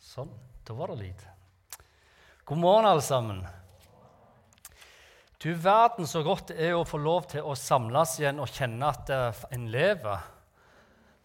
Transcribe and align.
Sånn. 0.00 0.30
Da 0.64 0.74
var 0.76 0.90
det 0.92 1.02
lyd. 1.02 1.24
God 2.48 2.58
morgen, 2.58 2.86
alle 2.88 3.04
sammen. 3.04 3.42
Du 5.40 5.52
verden 5.56 6.08
så 6.08 6.22
godt 6.24 6.50
det 6.50 6.56
er 6.70 6.76
å 6.76 6.86
få 6.88 6.98
lov 7.00 7.28
til 7.30 7.44
å 7.44 7.52
samles 7.56 8.18
igjen 8.20 8.40
og 8.40 8.48
kjenne 8.48 8.88
at 8.88 9.12
eh, 9.12 9.42
en 9.56 9.68
lever. 9.72 10.24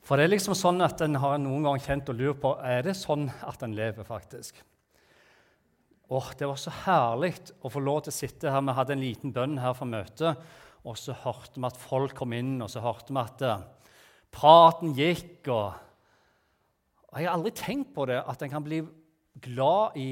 For 0.06 0.20
det 0.20 0.28
er 0.28 0.34
liksom 0.36 0.56
sånn 0.60 0.84
at 0.86 1.02
en 1.02 1.18
har 1.24 1.40
noen 1.42 1.66
gang 1.66 1.82
kjent 1.82 2.12
og 2.12 2.20
lurt 2.20 2.42
på 2.44 2.52
er 2.64 2.84
det 2.86 2.98
sånn 3.00 3.26
at 3.48 3.64
en 3.66 3.74
lever, 3.76 4.06
faktisk. 4.08 4.60
Åh, 6.12 6.30
Det 6.38 6.46
var 6.46 6.60
så 6.62 6.76
herlig 6.84 7.34
å 7.66 7.72
få 7.72 7.82
lov 7.82 8.04
til 8.06 8.14
å 8.14 8.20
sitte 8.20 8.52
her. 8.54 8.62
Vi 8.62 8.76
hadde 8.78 8.94
en 8.94 9.04
liten 9.04 9.34
bønn 9.34 9.58
her 9.64 9.74
for 9.74 9.90
møtet, 9.90 10.44
og 10.86 11.00
så 11.00 11.16
hørte 11.24 11.58
vi 11.58 11.66
at 11.72 11.80
folk 11.82 12.14
kom 12.20 12.36
inn, 12.38 12.60
og 12.62 12.70
så 12.70 12.84
hørte 12.84 13.16
vi 13.16 13.24
at 13.24 13.42
uh, 13.42 13.64
praten 14.36 14.94
gikk. 14.94 15.48
og 15.48 15.74
Jeg 17.16 17.30
har 17.30 17.38
aldri 17.38 17.54
tenkt 17.56 17.94
på 17.96 18.04
det, 18.10 18.18
at 18.20 18.42
en 18.44 18.52
kan 18.52 18.64
bli 18.64 18.82
glad 19.46 19.96
i 19.96 20.10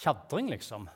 tjadring, 0.00 0.48
liksom. 0.48 0.86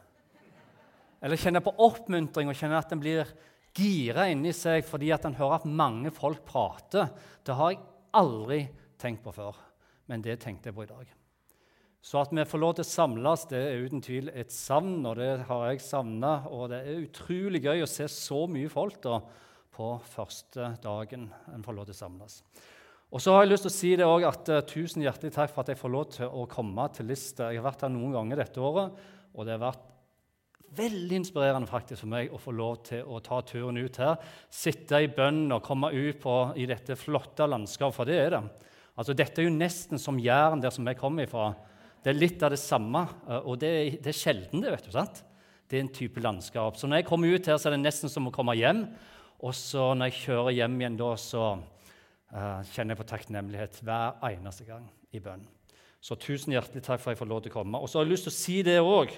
Eller 1.21 1.37
kjenne 1.37 1.61
på 1.61 1.75
oppmuntring 1.85 2.49
og 2.49 2.57
kjenne 2.57 2.81
at 2.81 2.93
en 2.95 3.03
blir 3.03 3.29
gira 3.77 4.25
inni 4.33 4.55
seg 4.57 4.87
fordi 4.89 5.13
at 5.15 5.27
en 5.29 5.37
hører 5.37 5.61
at 5.61 5.69
mange 5.69 6.13
folk 6.17 6.41
prater. 6.49 7.13
Det 7.45 7.57
har 7.59 7.75
jeg 7.75 7.83
aldri 8.17 8.63
tenkt 9.01 9.23
på 9.27 9.35
før, 9.37 9.59
men 10.09 10.25
det 10.25 10.41
tenkte 10.41 10.71
jeg 10.71 10.79
på 10.79 10.87
i 10.87 10.91
dag. 10.91 11.13
Så 12.01 12.23
at 12.23 12.33
vi 12.33 12.49
får 12.49 12.63
lov 12.63 12.75
til 12.79 12.87
å 12.87 12.89
samles, 12.89 13.45
det 13.51 13.61
er 13.61 13.85
uten 13.85 14.01
tvil 14.01 14.33
et 14.33 14.53
savn, 14.55 15.03
og 15.05 15.19
det 15.21 15.45
har 15.51 15.67
jeg 15.69 15.85
savna. 15.85 16.33
Og 16.49 16.71
det 16.73 16.81
er 16.81 17.05
utrolig 17.05 17.61
gøy 17.67 17.85
å 17.85 17.91
se 17.91 18.09
så 18.09 18.47
mye 18.49 18.73
folk 18.73 18.97
da 19.05 19.21
på 19.77 19.93
første 20.09 20.73
dagen 20.81 21.29
en 21.53 21.65
får 21.65 21.77
lov 21.77 21.91
til 21.91 21.99
å 21.99 22.01
samles. 22.01 22.41
Og 23.11 23.19
så 23.19 23.33
har 23.35 23.43
jeg 23.43 23.51
lyst 23.51 23.65
til 23.67 23.73
å 23.73 23.75
si 23.75 23.89
det 23.99 24.07
også 24.07 24.29
at 24.29 24.51
uh, 24.55 24.65
Tusen 24.71 25.03
hjertelig 25.03 25.33
takk 25.35 25.51
for 25.51 25.65
at 25.65 25.73
jeg 25.73 25.81
får 25.81 25.91
lov 25.91 26.11
til 26.15 26.31
å 26.31 26.45
komme 26.51 26.85
til 26.95 27.09
Lista. 27.11 27.49
Jeg 27.51 27.59
har 27.59 27.67
vært 27.67 27.83
her 27.83 27.91
noen 27.91 28.15
ganger 28.15 28.39
dette 28.45 28.63
året, 28.63 29.01
og 29.35 29.47
det 29.47 29.57
har 29.57 29.65
vært 29.65 29.89
veldig 30.79 31.17
inspirerende 31.19 31.67
faktisk 31.67 32.05
for 32.05 32.13
meg 32.13 32.31
å 32.31 32.39
få 32.39 32.55
lov 32.55 32.77
til 32.87 33.03
å 33.03 33.19
ta 33.27 33.41
turen 33.43 33.81
ut 33.81 33.99
her. 33.99 34.15
Sitte 34.55 35.01
i 35.03 35.11
bønn 35.11 35.49
og 35.51 35.65
komme 35.67 35.91
ut 35.91 36.21
på, 36.23 36.37
i 36.55 36.69
dette 36.71 36.95
flotte 36.99 37.49
landskapet, 37.51 37.97
for 37.97 38.07
det 38.07 38.21
er 38.21 38.37
det. 38.37 38.45
Altså, 38.95 39.17
Dette 39.19 39.43
er 39.43 39.49
jo 39.49 39.57
nesten 39.57 39.99
som 39.99 40.21
Jæren, 40.23 40.63
der 40.63 40.71
som 40.75 40.87
jeg 40.87 40.99
kommer 41.01 41.27
ifra. 41.27 41.49
Det 42.05 42.13
er 42.13 42.21
litt 42.21 42.47
av 42.47 42.55
det 42.55 42.63
samme, 42.63 43.03
uh, 43.27 43.41
og 43.41 43.59
det 43.59 43.73
det 44.05 44.15
er 44.15 44.21
sjelden, 44.21 44.63
det. 44.63 44.71
vet 44.77 44.87
du, 44.87 44.95
sant? 44.95 45.25
Det 45.67 45.79
er 45.79 45.83
en 45.83 45.95
type 45.99 46.23
landskap. 46.23 46.79
Så 46.79 46.87
når 46.87 47.03
jeg 47.03 47.11
kommer 47.11 47.35
ut 47.35 47.51
her, 47.51 47.59
så 47.59 47.71
er 47.71 47.75
det 47.75 47.83
nesten 47.83 48.11
som 48.11 48.31
å 48.31 48.35
komme 48.35 48.55
hjem. 48.59 48.87
Og 49.43 49.55
så 49.57 49.93
når 49.99 50.13
jeg 50.13 50.29
kjører 50.29 50.55
hjem 50.61 50.79
igjen 50.79 50.99
da, 51.01 51.11
så 51.19 51.45
uh, 52.35 52.61
kjenner 52.73 52.95
jeg 52.95 53.01
på 53.03 53.09
takknemlighet 53.13 53.81
hver 53.87 54.19
eneste 54.31 54.67
gang 54.69 54.87
i 55.15 55.23
bønn. 55.23 55.45
Så 56.01 56.17
tusen 56.21 56.55
hjertelig 56.55 56.83
takk 56.85 57.03
for 57.03 57.11
at 57.11 57.17
jeg 57.17 57.21
får 57.21 57.31
lov 57.31 57.43
til 57.45 57.53
å 57.53 57.59
komme. 57.59 57.81
Og 57.81 57.91
så 57.91 58.01
har 58.01 58.07
jeg 58.07 58.15
lyst 58.15 58.29
til 58.29 58.33
å 58.33 58.39
si 58.39 58.59
det 58.67 58.79
òg, 58.81 59.15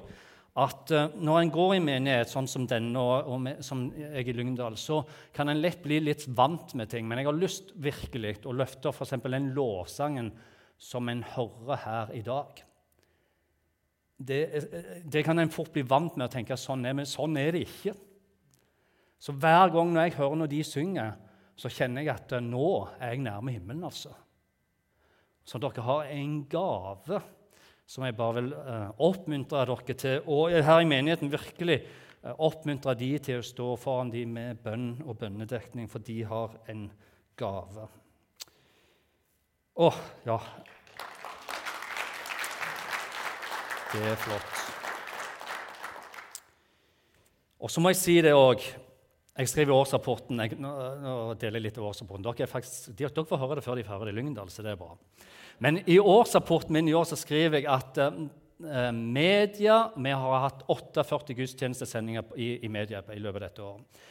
at 0.62 0.92
uh, 0.92 1.14
når 1.16 1.38
en 1.40 1.52
går 1.54 1.74
i 1.76 1.82
menighet 1.84 2.32
sånn 2.32 2.48
som 2.50 2.66
denne, 2.68 3.00
og, 3.00 3.28
og 3.32 3.38
med, 3.46 3.62
som 3.64 3.86
jeg 3.96 4.28
i 4.28 4.34
Lyngdal, 4.36 4.76
så 4.80 5.00
kan 5.32 5.48
en 5.48 5.62
lett 5.62 5.80
bli 5.84 6.00
litt 6.02 6.26
vant 6.28 6.74
med 6.78 6.90
ting. 6.92 7.06
Men 7.08 7.22
jeg 7.22 7.30
har 7.30 7.38
lyst 7.38 7.72
virkelig 7.80 8.40
å 8.44 8.56
løfte 8.56 8.92
f.eks. 8.92 9.16
den 9.24 9.52
lovsangen 9.56 10.32
som 10.82 11.08
en 11.08 11.22
hører 11.36 11.82
her 11.84 12.14
i 12.18 12.22
dag. 12.26 12.62
Det, 14.22 14.40
det, 15.12 15.22
kan 15.24 15.38
en 15.38 15.50
fort 15.50 15.72
bli 15.74 15.82
vant 15.86 16.14
med 16.16 16.28
å 16.28 16.32
tenke 16.32 16.58
sånn 16.58 16.84
er, 16.86 16.94
men 16.94 17.08
sånn 17.08 17.36
er 17.40 17.54
det 17.54 17.64
ikke. 17.66 17.94
Så 19.22 19.34
hver 19.38 19.70
gang 19.74 19.92
når 19.94 20.08
jeg 20.08 20.16
hører 20.18 20.40
når 20.40 20.50
de 20.50 20.62
synger, 20.66 21.14
så 21.56 21.70
kjenner 21.72 22.04
jeg 22.04 22.14
at 22.14 22.34
nå 22.42 22.68
er 22.98 23.14
jeg 23.14 23.24
nærme 23.26 23.54
himmelen, 23.54 23.84
altså. 23.86 24.12
Så 25.44 25.58
dere 25.62 25.84
har 25.84 26.10
en 26.14 26.42
gave 26.50 27.20
som 27.92 28.06
jeg 28.06 28.16
bare 28.16 28.38
vil 28.38 28.52
uh, 28.54 28.92
oppmuntre 29.04 29.66
dere 29.68 29.96
til. 29.98 30.22
Og 30.30 30.54
her 30.54 30.80
i 30.80 30.88
menigheten 30.88 31.32
virkelig 31.32 31.80
uh, 32.22 32.32
oppmuntre 32.46 32.94
de 32.98 33.10
til 33.26 33.42
å 33.42 33.46
stå 33.46 33.72
foran 33.80 34.12
de 34.12 34.24
med 34.26 34.62
bønn 34.64 34.94
og 35.04 35.18
bønnedekning, 35.20 35.90
for 35.90 36.04
de 36.04 36.22
har 36.28 36.56
en 36.72 36.86
gave. 37.36 37.88
Å, 39.72 39.88
ja 40.28 40.38
Det 43.92 44.00
er 44.08 44.16
flott. 44.16 44.60
Og 47.60 47.70
så 47.70 47.80
må 47.84 47.92
jeg 47.92 47.98
si 48.00 48.14
det 48.24 48.32
òg 48.32 48.64
jeg 49.32 49.48
skriver 49.48 49.72
årsrapporten. 49.72 50.40
Jeg, 50.44 50.58
nå, 50.60 50.70
nå, 51.00 51.12
deler 51.40 51.60
jeg 51.60 51.68
litt 51.68 51.80
av 51.80 51.88
årsrapporten. 51.88 52.26
Dere, 52.26 52.48
faktisk, 52.50 52.92
dere, 52.98 53.24
får 53.28 53.40
høre 53.40 53.58
det 53.58 53.64
før 53.64 53.78
de 53.78 53.84
er 53.84 53.88
ferdig 53.88 54.12
i 54.12 54.16
Lyngdal, 54.18 54.50
så 54.52 54.64
det 54.64 54.74
er 54.74 54.80
bra. 54.80 54.92
Men 55.64 55.80
i 55.88 55.96
årsrapporten 55.98 56.76
min 56.76 56.90
i 56.90 56.96
år 56.96 57.06
så 57.08 57.16
skriver 57.16 57.62
jeg 57.62 57.70
at 57.72 58.00
uh, 58.02 58.90
media 58.92 59.78
Vi 59.96 60.12
har 60.12 60.44
hatt 60.44 60.66
48 60.68 61.36
gudstjenestesendinger 61.38 62.34
i, 62.36 62.50
i 62.66 62.72
media 62.72 63.00
i 63.14 63.22
løpet 63.22 63.38
av 63.38 63.46
dette 63.46 63.64
året. 63.68 64.04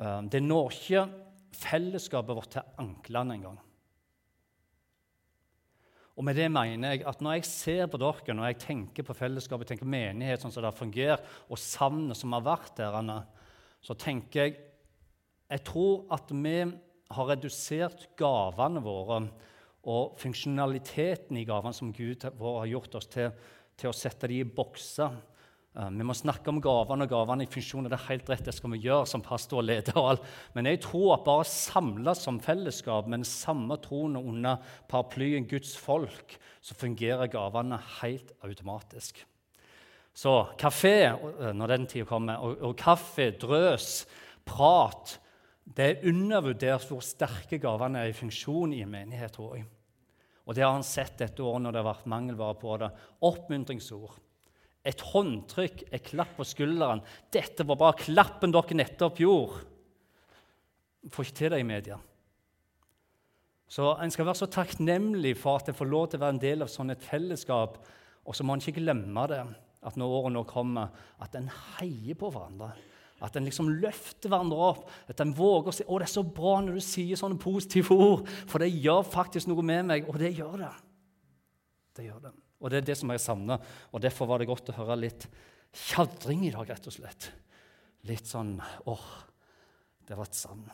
Uh, 0.00 0.20
det 0.30 0.42
når 0.44 0.78
ikke 0.78 1.02
fellesskapet 1.60 2.38
vårt 2.38 2.54
til 2.54 2.78
Ankland 2.78 3.34
engang. 3.34 3.58
Og 6.20 6.26
med 6.26 6.36
det 6.36 6.50
mener 6.52 6.94
jeg 6.94 7.04
at 7.08 7.22
Når 7.24 7.38
jeg 7.38 7.48
ser 7.48 7.86
på 7.90 7.98
dere, 7.98 8.34
når 8.36 8.52
jeg 8.52 8.62
tenker 8.68 9.06
på 9.08 9.16
fellesskapet, 9.16 9.72
tenker 9.72 9.88
menighet 9.88 10.42
sånn 10.42 10.52
som 10.52 10.62
det 10.62 10.70
har 10.70 10.78
fungert, 10.78 11.26
og 11.48 11.58
savnet 11.58 12.18
som 12.18 12.34
har 12.36 12.44
vært 12.44 12.74
der, 12.76 12.94
Anna, 12.98 13.22
så 13.80 13.96
tenker 13.96 14.44
jeg 14.44 14.58
Jeg 15.50 15.64
tror 15.66 16.04
at 16.14 16.28
vi 16.30 16.58
har 17.10 17.26
redusert 17.26 18.04
gavene 18.14 18.82
våre 18.84 19.24
og 19.90 20.18
funksjonaliteten 20.20 21.40
i 21.40 21.46
gavene 21.48 21.74
som 21.74 21.90
Gud 21.90 22.22
vår 22.38 22.58
har 22.60 22.70
gjort 22.70 22.94
oss 23.00 23.08
til, 23.10 23.32
til 23.74 23.90
å 23.90 23.96
sette 23.96 24.28
dem 24.28 24.44
i 24.44 24.46
bokser. 24.46 25.16
Eh, 25.78 25.90
vi 25.94 26.06
må 26.06 26.14
snakke 26.16 26.52
om 26.52 26.60
gavene 26.62 27.06
og 27.06 27.12
gavene 27.12 27.46
i 27.46 27.50
funksjon. 27.50 27.88
Det 27.88 27.96
er 27.96 28.08
helt 28.08 28.30
rett, 28.30 28.44
det 28.46 28.54
skal 28.56 28.74
vi 28.74 28.82
gjøre 28.84 29.08
som 29.10 29.24
pastor 29.24 29.62
og 29.62 29.68
leder. 29.68 29.96
og 29.96 30.12
alt. 30.12 30.28
Men 30.54 30.68
jeg 30.70 30.82
tror 30.86 31.16
at 31.16 31.26
bare 31.26 31.48
samles 31.48 32.22
som 32.26 32.40
fellesskap 32.42 33.08
med 33.08 33.22
den 33.22 33.28
samme 33.28 33.78
troen 33.82 34.18
under 34.20 34.60
paraplyen 34.90 35.48
Guds 35.50 35.76
folk, 35.78 36.36
så 36.60 36.76
fungerer 36.76 37.32
gavene 37.32 37.80
helt 38.00 38.34
automatisk. 38.44 39.24
Så 40.16 40.34
kafé 40.58 40.94
eh, 41.10 41.50
når 41.54 41.74
den 41.74 41.88
tida 41.90 42.08
kommer, 42.08 42.42
og, 42.42 42.60
og 42.70 42.76
kaffe, 42.78 43.30
drøs, 43.40 44.06
prat 44.46 45.18
Det 45.64 45.84
er 45.86 46.08
undervurdert 46.10 46.88
hvor 46.88 47.02
sterke 47.04 47.60
gavene 47.62 48.00
er 48.02 48.10
i 48.10 48.16
funksjon 48.16 48.72
i 48.74 48.80
en 48.82 48.90
menighet, 48.90 49.36
tror 49.36 49.54
jeg. 49.54 49.68
Og 50.48 50.56
det 50.56 50.64
har 50.64 50.72
han 50.74 50.86
sett 50.86 51.20
dette 51.20 51.44
året 51.46 51.62
når 51.62 51.76
det 51.76 51.78
har 51.78 51.90
vært 51.92 52.10
mangelvare 52.10 52.56
på 52.58 52.74
det. 52.82 52.88
Oppmuntringsord. 53.28 54.16
Et 54.82 55.04
håndtrykk, 55.12 55.84
et 55.92 56.02
klapp 56.02 56.32
på 56.38 56.46
skulderen. 56.48 57.04
'Dette 57.30 57.66
var 57.68 57.78
bare 57.78 58.00
klappen 58.00 58.50
dere 58.50 58.78
nettopp 58.80 59.20
gjorde.' 59.22 59.62
Får 61.12 61.28
ikke 61.28 61.36
til 61.36 61.52
det 61.54 61.60
i 61.60 61.68
media. 61.68 62.00
Så 63.68 63.94
En 64.02 64.10
skal 64.10 64.26
være 64.26 64.42
så 64.42 64.50
takknemlig 64.50 65.36
for 65.38 65.60
at 65.60 65.68
en 65.68 65.78
får 65.78 65.86
lov 65.86 66.08
til 66.08 66.18
å 66.18 66.24
være 66.24 66.34
en 66.34 66.42
del 66.42 66.62
av 66.62 66.68
sånn 66.68 66.90
et 66.90 67.04
fellesskap. 67.04 67.78
Og 68.26 68.34
så 68.34 68.42
må 68.42 68.56
en 68.56 68.60
ikke 68.60 68.80
glemme 68.80 69.26
det 69.30 69.44
at 69.86 69.96
når 69.96 70.14
året 70.18 70.34
nå 70.34 70.44
kommer, 70.48 70.90
at 71.22 71.36
en 71.38 71.48
heier 71.78 72.18
på 72.18 72.28
hverandre. 72.32 72.72
At 73.24 73.36
en 73.36 73.46
liksom 73.48 73.68
løfter 73.82 74.32
hverandre 74.32 74.68
opp. 74.70 74.84
At 75.08 75.20
en 75.20 75.32
våger 75.36 75.72
å 75.72 75.74
si 75.76 75.84
'Å, 75.84 75.98
det 75.98 76.08
er 76.08 76.12
så 76.12 76.24
bra 76.24 76.60
når 76.60 76.74
du 76.74 76.80
sier 76.84 77.16
sånne 77.16 77.40
positive 77.40 77.92
ord', 77.92 78.28
for 78.48 78.58
det 78.58 78.72
gjør 78.72 79.02
faktisk 79.04 79.48
noe 79.48 79.62
med 79.62 79.86
meg. 79.86 80.08
Og 80.08 80.18
det 80.18 80.34
gjør 80.36 80.56
det. 80.64 80.74
Det 81.96 82.04
gjør 82.04 82.20
det. 82.28 82.32
Og 82.60 82.70
det 82.70 82.78
er 82.78 82.88
det 82.88 82.96
som 82.96 83.10
jeg 83.10 83.20
savner. 83.20 83.60
Og 83.92 84.00
derfor 84.00 84.26
var 84.26 84.38
det 84.38 84.48
godt 84.48 84.68
å 84.72 84.76
høre 84.76 84.96
litt 85.00 85.26
tjadring 85.72 86.46
i 86.46 86.52
dag, 86.52 86.68
rett 86.68 86.86
og 86.86 86.92
slett. 86.92 87.30
Litt 88.08 88.26
sånn 88.26 88.60
åh, 88.88 89.08
det 90.06 90.16
var 90.16 90.28
et 90.28 90.36
savn. 90.36 90.64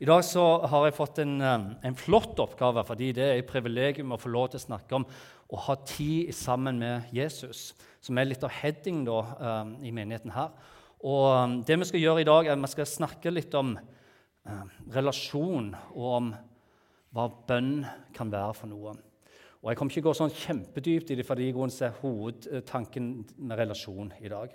I 0.00 0.08
dag 0.08 0.22
så 0.24 0.66
har 0.68 0.86
jeg 0.86 0.96
fått 0.96 1.18
en, 1.22 1.40
eh, 1.40 1.66
en, 1.82 1.94
flott 1.96 2.38
oppgave, 2.38 2.84
fordi 2.84 3.12
det 3.16 3.24
er 3.24 3.38
et 3.38 3.48
privilegium 3.48 4.12
å 4.12 4.20
få 4.20 4.28
lov 4.28 4.50
til 4.50 4.60
å 4.60 4.66
snakke 4.66 4.96
om 4.96 5.06
å 5.50 5.56
ha 5.56 5.76
tid 5.84 6.34
sammen 6.34 6.78
med 6.78 7.08
Jesus 7.12 7.74
som 8.00 8.18
er 8.18 8.30
litt 8.30 8.44
av 8.46 8.54
heading 8.60 9.04
da, 9.06 9.20
um, 9.38 9.74
i 9.84 9.92
menigheten 9.94 10.32
her. 10.34 10.50
Og 11.00 11.24
um, 11.32 11.64
det 11.66 11.76
vi 11.80 11.88
skal 11.88 12.04
gjøre 12.04 12.22
i 12.24 12.28
dag, 12.28 12.42
er 12.46 12.56
at 12.56 12.64
vi 12.64 12.72
skal 12.72 12.88
snakke 12.88 13.32
litt 13.32 13.54
om 13.58 13.68
uh, 13.76 14.64
relasjon 14.94 15.66
og 15.94 16.06
om 16.10 16.26
hva 17.16 17.24
bønn 17.48 17.74
kan 18.16 18.28
være 18.32 18.54
for 18.56 18.66
noe. 18.70 18.90
Og 19.60 19.66
Jeg 19.68 19.76
kommer 19.76 19.92
ikke 19.92 20.08
gå 20.08 20.12
sånn 20.16 20.32
kjempedypt 20.32 21.10
i 21.12 21.16
det, 21.18 21.26
fordi 21.28 21.52
det 21.52 21.84
er 21.84 22.00
hovedtanken 22.00 23.04
med 23.36 23.58
relasjon 23.60 24.08
i 24.22 24.28
dag. 24.32 24.48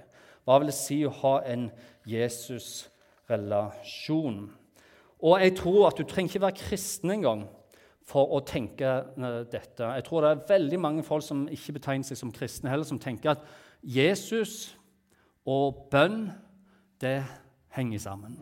Hva 0.45 0.53
vil 0.61 0.69
det 0.71 0.77
si 0.77 1.05
å 1.05 1.17
ha 1.21 1.35
en 1.45 1.63
Jesus-relasjon? 2.09 4.37
Og 5.25 5.33
jeg 5.41 5.57
tror 5.57 5.87
at 5.89 5.97
du 5.99 6.03
trenger 6.09 6.31
ikke 6.33 6.47
være 6.47 6.63
kristen 6.63 7.09
engang 7.13 7.41
for 8.05 8.35
å 8.37 8.41
tenke 8.45 8.89
uh, 9.17 9.43
dette. 9.49 9.87
Jeg 9.97 10.05
tror 10.05 10.21
det 10.25 10.31
er 10.31 10.43
veldig 10.49 10.79
mange 10.81 11.05
folk 11.05 11.25
som 11.25 11.47
ikke 11.51 11.79
betegner 11.79 12.05
seg 12.05 12.19
som 12.19 12.33
kristne 12.33 12.69
heller, 12.69 12.87
som 12.87 13.01
tenker 13.01 13.33
at 13.33 13.47
Jesus 13.81 14.75
og 15.45 15.87
bønn, 15.91 16.29
det 17.01 17.19
henger 17.75 17.99
sammen. 17.99 18.37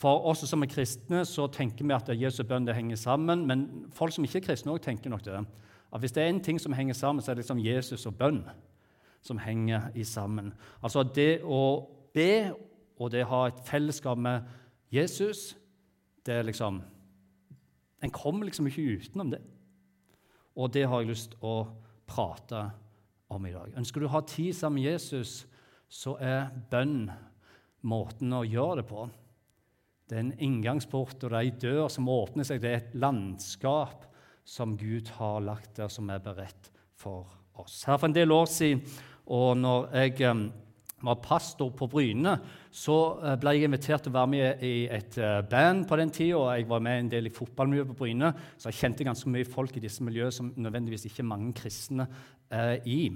For 0.00 0.26
oss 0.30 0.42
som 0.48 0.62
er 0.64 0.70
kristne, 0.70 1.22
så 1.24 1.46
tenker 1.52 1.86
vi 1.86 1.94
at 1.94 2.10
Jesus 2.12 2.42
og 2.42 2.48
bønn 2.50 2.66
det 2.66 2.76
henger 2.76 2.98
sammen. 2.98 3.44
Men 3.48 3.66
folk 3.94 4.14
som 4.14 4.24
ikke 4.26 4.42
er 4.42 4.46
kristne, 4.48 4.72
også 4.72 4.90
tenker 4.90 5.12
nok 5.12 5.24
det. 5.24 5.42
At 5.94 6.02
hvis 6.02 6.12
det 6.12 6.22
er 6.24 6.32
en 6.32 6.42
ting 6.42 6.58
som 6.60 6.74
henger 6.74 6.94
sammen, 6.98 7.22
så 7.22 7.30
er 7.30 7.38
det 7.38 7.44
liksom 7.44 7.62
Jesus 7.62 8.06
og 8.06 8.16
bønn 8.18 8.42
som 9.24 9.38
henger 9.38 9.90
i 9.94 10.04
sammen. 10.04 10.52
Altså 10.82 11.02
det 11.02 11.40
å 11.44 11.62
be 12.14 12.52
og 12.98 13.10
det 13.14 13.24
å 13.24 13.30
ha 13.30 13.40
et 13.48 13.62
fellesskap 13.66 14.18
med 14.18 14.44
Jesus, 14.92 15.54
det 16.24 16.38
er 16.38 16.46
liksom 16.48 16.82
En 18.04 18.12
kommer 18.12 18.44
liksom 18.44 18.66
ikke 18.68 18.98
utenom 19.00 19.30
det. 19.32 19.40
Og 20.60 20.68
det 20.74 20.82
har 20.84 21.00
jeg 21.00 21.08
lyst 21.08 21.30
til 21.32 21.46
å 21.48 21.54
prate 22.04 22.66
om 23.32 23.46
i 23.48 23.52
dag. 23.54 23.70
Ønsker 23.80 24.02
du 24.02 24.06
å 24.10 24.12
ha 24.12 24.20
tid 24.28 24.52
sammen 24.52 24.82
med 24.82 24.90
Jesus, 24.90 25.46
så 25.88 26.12
er 26.20 26.50
bønn 26.70 27.08
måten 27.88 28.34
å 28.36 28.42
gjøre 28.44 28.82
det 28.82 28.86
på. 28.90 29.06
Det 30.04 30.18
er 30.18 30.24
en 30.26 30.34
inngangsport, 30.36 31.16
og 31.16 31.32
det 31.32 31.38
er 31.38 31.46
ei 31.46 31.54
dør 31.64 31.88
som 31.88 32.10
åpner 32.12 32.44
seg. 32.44 32.60
Det 32.60 32.70
er 32.70 32.82
et 32.82 32.98
landskap 33.00 34.04
som 34.44 34.76
Gud 34.76 35.08
har 35.16 35.40
lagt 35.40 35.78
der, 35.78 35.88
som 35.88 36.10
er 36.12 36.20
beredt 36.20 36.68
for 36.92 37.30
oss. 37.56 37.86
Her 37.88 37.96
For 37.96 38.10
en 38.10 38.16
del 38.16 38.36
år 38.36 38.50
siden, 38.52 38.84
og 39.32 39.56
når 39.56 39.88
jeg 39.96 40.18
var 41.06 41.20
pastor 41.24 41.70
på 41.76 41.88
Bryne, 41.90 42.34
så 42.74 42.96
uh, 43.20 43.34
ble 43.40 43.54
jeg 43.56 43.68
invitert 43.68 44.04
til 44.04 44.12
å 44.12 44.18
være 44.18 44.32
med 44.32 44.64
i 44.66 44.74
et 44.92 45.18
uh, 45.20 45.40
band 45.48 45.84
på 45.88 45.98
den 46.00 46.12
tida. 46.14 46.42
Jeg 46.56 46.68
var 46.70 46.82
med 46.84 47.00
en 47.00 47.10
del 47.12 47.28
i 47.28 47.34
fotballmiljøet 47.34 47.90
på 47.92 47.98
Bryne, 48.02 48.32
så 48.58 48.70
jeg 48.70 48.80
kjente 48.80 49.06
ganske 49.06 49.32
mye 49.32 49.48
folk 49.48 49.76
i 49.76 49.84
disse 49.84 50.04
miljøene 50.04 50.34
som 50.34 50.52
nødvendigvis 50.56 51.08
ikke 51.10 51.26
mange 51.26 51.52
kristne 51.60 52.08
uh, 52.08 52.76
i. 52.84 53.12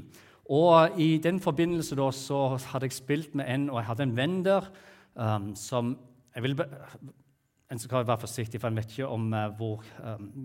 Og 0.48 1.00
I 1.00 1.18
den 1.24 1.40
forbindelse 1.44 1.96
da, 1.98 2.08
så 2.14 2.56
hadde 2.70 2.88
jeg 2.88 2.96
spilt 2.96 3.34
med 3.36 3.50
en, 3.52 3.68
og 3.70 3.82
jeg 3.82 3.88
hadde 3.90 4.06
en 4.06 4.16
venn 4.16 4.38
der 4.46 4.68
um, 5.12 5.50
som 5.58 5.92
jeg 6.32 6.46
vil 6.46 6.54
en 7.68 7.80
skal 7.82 8.06
være 8.06 8.22
forsiktig, 8.22 8.60
for 8.60 8.70
en 8.70 8.78
vet 8.80 8.94
ikke 8.94 9.08
om 9.12 9.26
hvor, 9.58 9.82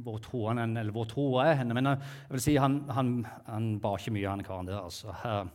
hvor 0.03 0.17
troen 0.19 0.59
eller 0.59 0.91
hvor 0.91 1.07
troa 1.07 1.45
er 1.47 1.61
henne. 1.61 1.75
Men 1.77 1.87
jeg 1.93 2.33
vil 2.33 2.43
si 2.43 2.55
han, 2.59 2.81
han, 2.91 3.13
han 3.47 3.69
bar 3.79 4.01
ikke 4.01 4.11
mye, 4.17 4.27
han 4.27 4.43
karen 4.43 4.67
der. 4.67 4.81
altså. 4.83 5.13
Uh, 5.23 5.47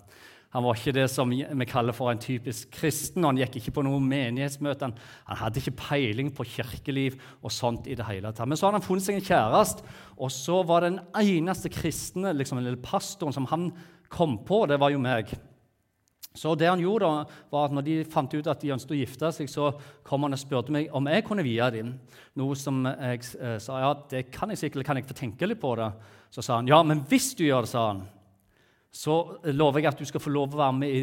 han 0.55 0.65
var 0.65 0.79
ikke 0.79 0.95
det 0.97 1.05
som 1.12 1.29
vi 1.29 1.67
kaller 1.69 1.93
for 1.93 2.09
en 2.09 2.21
typisk 2.21 2.71
kristen. 2.73 3.21
og 3.21 3.35
Han 3.35 3.41
gikk 3.43 3.59
ikke 3.61 3.75
på 3.77 3.85
noe 3.85 4.00
menighetsmøte. 4.00 4.87
Han, 4.87 4.95
han, 5.29 5.41
hadde 5.43 5.61
ikke 5.61 5.77
peiling 5.77 6.31
på 6.33 6.47
kirkeliv 6.49 7.19
og 7.43 7.53
sånt 7.53 7.91
i 7.91 7.97
det 7.99 8.06
hele 8.09 8.33
tatt. 8.33 8.49
Men 8.49 8.56
så 8.56 8.69
hadde 8.69 8.81
han 8.81 8.87
funnet 8.87 9.05
seg 9.05 9.19
en 9.19 9.29
kjæreste, 9.29 9.85
og 10.17 10.33
så 10.33 10.62
var 10.65 10.87
den 10.87 10.97
eneste 11.21 11.69
kristne 11.73 12.33
liksom, 12.33 12.62
eller 12.62 12.81
pastoren 12.81 13.37
som 13.37 13.49
han 13.53 13.69
kom 14.09 14.41
på, 14.49 14.65
det 14.71 14.81
var 14.81 14.95
jo 14.95 15.05
meg. 15.05 15.37
Så 16.39 16.55
det 16.56 16.69
han 16.71 16.81
gjorde 16.81 17.09
da, 17.09 17.39
var 17.53 17.69
at 17.69 17.75
når 17.75 17.85
de 17.85 17.97
fant 18.09 18.33
ut 18.33 18.49
at 18.49 18.61
de 18.62 18.73
ønsket 18.73 18.94
å 18.94 18.99
gifte 19.03 19.31
seg, 19.35 19.49
så 19.51 19.73
kom 20.06 20.25
han 20.25 20.37
og 20.37 20.41
spurte 20.41 20.73
meg 20.73 20.93
om 20.97 21.09
jeg 21.11 21.25
kunne 21.27 21.44
vie 21.44 21.71
dem. 21.75 21.97
Noe 22.39 22.56
som 22.56 22.85
jeg 22.89 23.25
eh, 23.37 23.56
sa 23.61 23.81
ja, 23.83 23.91
det 24.09 24.29
kan 24.33 24.53
jeg 24.55 24.62
sikkert, 24.62 24.87
kan 24.87 25.01
jeg 25.01 25.09
få 25.09 25.17
tenke 25.19 25.49
litt 25.49 25.61
på 25.61 25.75
det. 25.77 25.91
Så 26.33 26.44
sa 26.44 26.61
han 26.61 26.71
ja, 26.71 26.79
men 26.87 27.03
hvis 27.11 27.35
du 27.37 27.44
gjør 27.44 27.67
det, 27.67 27.73
sa 27.73 27.89
han, 27.91 28.06
så 28.94 29.40
lover 29.52 29.82
jeg 29.82 29.93
at 29.93 30.00
du 30.00 30.08
skal 30.08 30.23
få 30.23 30.32
lov 30.32 30.55
å 30.55 30.62
være 30.62 30.79
med 30.79 30.94
i 30.94 31.02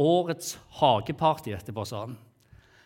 årets 0.00 0.56
hageparty 0.80 1.54
etterpå. 1.54 1.84
sånn. 1.86 2.16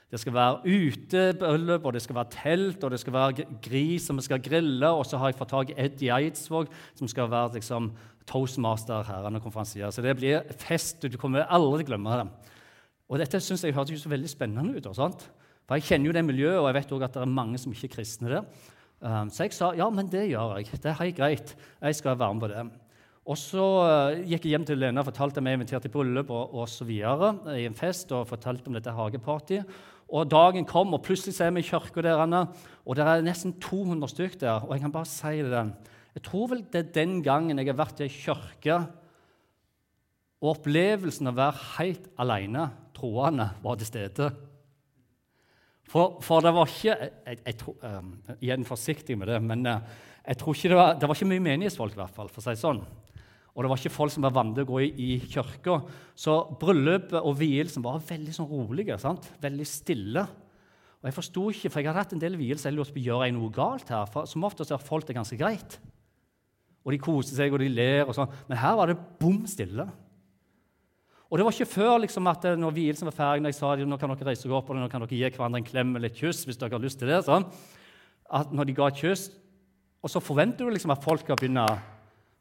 Det 0.09 0.17
skal 0.23 0.33
være 0.33 0.63
utebryllup, 0.65 1.85
og 1.85 1.93
det 1.93 2.01
skal 2.01 2.17
være 2.17 2.33
telt, 2.33 2.85
og 2.85 2.91
det 2.91 3.01
skal 3.01 3.13
være 3.13 3.45
gris 3.61 4.07
som 4.09 4.17
vi 4.17 4.25
skal 4.25 4.41
grille. 4.41 4.89
Og 4.89 5.05
så 5.05 5.21
har 5.21 5.29
jeg 5.29 5.37
fått 5.37 5.53
tak 5.53 5.73
i 5.73 5.77
Eddie 5.77 6.15
Eidsvåg, 6.15 6.71
som 6.97 7.09
skal 7.09 7.29
være 7.29 7.59
liksom, 7.59 7.91
toastmaster 8.29 9.05
her. 9.05 9.29
og 9.29 9.43
konferansier. 9.43 9.91
Så 9.91 10.03
det 10.03 10.17
blir 10.17 10.41
fest. 10.57 11.03
Du 11.03 11.19
kommer 11.19 11.45
aldri 11.45 11.85
til 11.85 11.89
å 11.89 11.91
glemme 11.93 12.17
det. 12.23 12.55
Og 13.09 13.19
dette 13.19 13.41
synes 13.41 13.65
jeg 13.65 13.77
hørtes 13.77 14.01
så 14.03 14.09
veldig 14.09 14.29
spennende 14.29 14.77
ut. 14.77 14.89
Sant? 14.97 15.29
For 15.69 15.77
Jeg 15.77 15.85
kjenner 15.85 16.07
jo 16.07 16.13
det 16.17 16.25
miljøet, 16.25 16.59
og 16.59 16.67
jeg 16.69 16.75
vet 16.75 16.93
også 16.93 17.05
at 17.05 17.15
det 17.15 17.23
er 17.23 17.37
mange 17.37 17.59
som 17.61 17.73
ikke 17.73 17.91
er 17.91 17.97
kristne 17.99 18.33
der. 18.33 18.45
Um, 19.01 19.29
så 19.31 19.45
jeg 19.45 19.53
sa 19.53 19.75
ja, 19.77 19.91
men 19.91 20.09
det 20.09 20.31
gjør 20.31 20.57
jeg. 20.57 20.73
Det 20.73 20.89
er 20.89 21.03
helt 21.03 21.17
greit. 21.17 21.57
Jeg 21.83 21.95
skal 21.95 22.19
være 22.19 22.35
med 22.35 22.41
på 22.41 22.49
det. 22.49 22.65
Og 23.29 23.37
så 23.37 23.65
uh, 23.85 24.23
gikk 24.25 24.47
jeg 24.47 24.55
hjem 24.55 24.65
til 24.69 24.81
Lena 24.81 25.03
og 25.03 25.11
fortalte 25.11 25.43
meg 25.45 25.59
invitert 25.59 25.85
til 25.85 25.93
bryllup 25.93 26.31
og, 26.33 26.55
og 26.57 26.69
så 26.73 26.87
videre, 26.89 27.35
i 27.61 27.67
en 27.69 27.77
fest 27.77 28.13
og 28.17 28.29
fortalte 28.31 28.71
om 28.71 28.79
dette 28.79 28.95
hagepartyet. 28.97 29.69
Og 30.09 30.31
dagen 30.33 30.65
kom, 30.65 30.95
og 30.97 31.03
plutselig 31.05 31.37
er 31.45 31.53
vi 31.53 31.61
i 31.61 31.69
kirka 31.69 32.01
der, 32.01 32.23
og 32.25 32.97
det 32.97 33.05
er 33.05 33.27
nesten 33.27 33.53
200 33.61 34.09
stykker 34.09 34.41
der. 34.41 34.65
Og 34.65 34.73
jeg 34.73 34.87
kan 34.87 34.95
bare 34.95 35.11
si 35.11 35.43
det. 35.45 35.67
Jeg 36.17 36.25
tror 36.25 36.49
vel 36.55 36.63
det 36.73 36.81
er 36.81 36.95
den 36.97 37.19
gangen 37.23 37.61
jeg 37.61 37.69
har 37.69 37.77
vært 37.77 38.01
i 38.01 38.07
ei 38.07 38.15
kirke, 38.15 38.79
og 40.39 40.55
opplevelsen 40.55 41.29
av 41.29 41.35
å 41.35 41.41
være 41.43 41.65
helt 41.77 42.07
alene 42.23 42.69
troende 42.97 43.51
var 43.61 43.79
til 43.79 43.91
stede. 43.91 44.29
For, 45.89 46.19
for, 46.25 46.45
det 46.45 46.53
var 46.55 46.69
ikke 46.69 46.95
jeg, 46.95 47.39
jeg, 47.45 47.57
um, 47.81 48.11
Igjen 48.45 48.67
forsiktig 48.69 49.17
med 49.19 49.31
det, 49.33 49.39
men 49.45 49.65
uh, 49.67 49.81
jeg 50.25 50.41
tror 50.41 50.57
ikke 50.57 50.73
det 50.73 50.79
var, 50.79 50.97
det 51.01 51.09
var 51.09 51.19
ikke 51.19 51.31
mye 51.31 51.45
menighetsfolk. 51.45 51.97
I 51.97 52.01
hvert 52.03 52.17
fall, 52.17 52.33
for 52.33 52.43
å 52.43 52.45
si 52.45 52.55
det 52.55 52.63
sånn. 52.63 52.83
Og 53.59 53.65
det 53.65 53.71
var 53.73 53.81
ikke 53.81 53.91
folk 53.91 54.13
som 54.15 54.23
var 54.23 54.37
vant 54.37 54.53
til 54.55 54.63
å 54.63 54.69
gå 54.69 54.81
i, 54.85 54.89
i 55.03 55.15
kirka. 55.27 55.81
Så 56.15 56.37
bryllupet 56.61 57.19
og 57.19 57.35
vielsen 57.41 57.83
var 57.83 57.99
veldig 58.07 58.35
sånn 58.37 58.47
rolige. 58.47 58.95
Sant? 59.03 59.25
Veldig 59.43 59.67
stille. 59.67 60.23
Og 61.03 61.09
Jeg 61.09 61.17
forsto 61.17 61.47
ikke, 61.51 61.71
for 61.75 61.83
jeg 61.83 61.91
hadde 61.91 62.05
hatt 62.05 62.15
en 62.15 62.23
del 62.23 62.39
vielser 62.39 62.71
jeg 62.71 62.77
lurte 62.77 62.95
på 62.95 63.03
gjør 63.03 63.25
jeg 63.27 63.35
noe 63.35 63.51
galt 63.51 63.91
her. 63.91 64.07
For 64.15 64.31
Som 64.31 64.47
oftest 64.47 64.71
er 64.71 64.79
folk 64.79 65.09
det 65.09 65.19
ganske 65.19 65.39
greit. 65.41 65.75
Og 66.87 66.95
de 66.95 67.01
koser 67.03 67.35
seg 67.35 67.51
og 67.51 67.59
de 67.59 67.73
ler. 67.73 68.05
og 68.07 68.15
sånn. 68.15 68.31
Men 68.47 68.63
her 68.63 68.79
var 68.79 68.93
det 68.93 69.01
bom 69.19 69.43
stille. 69.51 69.89
Og 71.27 71.37
det 71.37 71.45
var 71.45 71.59
ikke 71.59 71.75
før 71.75 71.99
liksom, 72.07 72.31
at 72.31 72.47
når 72.63 72.79
vielsen 72.79 73.11
var 73.11 73.19
ferdig, 73.19 73.43
når 73.43 73.57
jeg 73.57 73.59
sa 73.59 73.75
nå 73.75 73.99
kan 73.99 74.15
dere 74.15 74.31
reise 74.31 74.55
opp 74.55 74.71
og 74.71 74.79
nå 74.79 74.87
kan 74.89 75.03
dere 75.03 75.19
gi 75.19 75.35
hverandre 75.35 75.59
en 75.59 75.67
klem 75.67 75.91
eller 75.99 76.15
et 76.15 76.23
kyss 76.23 76.47
hvis 76.47 76.57
dere 76.57 76.79
har 76.79 76.87
lyst 76.87 77.03
til 77.03 77.11
det, 77.11 77.19
sånn, 77.27 77.45
at 78.39 78.55
når 78.55 78.71
de 78.71 78.77
ga 78.79 78.87
et 78.89 79.03
kyss, 79.03 79.29
og 80.01 80.09
så 80.15 80.23
forventer 80.25 80.65
du 80.65 80.73
liksom 80.73 80.95
at 80.95 81.03
folk 81.05 81.27
skal 81.27 81.37
begynne 81.37 81.67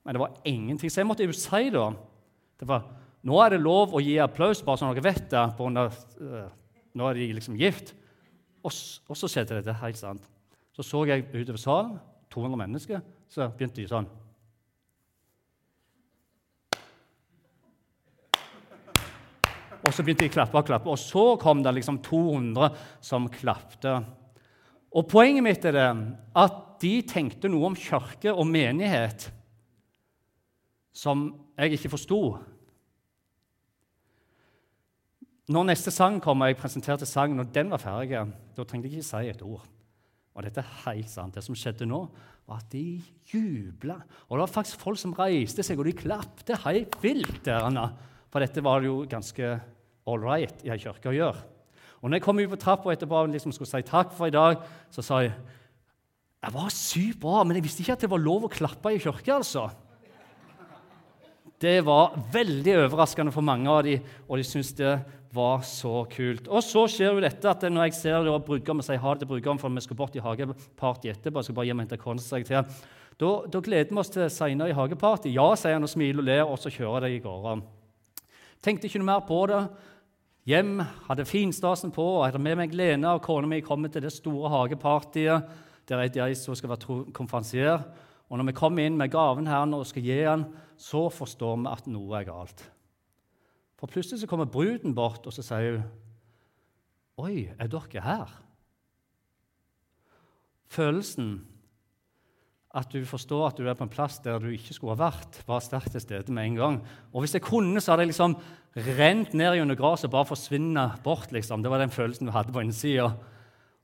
men 0.08 0.16
det 0.16 0.22
var 0.22 0.36
ingenting. 0.48 0.88
Så 0.88 1.02
jeg 1.02 1.08
måtte 1.10 1.26
jo 1.28 1.34
si 1.36 1.68
da 1.74 1.90
det 2.58 2.68
var, 2.70 2.86
Nå 3.28 3.36
er 3.44 3.52
det 3.52 3.58
lov 3.60 3.92
å 3.92 4.00
gi 4.00 4.14
applaus, 4.24 4.62
bare 4.64 4.80
så 4.80 4.88
dere 4.94 5.04
vet 5.04 5.26
det. 5.34 5.42
På 5.58 5.66
under, 5.68 5.92
uh, 6.22 6.46
nå 6.96 7.10
er 7.10 7.18
de 7.18 7.26
liksom 7.36 7.58
gift. 7.60 7.92
Og, 8.64 8.72
og 8.72 9.20
så 9.20 9.28
skjedde 9.28 9.58
dette 9.58 9.76
helt 9.82 10.00
sant. 10.00 10.30
Så 10.72 10.86
så 10.86 11.02
jeg 11.10 11.26
utover 11.34 11.60
salen, 11.60 11.98
200 12.32 12.62
mennesker, 12.62 13.04
så 13.28 13.50
begynte 13.52 13.82
de 13.82 13.90
sånn. 13.92 14.08
Og 19.84 19.92
så 19.92 20.06
begynte 20.08 20.24
de 20.24 20.32
å 20.32 20.38
klappe 20.38 20.62
og 20.62 20.70
klappe, 20.72 20.94
og 20.94 21.02
så 21.02 21.34
kom 21.42 21.66
det 21.66 21.76
liksom 21.82 22.00
200 22.06 22.72
som 23.04 23.28
klappte. 23.34 24.00
Og 24.96 25.10
Poenget 25.12 25.44
mitt 25.44 25.68
er 25.68 25.76
det 25.76 25.90
at 26.46 26.64
de 26.80 26.94
tenkte 27.10 27.52
noe 27.52 27.74
om 27.74 27.76
kirke 27.76 28.32
og 28.32 28.48
menighet 28.48 29.34
som 30.98 31.30
jeg 31.58 31.78
ikke 31.78 31.94
forsto. 31.94 32.20
Når 35.48 35.68
neste 35.70 35.94
sang 35.94 36.18
kom, 36.24 36.42
og 36.42 36.50
jeg 36.50 36.60
presenterte 36.60 37.08
sangen, 37.08 37.40
og 37.40 37.54
den 37.56 37.70
var 37.72 37.82
ferdig, 37.82 38.20
da 38.58 38.66
trengte 38.66 38.90
jeg 38.90 39.00
ikke 39.00 39.10
si 39.12 39.30
et 39.32 39.44
ord. 39.46 39.64
Og 40.38 40.46
dette 40.46 40.62
er 40.62 40.74
helt 40.84 41.10
sant. 41.10 41.38
Det 41.38 41.44
som 41.46 41.56
skjedde 41.58 41.88
nå, 41.90 42.02
var 42.48 42.62
at 42.62 42.70
de 42.74 43.00
jubla. 43.32 43.96
Og 44.28 44.36
det 44.36 44.44
var 44.44 44.52
faktisk 44.54 44.84
folk 44.84 45.00
som 45.02 45.16
reiste 45.18 45.66
seg, 45.66 45.80
og 45.80 45.88
de 45.88 45.96
klapte 45.98 46.58
helt 46.66 46.98
vilt. 47.02 47.48
For 47.48 48.44
dette 48.44 48.64
var 48.66 48.86
jo 48.86 49.00
ganske 49.10 49.54
all 50.08 50.24
right 50.24 50.66
i 50.66 50.72
ei 50.74 50.82
kirke 50.82 51.10
å 51.10 51.16
gjøre. 51.16 51.46
Og 52.02 52.10
når 52.10 52.20
jeg 52.20 52.26
kom 52.28 52.40
ut 52.40 52.52
på 52.52 52.60
trappa 52.62 52.94
etterpå 52.94 53.24
og 53.24 53.32
liksom 53.34 53.54
skulle 53.56 53.70
si 53.72 53.88
takk 53.88 54.14
for 54.16 54.30
i 54.30 54.36
dag, 54.36 54.62
så 54.94 55.04
sa 55.06 55.24
jeg 55.26 55.34
det 56.38 56.54
var 56.54 56.70
sykt 56.72 57.18
bra, 57.20 57.42
men 57.44 57.58
jeg 57.58 57.66
visste 57.66 57.82
ikke 57.82 57.96
at 57.98 58.04
det 58.06 58.12
var 58.12 58.22
lov 58.22 58.46
å 58.46 58.52
klappe 58.54 58.92
i 58.94 59.00
kirke. 59.02 59.34
altså. 59.34 59.66
Det 61.58 61.80
var 61.82 62.14
veldig 62.34 62.76
overraskende 62.84 63.34
for 63.34 63.46
mange 63.46 63.70
av 63.72 63.80
dem, 63.88 64.04
og 64.28 64.38
de 64.38 64.46
syntes 64.46 64.76
det 64.78 64.92
var 65.34 65.64
så 65.66 66.04
kult. 66.12 66.46
Og 66.48 66.62
så 66.64 66.84
skjer 66.92 67.16
jo 67.16 67.24
dette 67.24 67.50
at 67.50 67.66
når 67.66 67.90
jeg 67.90 67.98
ser 67.98 68.20
det, 68.22 68.32
og 68.34 68.46
brudgommen 68.46 68.86
sier 68.86 69.02
ha 69.02 69.14
det 69.16 69.26
til 69.26 69.32
brukeren, 69.32 69.60
for 69.62 69.74
vi 69.74 69.84
skal 69.84 69.98
bort 69.98 70.16
i 70.16 70.22
hageparty 70.24 71.10
etterpå, 71.12 71.44
skal 71.44 71.58
bare 71.58 71.74
hente 71.74 72.00
konsekvensene 72.02 72.46
til, 72.46 72.86
da, 73.18 73.32
da, 73.50 73.62
gleder 73.66 73.90
vi 73.90 73.98
oss 73.98 74.14
til 74.14 74.30
senere 74.30 74.70
i 74.70 74.78
hageparty. 74.78 75.32
Ja, 75.34 75.50
sier 75.58 75.80
han 75.80 75.88
og 75.88 75.90
smiler 75.90 76.22
og 76.22 76.28
ler, 76.30 76.44
og 76.46 76.62
så 76.62 76.70
kjører 76.70 77.08
de 77.08 77.16
i 77.16 77.22
gårde. 77.24 77.58
Tenkte 78.62 78.86
ikke 78.90 79.02
noe 79.02 79.10
mer 79.10 79.24
på 79.26 79.40
det. 79.50 79.64
Hjem, 80.48 80.78
hadde 81.10 81.26
finstasen 81.28 81.92
på, 81.92 82.06
og 82.20 82.28
hadde 82.28 82.40
med 82.40 82.60
meg 82.62 82.78
Lena 82.78 83.18
og 83.18 83.26
kona 83.26 83.50
mi 83.50 83.64
kommet 83.66 83.98
til 83.98 84.06
det 84.06 84.14
store 84.14 84.54
hagepartyet 84.54 85.66
der 85.88 86.04
jeg 86.12 86.36
så 86.36 86.56
skal 86.56 86.70
være 86.70 87.12
konferansier. 87.16 87.80
Og 88.28 88.38
når 88.38 88.50
vi 88.50 88.58
kommer 88.58 88.84
inn 88.84 88.98
med 89.00 89.12
gaven 89.14 89.48
her 89.48 89.64
og 89.76 89.86
skal 89.88 90.04
gi 90.04 90.18
den, 90.24 90.46
så 90.78 91.08
forstår 91.14 91.56
vi 91.62 91.72
at 91.72 91.88
noe 91.92 92.20
er 92.20 92.28
galt. 92.28 92.66
For 93.78 93.88
plutselig 93.88 94.24
så 94.24 94.30
kommer 94.30 94.50
bruden 94.50 94.96
bort, 94.98 95.26
og 95.26 95.34
så 95.34 95.46
sier 95.46 95.78
hun, 95.78 95.86
'Oi, 97.18 97.50
er 97.60 97.68
dere 97.68 98.02
her?' 98.02 98.44
Følelsen 100.68 101.48
at 102.78 102.92
du 102.92 103.00
forstår 103.08 103.48
at 103.48 103.58
du 103.58 103.66
er 103.68 103.78
på 103.78 103.86
en 103.88 103.92
plass 103.92 104.20
der 104.20 104.40
du 104.42 104.50
ikke 104.52 104.76
skulle 104.76 104.96
ha 104.96 105.08
vært, 105.08 105.40
var 105.48 105.64
sterkt 105.64 105.96
til 105.96 106.04
stede 106.04 106.34
med 106.34 106.46
en 106.46 106.60
gang. 106.60 106.78
Og 107.14 107.24
Hvis 107.24 107.34
jeg 107.34 107.42
kunne, 107.42 107.82
så 107.82 107.92
hadde 107.92 108.06
jeg 108.06 108.12
liksom 108.12 108.36
rent 109.00 109.34
ned 109.34 109.62
under 109.62 109.76
gresset 109.76 110.12
og 110.12 110.12
bare 110.12 110.30
forsvinne 110.34 110.92
bort. 111.04 111.32
liksom. 111.32 111.64
Det 111.64 111.72
var 111.72 111.80
den 111.82 111.90
følelsen 111.90 112.28
du 112.28 112.32
hadde 112.32 112.52
på 112.52 112.62
innsida. 112.62 113.10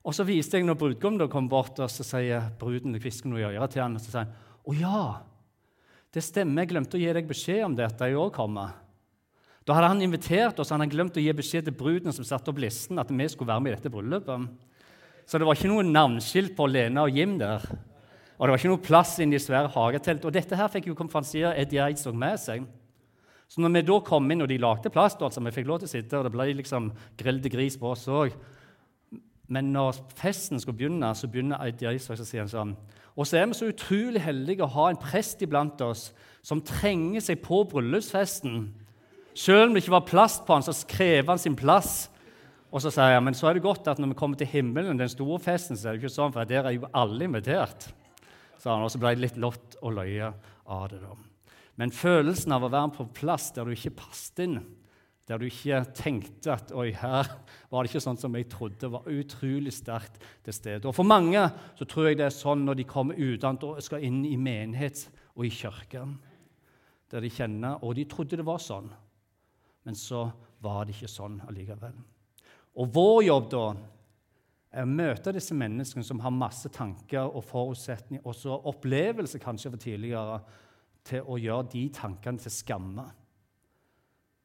Og 0.04 0.16
så 0.16 0.26
viste 0.28 0.60
jeg 0.60 0.68
når 0.68 0.80
brudgommen 0.80 1.32
kom 1.32 1.48
bort, 1.52 1.80
og 1.80 1.92
så 1.92 2.04
sier 2.04 2.50
bruden 2.60 2.96
hvisker 3.00 3.32
noe 3.32 3.40
i 3.40 3.48
øret 3.48 3.72
til 3.72 3.86
han, 3.86 3.96
og 3.96 4.04
så 4.04 4.12
sier 4.12 4.26
han, 4.26 4.34
'Å 4.64 4.80
ja, 4.80 5.22
det 6.12 6.24
stemmer, 6.24 6.64
jeg 6.64 6.72
glemte 6.72 6.98
å 6.98 7.00
gi 7.00 7.14
deg 7.14 7.28
beskjed 7.28 7.66
om 7.66 7.76
dette 7.76 8.10
i 8.10 8.16
år 8.16 8.32
kommer.' 8.32 8.74
Da 9.64 9.74
hadde 9.74 9.88
han 9.88 10.02
invitert 10.02 10.60
oss, 10.60 10.70
han 10.70 10.82
hadde 10.82 10.92
glemt 10.92 11.16
å 11.16 11.24
gi 11.24 11.32
beskjed 11.32 11.64
til 11.64 11.74
bruden 11.80 12.12
som 12.12 12.26
satte 12.28 12.52
opp 12.52 12.60
listen, 12.60 13.00
at 13.00 13.08
vi 13.08 13.28
skulle 13.32 13.48
være 13.48 13.64
med 13.64 13.72
i 13.72 13.76
dette 13.78 13.90
bryllupet. 13.90 14.50
Så 15.26 15.40
det 15.40 15.48
var 15.48 15.56
ikke 15.56 15.72
noe 15.72 15.88
navnskilt 15.88 16.52
på 16.58 16.68
Lena 16.68 17.06
og 17.08 17.16
Jim 17.16 17.38
der. 17.40 17.64
Og 18.36 18.44
det 18.44 18.52
var 18.52 18.60
ikke 18.60 18.74
noe 18.74 18.84
plass 18.84 19.20
inn 19.24 19.32
i 19.32 19.40
svære 19.40 19.72
hagetelt. 19.72 20.26
Og 20.26 20.34
dette 20.36 20.58
her 20.60 20.68
fikk 20.68 20.88
jo 20.88 20.98
konferansier 21.00 21.56
Eddie 21.56 21.80
Eidsvåg 21.80 22.14
med 22.14 22.42
seg. 22.44 22.66
Så 23.48 23.64
når 23.64 23.78
vi 23.78 23.86
da 23.88 24.02
kom 24.04 24.28
inn, 24.32 24.44
og 24.44 24.50
de 24.52 24.58
lagde 24.60 24.92
plass, 24.92 25.16
altså, 25.16 25.40
vi 25.40 25.56
fikk 25.56 25.70
lov 25.70 25.80
til 25.80 25.88
å 25.88 25.94
sitte, 25.94 26.20
og 26.20 26.28
det 26.28 26.34
ble 26.34 26.50
liksom 26.60 26.92
grillte 27.16 27.52
gris 27.54 27.80
på 27.80 27.94
oss 27.94 28.04
òg 28.12 28.36
Men 29.52 29.74
når 29.74 30.00
festen 30.16 30.62
skulle 30.62 30.78
begynne, 30.80 31.10
så 31.16 31.28
begynner 31.28 31.62
Eidsvåg 31.64 32.22
å 32.22 32.28
si 32.28 32.40
han 32.40 32.52
sånn 32.52 32.78
Og 33.14 33.28
så 33.28 33.38
er 33.38 33.50
vi 33.50 33.58
så 33.58 33.68
utrolig 33.70 34.22
heldige 34.24 34.64
å 34.66 34.72
ha 34.74 34.88
en 34.90 35.02
prest 35.02 35.44
iblant 35.46 35.82
oss 35.86 36.08
som 36.44 36.64
trenger 36.66 37.22
seg 37.22 37.44
på 37.44 37.60
bryllupsfesten. 37.70 38.72
Selv 39.38 39.68
om 39.68 39.76
det 39.76 39.84
ikke 39.84 39.94
var 39.94 40.08
plass 40.08 40.40
på 40.42 40.56
han, 40.56 40.66
så 40.66 40.74
krever 40.90 41.30
han 41.30 41.42
sin 41.42 41.58
plass. 41.58 42.08
Og 42.74 42.82
så 42.82 42.90
sier 42.90 43.14
han 43.14 43.28
men 43.28 43.38
så 43.38 43.50
er 43.50 43.58
det 43.58 43.66
godt 43.66 43.88
at 43.92 44.02
når 44.02 44.16
vi 44.16 44.18
kommer 44.18 44.40
til 44.40 44.50
himmelen, 44.50 44.98
den 44.98 45.12
store 45.12 45.38
festen, 45.44 45.78
så 45.78 45.92
er 45.92 45.96
det 45.96 46.04
ikke 46.04 46.16
sånn, 46.16 46.34
for 46.34 46.50
der 46.50 46.66
er 46.66 46.74
jo 46.74 46.90
alle 46.90 47.28
invitert. 47.28 47.86
Så 48.58 48.72
han, 48.72 48.82
Og 48.82 48.90
så 48.90 49.02
ble 49.02 49.14
det 49.14 49.28
litt 49.28 49.38
lott 49.38 49.78
og 49.82 49.94
løye 50.00 50.34
av 50.66 50.90
det. 50.90 51.04
da. 51.04 51.14
Men 51.78 51.94
følelsen 51.94 52.54
av 52.56 52.66
å 52.66 52.72
være 52.74 52.96
på 52.98 53.10
plass 53.14 53.52
der 53.54 53.66
du 53.66 53.76
ikke 53.76 53.98
passet 54.04 54.46
inn, 54.46 54.60
der 55.28 55.40
du 55.40 55.46
ikke 55.48 55.80
tenkte 55.96 56.52
at 56.52 56.72
oi, 56.76 56.90
her 57.00 57.30
var 57.72 57.84
det 57.84 57.92
ikke 57.92 58.04
sånn 58.04 58.20
som 58.20 58.36
jeg 58.36 58.50
trodde, 58.52 58.90
var 58.92 59.08
utrolig 59.08 59.72
sterkt 59.72 60.20
til 60.44 60.56
stede. 60.56 60.90
Og 60.90 60.96
For 60.96 61.08
mange 61.08 61.46
så 61.80 61.88
tror 61.88 62.10
jeg 62.10 62.20
det 62.20 62.28
er 62.28 62.36
sånn 62.36 62.66
når 62.68 62.82
de 62.82 62.88
kommer 62.90 63.20
utenat 63.20 63.64
og 63.64 63.80
skal 63.84 64.04
inn 64.04 64.24
i 64.28 64.36
menighet 64.36 65.06
og 65.38 65.48
i 65.48 65.54
kirken, 65.54 66.18
der 67.14 67.24
de 67.24 67.32
kjenner 67.32 67.80
Og 67.86 67.96
de 67.96 68.08
trodde 68.10 68.38
det 68.40 68.46
var 68.46 68.60
sånn, 68.60 68.90
men 69.86 69.96
så 69.96 70.26
var 70.64 70.86
det 70.86 70.96
ikke 70.96 71.12
sånn 71.12 71.40
allikevel. 71.48 71.96
Og 72.82 72.94
vår 72.94 73.24
jobb 73.28 73.50
da 73.52 73.66
er 74.74 74.88
å 74.88 74.90
møte 74.90 75.34
disse 75.36 75.56
menneskene 75.56 76.06
som 76.06 76.22
har 76.24 76.34
masse 76.34 76.70
tanker 76.74 77.30
og 77.30 77.46
forutsetninger, 77.46 78.26
også 78.26 78.58
opplevelser 78.72 79.42
kanskje 79.44 79.72
for 79.72 79.82
tidligere, 79.82 80.40
til 81.04 81.28
å 81.28 81.36
gjøre 81.36 81.68
de 81.74 81.84
tankene 81.94 82.40
til 82.40 82.54
skamme. 82.54 83.04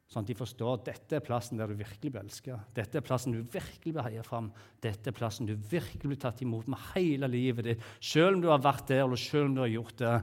Sånn 0.08 0.24
at 0.24 0.30
de 0.30 0.36
forstår 0.38 0.78
at 0.78 0.86
dette 0.86 1.18
er 1.18 1.24
plassen 1.24 1.58
der 1.60 1.68
du 1.68 1.76
virkelig 1.76 2.14
blir 2.14 2.22
elska. 2.22 2.54
Dette 2.72 2.96
er 2.96 3.04
plassen 3.04 3.34
du 3.34 3.42
virkelig 3.44 3.92
blir 3.92 4.06
heia 4.06 4.22
fram. 4.24 4.46
Dette 4.80 5.10
er 5.10 5.16
plassen 5.16 5.44
du 5.44 5.52
virkelig 5.68 6.08
blir 6.08 6.20
tatt 6.22 6.40
imot 6.46 6.70
med 6.72 6.80
hele 6.94 7.28
livet 7.28 7.66
ditt. 7.66 7.84
Selv 8.00 8.38
om 8.38 8.40
du 8.40 8.48
har 8.48 8.62
vært 8.64 8.86
der, 8.88 9.02
eller 9.04 9.20
selv 9.20 9.50
om 9.50 9.58
du 9.58 9.60
har 9.66 9.68
gjort 9.74 10.00
det, 10.00 10.14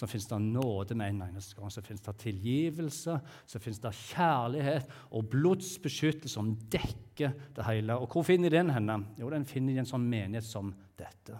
så 0.00 0.08
fins 0.08 0.30
det 0.30 0.40
nåde 0.46 0.96
med 0.96 1.12
en 1.12 1.20
eneste 1.28 1.58
gang. 1.58 1.68
Så 1.68 1.84
fins 1.84 2.00
det 2.08 2.16
tilgivelse, 2.24 3.18
så 3.52 3.60
fins 3.60 3.84
det 3.84 3.92
kjærlighet 4.00 4.96
og 5.12 5.28
blodsbeskyttelse 5.36 6.38
som 6.38 6.54
dekker 6.72 7.36
det 7.52 7.68
hele. 7.68 8.00
Og 8.00 8.16
hvor 8.16 8.24
finner 8.24 8.48
de 8.48 8.62
den 8.62 8.72
henne? 8.72 9.02
Jo, 9.20 9.28
den 9.28 9.44
finner 9.44 9.76
i 9.76 9.84
en 9.84 9.92
sånn 9.92 10.08
menighet 10.08 10.48
som 10.48 10.72
dette. 10.96 11.36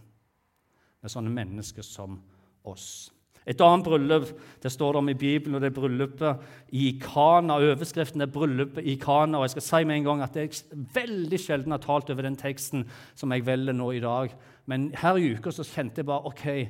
Med 1.01 1.17
sånne 1.17 1.33
mennesker 1.33 1.89
som 1.89 2.21
oss. 2.69 3.14
Et 3.47 3.61
annet 3.61 3.85
bryllup 3.85 4.31
det 4.63 4.73
står 4.73 4.95
det 4.95 5.01
om 5.03 5.09
i 5.13 5.17
Bibelen, 5.21 5.55
og 5.55 5.61
det 5.61 5.69
er 5.69 5.77
bryllupet 5.77 6.45
i 6.73 6.87
Kana. 7.03 7.59
Overskriften 7.61 8.25
er 8.25 8.27
'bryllupet 8.27 8.85
i 8.85 8.97
Kana'. 8.97 9.37
og 9.37 9.43
Jeg 9.43 9.51
skal 9.51 9.63
si 9.63 9.85
med 9.85 9.97
en 9.97 10.05
gang 10.05 10.23
at 10.23 10.37
jeg 10.37 10.51
veldig 10.73 11.41
sjelden 11.41 11.71
har 11.71 11.79
talt 11.79 12.11
over 12.11 12.23
den 12.23 12.37
teksten 12.37 12.89
som 13.15 13.33
jeg 13.33 13.47
velger 13.47 13.73
nå 13.73 13.91
i 13.91 14.01
dag. 14.01 14.33
Men 14.67 14.93
her 14.95 15.17
i 15.17 15.35
uka 15.35 15.51
så 15.51 15.63
kjente 15.63 15.99
jeg 16.01 16.07
bare 16.07 16.27
ok, 16.27 16.69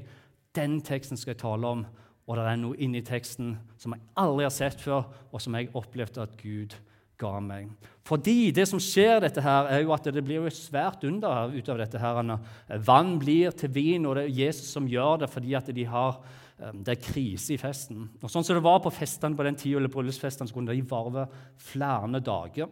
den 0.54 0.81
teksten 0.81 1.16
skal 1.16 1.31
jeg 1.31 1.38
tale 1.38 1.66
om. 1.66 1.87
Og 2.26 2.37
det 2.37 2.45
er 2.45 2.57
noe 2.57 2.76
inni 2.76 3.02
teksten 3.02 3.59
som 3.78 3.93
jeg 3.93 4.00
aldri 4.16 4.45
har 4.45 4.50
sett 4.50 4.81
før, 4.81 5.04
og 5.33 5.40
som 5.40 5.54
jeg 5.54 5.71
opplevde 5.75 6.23
at 6.23 6.37
Gud 6.43 6.75
ga 7.21 7.40
meg. 7.40 7.69
Fordi 8.04 8.50
det 8.50 8.66
som 8.69 8.81
skjer 8.83 9.21
dette 9.21 9.43
her, 9.45 9.69
er 9.71 9.85
jo 9.85 9.93
at 9.93 10.04
det 10.04 10.25
blir 10.25 10.43
jo 10.43 10.47
et 10.47 10.57
svært 10.57 11.04
under 11.04 11.52
ut 11.54 11.69
av 11.69 11.78
dette. 11.78 11.99
her. 11.99 12.38
Vann 12.85 13.19
blir 13.19 13.50
til 13.50 13.71
vin, 13.71 14.07
og 14.07 14.16
det 14.16 14.25
er 14.25 14.47
Jesus 14.47 14.73
som 14.73 14.88
gjør 14.88 15.21
det 15.21 15.31
fordi 15.31 15.54
at 15.54 15.71
de 15.75 15.85
har 15.85 16.19
det 16.55 16.93
er 16.95 17.03
krise 17.03 17.55
i 17.55 17.59
festen. 17.59 18.05
Og 18.23 18.31
Sånn 18.31 18.45
som 18.47 18.55
det 18.55 18.65
var 18.65 18.79
på 18.83 18.93
festene 18.95 19.37
på 19.37 19.47
den 19.47 19.57
tida, 19.59 19.81
eller 19.81 19.91
bryllupsfestene, 19.91 20.47
så 20.49 20.55
kunne 20.55 20.75
de 20.75 20.87
varve 20.87 21.27
flere 21.59 22.21
dager. 22.23 22.71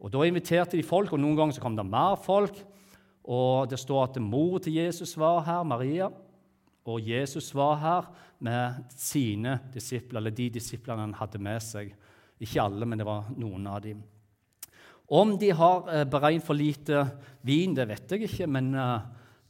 Og 0.00 0.10
Da 0.10 0.24
inviterte 0.26 0.76
de 0.76 0.82
folk, 0.82 1.12
og 1.12 1.20
noen 1.20 1.36
ganger 1.36 1.56
så 1.56 1.62
kom 1.62 1.76
det 1.76 1.86
mer 1.86 2.16
folk. 2.16 2.58
Og 3.24 3.68
Det 3.70 3.78
står 3.78 4.02
at 4.04 4.20
mor 4.20 4.58
til 4.58 4.74
Jesus 4.74 5.16
var 5.16 5.44
her, 5.46 5.62
Maria, 5.62 6.10
og 6.86 7.00
Jesus 7.00 7.54
var 7.54 7.76
her 7.76 8.10
med 8.38 8.84
sine 8.94 9.60
disipler, 9.74 10.20
eller 10.20 10.30
de 10.30 10.50
disiplene 10.50 11.00
han 11.00 11.14
hadde 11.14 11.38
med 11.38 11.62
seg. 11.62 11.94
Ikke 12.40 12.62
alle, 12.62 12.86
men 12.86 12.98
det 12.98 13.06
var 13.06 13.30
noen 13.36 13.66
av 13.66 13.80
dem. 13.82 14.02
Om 15.08 15.36
de 15.38 15.50
har 15.50 15.88
eh, 15.88 16.04
beregnet 16.04 16.44
for 16.46 16.54
lite 16.54 17.04
vin, 17.46 17.74
det 17.74 17.88
vet 17.88 18.10
jeg 18.10 18.26
ikke, 18.26 18.46
men 18.46 18.74
eh, 18.74 19.00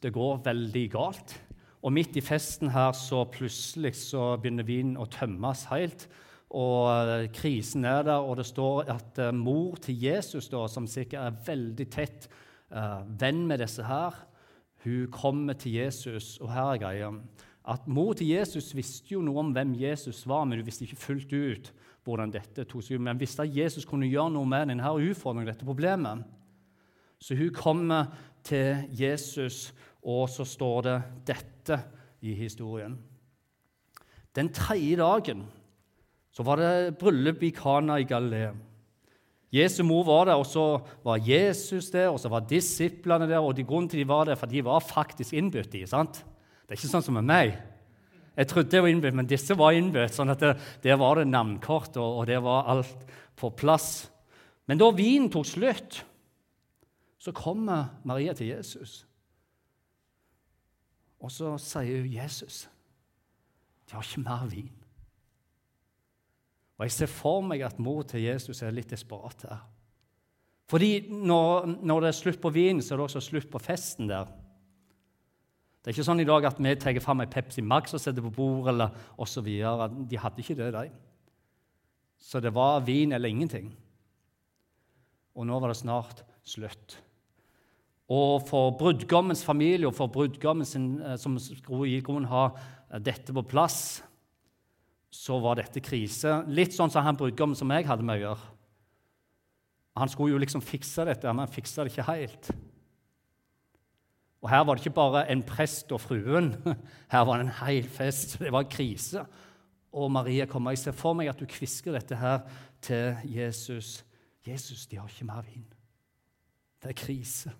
det 0.00 0.12
går 0.12 0.42
veldig 0.44 0.90
galt. 0.92 1.36
Og 1.84 1.92
midt 1.92 2.16
i 2.16 2.24
festen 2.24 2.70
her 2.72 2.94
så 2.96 3.24
plutselig 3.30 3.94
så 3.98 4.34
begynner 4.40 4.66
vinen 4.66 4.96
å 5.00 5.08
tømmes 5.10 5.66
helt. 5.70 6.06
Og 6.56 6.88
eh, 6.88 7.26
krisen 7.34 7.84
er 7.84 8.06
der, 8.06 8.22
og 8.22 8.38
det 8.38 8.46
står 8.48 8.86
at 8.94 9.18
uh, 9.20 9.32
mor 9.34 9.76
til 9.82 9.98
Jesus, 10.06 10.48
da, 10.48 10.62
som 10.70 10.86
sikkert 10.88 11.24
er 11.24 11.40
veldig 11.48 11.86
tett 11.92 12.28
uh, 12.70 13.02
venn 13.18 13.42
med 13.48 13.60
disse 13.64 13.84
her, 13.84 14.14
hun 14.86 15.10
kommer 15.10 15.58
til 15.58 15.74
Jesus. 15.80 16.36
Og 16.40 16.52
her 16.54 16.70
er 16.70 16.80
greia 16.80 17.10
at 17.66 17.88
mor 17.90 18.14
til 18.14 18.30
Jesus 18.30 18.70
visste 18.78 19.16
jo 19.16 19.24
noe 19.26 19.42
om 19.42 19.50
hvem 19.54 19.74
Jesus 19.80 20.22
var, 20.30 20.44
men 20.46 20.60
hun 20.60 20.68
visste 20.68 20.86
ikke 20.86 21.02
fullt 21.02 21.34
ut 21.34 21.72
hvordan 22.06 22.30
dette 22.30 22.62
tok 22.70 22.84
seg 22.86 23.00
ut. 23.00 23.02
Men 23.08 23.18
visste 23.18 23.42
at 23.42 23.50
Jesus 23.50 23.88
kunne 23.88 24.06
gjøre 24.06 24.30
noe 24.36 24.46
med 24.46 24.70
denne 24.70 24.92
utfordringen, 24.94 25.50
dette 25.50 25.66
problemet. 25.66 26.22
Så 27.18 27.34
hun 27.34 27.50
kommer 27.50 28.12
til 28.46 28.86
Jesus 28.94 29.72
og 30.06 30.28
så 30.30 30.46
står 30.46 30.82
det 30.86 30.96
dette 31.32 31.55
i 32.22 32.34
historien. 32.34 32.96
Den 34.36 34.52
tredje 34.52 34.96
dagen 35.00 35.46
så 36.36 36.44
var 36.44 36.60
det 36.60 36.98
bryllup 37.00 37.42
i 37.42 37.50
Kana 37.56 37.98
i 37.98 38.08
Galilea. 38.08 38.52
Jesu 39.54 39.82
mor 39.86 40.04
var 40.04 40.26
der, 40.28 40.36
og 40.36 40.46
så 40.46 40.64
var 41.06 41.22
Jesus 41.22 41.88
der, 41.90 42.10
og 42.10 42.18
så 42.20 42.28
var 42.28 42.44
disiplene 42.48 43.28
der. 43.30 43.38
og 43.38 43.56
de 43.56 43.64
Grunnen 43.64 43.88
til 43.88 44.02
de 44.02 44.08
var 44.08 44.24
der, 44.24 44.34
for 44.34 44.46
de 44.46 44.64
var 44.64 44.84
faktisk 44.84 45.32
innbudt. 45.32 45.72
De, 45.72 45.86
sant? 45.86 46.20
Det 46.66 46.74
er 46.74 46.80
ikke 46.80 46.90
sånn 46.90 47.06
som 47.06 47.16
med 47.16 47.28
meg. 47.30 47.54
Jeg 48.36 48.50
trodde 48.50 48.76
jeg 48.76 48.84
var 48.84 48.92
innbudt, 48.92 49.16
men 49.16 49.30
disse 49.30 49.56
var 49.56 49.72
innbudt. 49.72 50.12
sånn 50.12 50.34
at 50.34 50.42
det, 50.42 50.56
Der 50.82 50.98
var 51.00 51.16
det 51.16 51.28
navnkort, 51.28 51.96
og, 51.96 52.20
og 52.20 52.26
det 52.26 52.42
var 52.42 52.68
alt 52.68 53.06
på 53.36 53.50
plass. 53.56 54.10
Men 54.66 54.78
da 54.78 54.90
vinen 54.90 55.30
tok 55.30 55.46
slutt, 55.46 56.02
så 57.18 57.32
kommer 57.32 57.96
Maria 58.04 58.34
til 58.34 58.50
Jesus. 58.52 59.06
Og 61.20 61.32
så 61.32 61.54
sier 61.62 62.02
hun 62.02 62.12
Jesus. 62.12 62.66
De 63.86 63.96
har 63.96 64.04
ikke 64.04 64.24
mer 64.24 64.48
vin. 64.50 64.72
Og 66.76 66.84
Jeg 66.84 66.92
ser 66.92 67.08
for 67.08 67.40
meg 67.40 67.62
at 67.64 67.78
mor 67.80 68.02
til 68.04 68.26
Jesus 68.26 68.60
er 68.62 68.74
litt 68.74 68.90
desperat 68.92 69.46
her. 69.48 69.62
Fordi 70.66 71.06
når, 71.08 71.66
når, 71.86 72.02
det 72.02 72.08
er 72.08 72.18
slutt 72.18 72.40
på 72.42 72.50
vin, 72.50 72.82
så 72.82 72.94
er 72.94 72.98
det 72.98 73.06
også 73.06 73.22
slutt 73.22 73.48
på 73.50 73.62
festen 73.62 74.10
der. 74.10 74.28
Det 75.80 75.92
er 75.92 75.94
ikke 75.94 76.06
sånn 76.08 76.20
i 76.20 76.26
dag 76.26 76.48
at 76.48 76.58
vi 76.58 76.72
tar 76.82 76.98
fram 77.00 77.22
en 77.22 77.30
Pepsi 77.30 77.62
Max 77.62 77.94
og 77.94 78.02
setter 78.02 78.24
på 78.24 78.34
bordet 78.34 78.72
eller 78.74 78.96
osv. 79.22 79.46
De 80.10 80.18
hadde 80.18 80.42
ikke 80.42 80.58
det, 80.58 80.72
de. 80.74 80.88
Så 82.18 82.42
det 82.42 82.50
var 82.56 82.82
vin 82.84 83.14
eller 83.14 83.30
ingenting. 83.30 83.70
Og 85.38 85.46
nå 85.46 85.60
var 85.62 85.70
det 85.70 85.78
snart 85.78 86.24
slutt. 86.42 86.98
Og 88.06 88.44
for 88.46 88.76
brudgommens 88.78 89.42
familie 89.44 89.88
og 89.88 89.96
for 89.96 90.10
brudgommen 90.12 90.66
sin, 90.66 91.00
eh, 91.02 91.16
som 91.18 91.38
skulle 91.42 91.90
i 91.90 92.00
grunnen 92.00 92.30
ha 92.30 92.48
eh, 92.52 93.00
dette 93.02 93.34
på 93.34 93.42
plass, 93.42 94.02
så 95.10 95.40
var 95.42 95.58
dette 95.58 95.82
krise. 95.82 96.44
Litt 96.46 96.76
sånn 96.76 96.92
som 96.92 97.02
han 97.06 97.18
brudgommen 97.18 97.58
som 97.58 97.70
jeg 97.74 97.88
hadde 97.88 98.06
med 98.06 98.20
å 98.20 98.24
gjøre. 98.28 98.52
Han 99.96 100.12
skulle 100.12 100.34
jo 100.34 100.40
liksom 100.42 100.62
fikse 100.62 101.06
dette, 101.08 101.26
men 101.32 101.46
han 101.46 101.52
fiksa 101.52 101.82
det 101.82 101.94
ikke 101.94 102.08
helt. 102.10 102.50
Og 104.44 104.50
Her 104.52 104.62
var 104.62 104.76
det 104.76 104.84
ikke 104.84 104.98
bare 105.00 105.24
en 105.32 105.42
prest 105.42 105.90
og 105.96 106.02
fruen. 106.04 106.52
Her 107.12 107.24
var 107.26 107.40
det 107.40 107.48
en 107.48 107.58
hel 107.64 107.88
fest. 107.90 108.36
Det 108.38 108.52
var 108.52 108.62
en 108.62 108.70
krise. 108.70 109.24
Og 109.96 110.12
Maria 110.12 110.46
kommer. 110.46 110.76
Jeg 110.76 110.84
ser 110.84 110.94
for 110.94 111.16
meg 111.16 111.32
at 111.32 111.40
du 111.40 111.48
kvisker 111.48 111.96
dette 111.96 112.18
her 112.20 112.44
til 112.84 113.16
Jesus. 113.32 114.04
Jesus, 114.46 114.84
de 114.86 115.00
har 115.00 115.08
ikke 115.08 115.26
mer 115.26 115.40
vin. 115.48 115.64
Det 116.82 116.92
er 116.92 117.00
krise. 117.00 117.50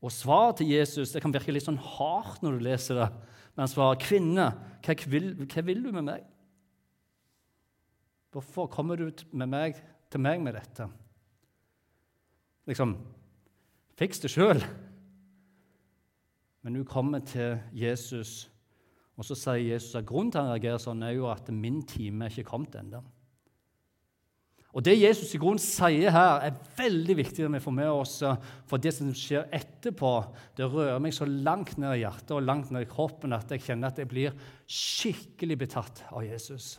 Og 0.00 0.12
svaret 0.12 0.60
til 0.60 0.72
Jesus 0.72 1.12
det 1.12 1.22
kan 1.22 1.32
virke 1.34 1.52
litt 1.52 1.66
sånn 1.66 1.80
hardt 1.80 2.40
når 2.44 2.56
du 2.56 2.64
leser 2.64 3.00
det. 3.02 3.08
Men 3.52 3.66
han 3.66 3.72
svarer, 3.72 4.00
'Kvinne, 4.00 4.46
hva 4.80 4.94
vil, 5.06 5.34
hva 5.44 5.64
vil 5.66 5.82
du 5.82 5.92
med 5.92 6.04
meg?' 6.04 6.28
Hvorfor 8.30 8.70
kommer 8.70 8.96
du 8.96 9.10
med 9.32 9.48
meg, 9.48 9.74
til 10.10 10.20
meg 10.20 10.40
med 10.40 10.54
dette? 10.54 10.86
Liksom, 12.66 12.94
Fiks 14.00 14.22
det 14.22 14.30
sjøl. 14.32 14.62
Men 16.62 16.76
hun 16.78 16.86
kommer 16.88 17.18
til 17.18 17.58
Jesus, 17.76 18.50
og 19.16 19.26
så 19.28 19.36
sier 19.36 19.74
Jesus 19.74 19.98
at 19.98 20.06
grunnen 20.08 20.32
til 20.32 20.40
at 20.40 20.46
han 20.46 20.54
reagerer 20.54 20.80
sånn, 20.80 21.02
er 21.04 21.16
jo 21.18 21.26
at 21.28 21.50
min 21.52 21.82
time 21.88 22.24
er 22.24 22.32
ikke 22.32 22.48
kommet 22.48 22.78
ennå. 22.80 23.02
Og 24.70 24.84
Det 24.86 24.94
Jesus 24.94 25.32
i 25.34 25.40
grunnen 25.42 25.62
sier 25.62 26.12
her, 26.14 26.44
er 26.46 26.58
veldig 26.78 27.16
viktig 27.18 27.42
at 27.42 27.54
vi 27.56 27.62
får 27.62 27.74
med 27.74 27.90
oss. 27.90 28.20
For 28.70 28.78
det 28.78 28.92
som 28.94 29.10
skjer 29.16 29.48
etterpå, 29.56 30.12
det 30.58 30.68
rører 30.70 31.00
meg 31.02 31.14
så 31.16 31.26
langt 31.26 31.74
ned 31.80 31.96
i 31.96 32.04
hjertet 32.04 32.36
og 32.36 32.46
langt 32.46 32.70
ned 32.70 32.86
i 32.86 32.90
kroppen 32.90 33.34
at 33.34 33.50
jeg 33.50 33.64
kjenner 33.66 33.90
at 33.90 33.98
jeg 33.98 34.10
blir 34.10 34.36
skikkelig 34.70 35.58
betatt 35.64 36.04
av 36.12 36.22
Jesus. 36.22 36.76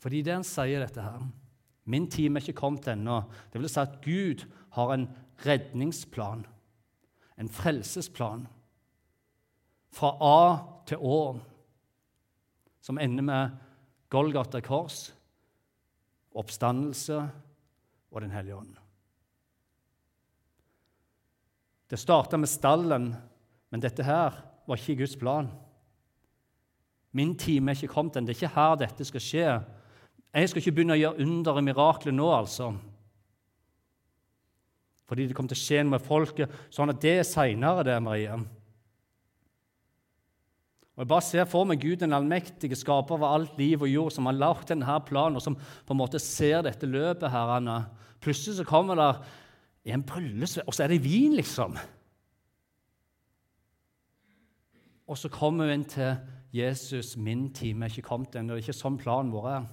Fordi 0.00 0.22
det 0.22 0.36
han 0.38 0.46
sier 0.46 0.84
dette 0.84 1.04
her 1.04 1.28
Min 1.90 2.06
time 2.12 2.38
er 2.38 2.44
ikke 2.44 2.60
kommet 2.60 2.86
ennå. 2.92 3.24
Det 3.50 3.58
vil 3.58 3.70
si 3.72 3.80
at 3.82 3.96
Gud 4.04 4.44
har 4.76 4.92
en 4.94 5.08
redningsplan, 5.42 6.44
en 7.40 7.48
frelsesplan, 7.50 8.44
fra 9.90 10.12
A 10.22 10.42
til 10.86 11.02
Å, 11.02 11.16
som 12.84 13.00
ender 13.02 13.26
med 13.26 13.56
Golgata 14.12 14.60
kors 14.62 15.08
oppstandelse 16.34 17.22
og 18.10 18.20
Den 18.20 18.30
hellige 18.30 18.56
ånd. 18.56 18.76
Det 21.90 21.98
starta 21.98 22.36
med 22.38 22.48
stallen, 22.50 23.10
men 23.70 23.82
dette 23.82 24.02
her 24.06 24.34
var 24.66 24.78
ikke 24.78 25.02
Guds 25.02 25.16
plan. 25.18 25.48
Min 27.10 27.34
time 27.38 27.70
er 27.70 27.78
ikke 27.78 27.94
kommet 27.94 28.16
ennå. 28.16 28.26
Det 28.26 28.36
er 28.36 28.38
ikke 28.38 28.54
her 28.54 28.76
dette 28.78 29.06
skal 29.06 29.24
skje. 29.24 29.48
Jeg 30.30 30.50
skal 30.50 30.62
ikke 30.62 30.74
begynne 30.76 30.94
å 30.94 31.00
gjøre 31.00 31.26
under 31.26 31.58
i 31.58 31.64
mirakler 31.66 32.14
nå, 32.14 32.28
altså. 32.30 32.70
Fordi 35.10 35.26
det 35.26 35.34
kommer 35.34 35.50
til 35.50 35.58
å 35.58 35.64
skje 35.64 35.82
noe 35.82 35.96
med 35.96 36.06
folket, 36.06 36.52
sånn 36.70 36.92
at 36.92 37.00
det 37.02 37.16
er 37.18 37.26
seinere, 37.26 37.82
det, 37.86 37.96
Marie. 38.02 38.36
Og 41.00 41.04
Jeg 41.06 41.08
bare 41.08 41.24
ser 41.24 41.46
for 41.48 41.64
meg 41.64 41.78
Gud, 41.80 41.94
den 41.96 42.12
allmektige 42.12 42.76
skaper 42.76 43.16
av 43.16 43.22
alt 43.24 43.54
liv 43.56 43.80
og 43.80 43.88
jord, 43.88 44.10
som 44.12 44.26
har 44.28 44.36
lagd 44.36 44.66
denne 44.68 44.98
planen, 45.08 45.38
og 45.38 45.40
som 45.40 45.54
på 45.56 45.94
en 45.94 45.96
måte 45.96 46.20
ser 46.20 46.60
dette 46.66 46.84
løpet. 46.84 47.30
her, 47.32 47.52
Anna. 47.56 47.86
Plutselig 48.20 48.58
så 48.58 48.64
kommer 48.68 48.94
det 49.00 49.94
en 49.94 50.02
bryllupsved, 50.02 50.66
og 50.66 50.74
så 50.74 50.84
er 50.84 50.88
det 50.88 51.04
vin, 51.04 51.32
liksom. 51.36 51.78
Og 55.08 55.16
så 55.16 55.28
kommer 55.28 55.70
hun 55.70 55.84
til 55.84 56.16
Jesus. 56.52 57.16
'Min 57.16 57.54
time 57.54 57.84
er 57.84 57.88
ikke 57.88 58.08
kommet 58.08 58.36
ennå.' 58.36 58.54
Det 58.54 58.68
er 58.68 58.68
ikke 58.68 58.82
sånn 58.82 58.98
planen 58.98 59.32
vår 59.32 59.48
er. 59.48 59.66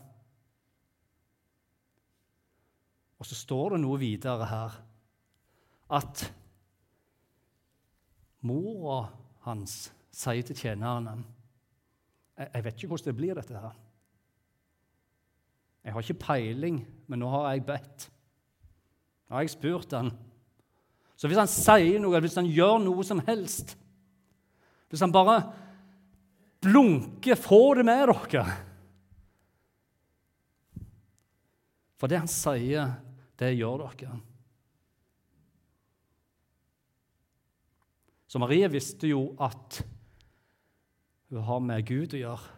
Og 3.19 3.25
så 3.25 3.35
står 3.35 3.69
det 3.69 3.81
noe 3.81 3.99
videre 3.99 4.45
her 4.45 4.81
at 5.89 6.33
mora 8.41 9.09
hans 9.41 9.96
sier 10.17 10.45
til 10.45 10.57
tjenerne 10.57 11.19
jeg, 12.37 12.49
jeg 12.53 12.65
vet 12.65 12.77
ikke 12.77 12.89
hvordan 12.91 13.09
det 13.09 13.17
blir, 13.17 13.37
dette 13.37 13.57
her. 13.57 13.75
Jeg 15.83 15.93
har 15.93 16.03
ikke 16.03 16.21
peiling, 16.21 16.81
men 17.07 17.21
nå 17.23 17.29
har 17.31 17.47
jeg 17.49 17.65
bedt. 17.65 18.07
Nå 19.27 19.37
har 19.37 19.45
jeg 19.45 19.55
spurt 19.55 19.95
han. 19.97 20.11
Så 21.17 21.29
hvis 21.29 21.39
han 21.39 21.49
sier 21.49 21.97
noe, 22.03 22.21
hvis 22.21 22.37
han 22.37 22.49
gjør 22.51 22.77
noe 22.83 23.05
som 23.07 23.23
helst 23.25 23.73
Hvis 24.87 25.01
han 25.01 25.11
bare 25.11 25.41
blunker 26.61 27.35
'Få 27.35 27.73
det 27.75 27.85
med 27.85 28.07
dere' 28.07 28.45
For 31.97 32.07
det 32.07 32.19
han 32.19 32.29
sier, 32.29 32.93
det 33.39 33.57
gjør 33.57 33.89
dere. 33.89 34.19
Så 38.27 38.39
Marie 38.39 38.69
visste 38.69 39.07
jo 39.07 39.33
at 39.41 39.81
hun 41.29 41.43
har 41.43 41.63
med 41.63 41.87
Gud 41.87 42.15
å 42.15 42.21
gjøre. 42.21 42.53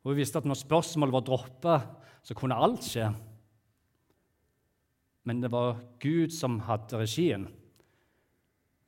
Og 0.00 0.12
Hun 0.12 0.20
visste 0.20 0.40
at 0.40 0.46
når 0.48 0.60
spørsmålet 0.62 1.16
var 1.16 1.24
droppa, 1.26 1.78
så 2.24 2.36
kunne 2.36 2.56
alt 2.56 2.86
skje. 2.86 3.10
Men 5.28 5.42
det 5.42 5.50
var 5.52 5.80
Gud 6.00 6.32
som 6.32 6.60
hadde 6.64 7.00
regien. 7.00 7.48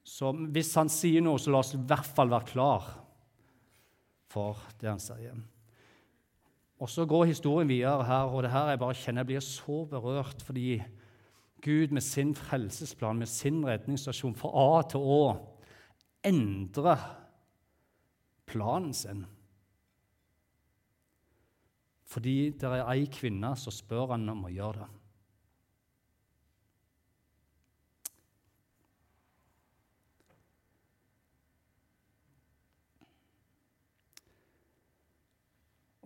Så 0.02 0.32
hvis 0.54 0.72
han 0.78 0.90
sier 0.90 1.22
noe, 1.22 1.38
så 1.38 1.52
la 1.52 1.60
oss 1.62 1.74
i 1.76 1.80
hvert 1.80 2.08
fall 2.16 2.32
være 2.32 2.48
klar 2.48 2.88
for 4.32 4.62
det 4.80 4.88
han 4.88 5.02
sier. 5.02 5.36
Og 6.82 6.90
Så 6.90 7.04
går 7.06 7.28
historien 7.30 7.68
videre 7.68 8.02
her, 8.08 8.26
og 8.26 8.42
det 8.42 8.50
her 8.50 8.72
jeg 8.72 8.80
bare 8.82 8.98
kjenner 8.98 9.22
jeg 9.22 9.30
blir 9.30 9.44
så 9.44 9.84
berørt 9.86 10.42
fordi 10.42 10.82
Gud 11.62 11.92
med 11.94 12.02
sin 12.02 12.32
frelsesplan, 12.34 13.20
med 13.20 13.30
sin 13.30 13.60
redningsstasjon 13.62 14.34
fra 14.34 14.50
A 14.50 14.82
til 14.90 15.04
Å, 15.04 15.20
endrer 16.26 17.04
planen 18.46 18.94
sin. 18.94 19.24
Fordi 22.12 22.50
det 22.60 22.68
er 22.68 22.82
ei 22.92 23.06
kvinne 23.08 23.54
som 23.56 23.72
spør 23.72 24.12
han 24.12 24.28
om 24.28 24.44
å 24.44 24.52
gjøre 24.52 24.82
det. 24.82 24.90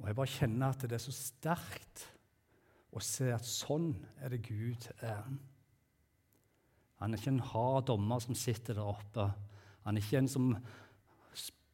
Og 0.07 0.11
Jeg 0.11 0.17
bare 0.21 0.31
kjenner 0.31 0.71
at 0.71 0.85
det 0.87 0.95
er 0.95 1.03
så 1.03 1.13
sterkt 1.17 2.05
å 2.95 3.01
se 3.03 3.33
at 3.35 3.43
sånn 3.43 3.89
er 4.23 4.31
det 4.31 4.45
Gud 4.47 4.87
er. 5.03 5.25
Han 7.01 7.13
er 7.13 7.19
ikke 7.19 7.33
en 7.35 7.49
hard 7.51 7.89
dommer 7.91 8.23
som 8.23 8.39
sitter 8.39 8.79
der 8.79 8.87
oppe. 8.87 9.27
Han 9.83 9.99
er 9.99 10.05
ikke 10.05 10.21
en 10.23 10.31
som 10.31 10.53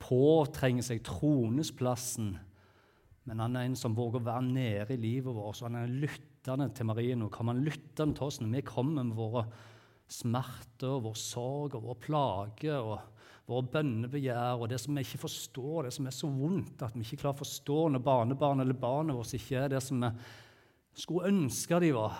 påtrenger 0.02 0.84
seg 0.86 1.04
tronesplassen. 1.06 2.34
Men 3.28 3.42
han 3.42 3.56
er 3.56 3.68
en 3.68 3.78
som 3.78 3.94
våger 3.94 4.18
å 4.18 4.26
være 4.26 4.48
nede 4.48 4.96
i 4.96 5.00
livet 5.00 5.34
vårt. 5.34 5.58
Så 5.58 5.68
han 5.68 5.78
er 5.78 5.92
lyttende 6.02 6.68
til 6.74 6.88
Marino. 6.88 7.30
Kan 7.32 7.48
man 7.52 7.62
lytte 7.62 8.06
til 8.08 8.26
oss 8.26 8.40
når 8.42 8.56
vi 8.56 8.66
kommer 8.66 9.06
med 9.06 9.16
våre 9.18 9.46
smerter, 10.12 10.98
vår 11.00 11.16
sorg 11.16 11.78
og 11.78 11.86
vår 11.86 11.98
plage 12.02 12.74
og 12.76 12.98
våre 13.48 13.68
bønnebegjær 13.72 14.60
og 14.60 14.68
det 14.70 14.78
som 14.80 14.96
vi 14.96 15.04
ikke 15.04 15.22
forstår, 15.24 15.86
det 15.86 15.94
som 15.96 16.06
er 16.06 16.14
så 16.14 16.28
vondt 16.30 16.84
at 16.84 16.94
vi 16.96 17.04
ikke 17.04 17.22
klarer 17.24 17.38
å 17.38 17.42
forstå 17.42 17.78
når 17.90 18.04
barnebarn 18.06 18.62
eller 18.64 18.78
barnet 18.78 19.18
vårt 19.18 19.34
ikke 19.38 19.64
er 19.64 19.72
det 19.72 19.82
som 19.82 20.02
vi 20.02 20.10
skulle 21.02 21.32
ønske 21.32 21.80
de 21.82 21.92
var. 21.96 22.18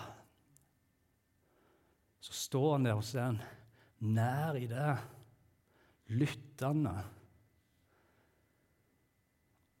Så 2.23 2.35
står 2.45 2.69
han 2.75 2.87
der 2.87 2.99
og 2.99 3.05
ser 3.07 3.27
er 3.27 3.41
nær 4.03 4.57
i 4.59 4.67
det, 4.67 4.93
lyttende. 6.15 6.95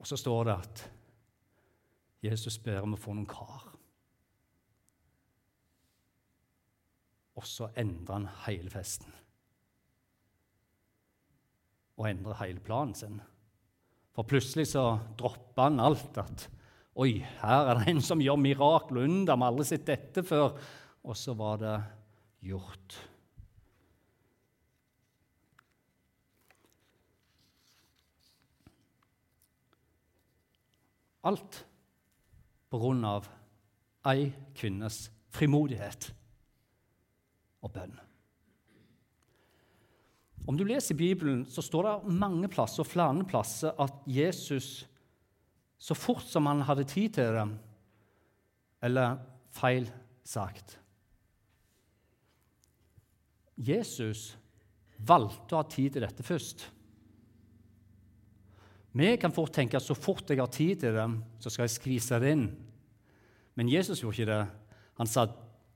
Og 0.03 0.07
så 0.09 0.17
står 0.19 0.49
det 0.49 0.53
at 0.59 0.81
Jesus 2.27 2.57
ber 2.59 2.83
om 2.83 2.97
å 2.97 2.99
få 2.99 3.13
noen 3.15 3.27
kar. 3.27 3.69
Og 7.39 7.45
så 7.47 7.69
endrer 7.79 8.17
han 8.17 8.25
hele 8.43 8.71
festen. 8.71 9.07
Og 11.95 12.09
endrer 12.09 12.41
hele 12.41 12.59
planen 12.63 12.91
sin. 12.99 13.15
For 14.11 14.27
plutselig 14.27 14.73
så 14.73 14.89
dropper 15.15 15.69
han 15.69 15.79
alt. 15.79 16.19
At 16.19 16.49
Oi, 16.99 17.23
her 17.39 17.71
er 17.71 17.79
det 17.79 17.93
en 17.93 18.03
som 18.03 18.21
gjør 18.21 18.43
mirakel 18.43 19.05
under. 19.05 19.31
Vi 19.31 19.39
har 19.39 19.53
aldri 19.53 19.69
sett 19.71 19.87
dette 19.87 20.27
før. 20.27 20.59
Og 21.07 21.15
så 21.15 21.31
var 21.39 21.63
det 21.63 21.77
gjort. 22.51 22.99
Alt 31.23 31.63
på 32.69 32.79
grunn 32.81 33.03
av 33.07 33.29
ei 34.09 34.27
kvinnes 34.57 35.05
frimodighet 35.33 36.09
og 37.63 37.71
bønn. 37.73 37.95
Om 40.43 40.57
du 40.59 40.65
leser 40.67 40.97
Bibelen, 40.99 41.45
så 41.47 41.63
står 41.63 41.87
det 41.87 42.15
mange 42.19 42.49
plasser 42.51 42.83
og 42.83 42.89
flere 42.91 43.23
plasser 43.27 43.77
at 43.79 44.01
Jesus, 44.09 44.83
så 45.79 45.95
fort 45.95 46.25
som 46.27 46.49
han 46.51 46.65
hadde 46.67 46.87
tid 46.87 47.15
til 47.15 47.35
det 47.37 47.47
Eller 48.83 49.17
feil 49.51 49.87
sagt 50.23 50.77
Jesus 53.55 54.33
valgte 54.97 55.55
å 55.55 55.61
ha 55.61 55.67
tid 55.69 55.93
til 55.93 56.03
dette 56.03 56.23
først. 56.25 56.65
Vi 58.93 59.15
kan 59.17 59.33
fort 59.33 59.53
tenke 59.55 59.79
at 59.79 59.85
så 59.85 59.95
fort 59.97 60.29
jeg 60.29 60.41
har 60.41 60.51
tid 60.53 60.83
til 60.83 60.93
det, 60.93 61.07
så 61.41 61.49
skal 61.49 61.65
jeg 61.65 61.73
skvise 61.73 62.19
det 62.21 62.35
inn. 62.35 62.45
Men 63.57 63.69
Jesus 63.69 64.03
gjorde 64.03 64.21
ikke 64.21 64.29
det. 64.29 64.43
Han 65.01 65.09
sa 65.09 65.25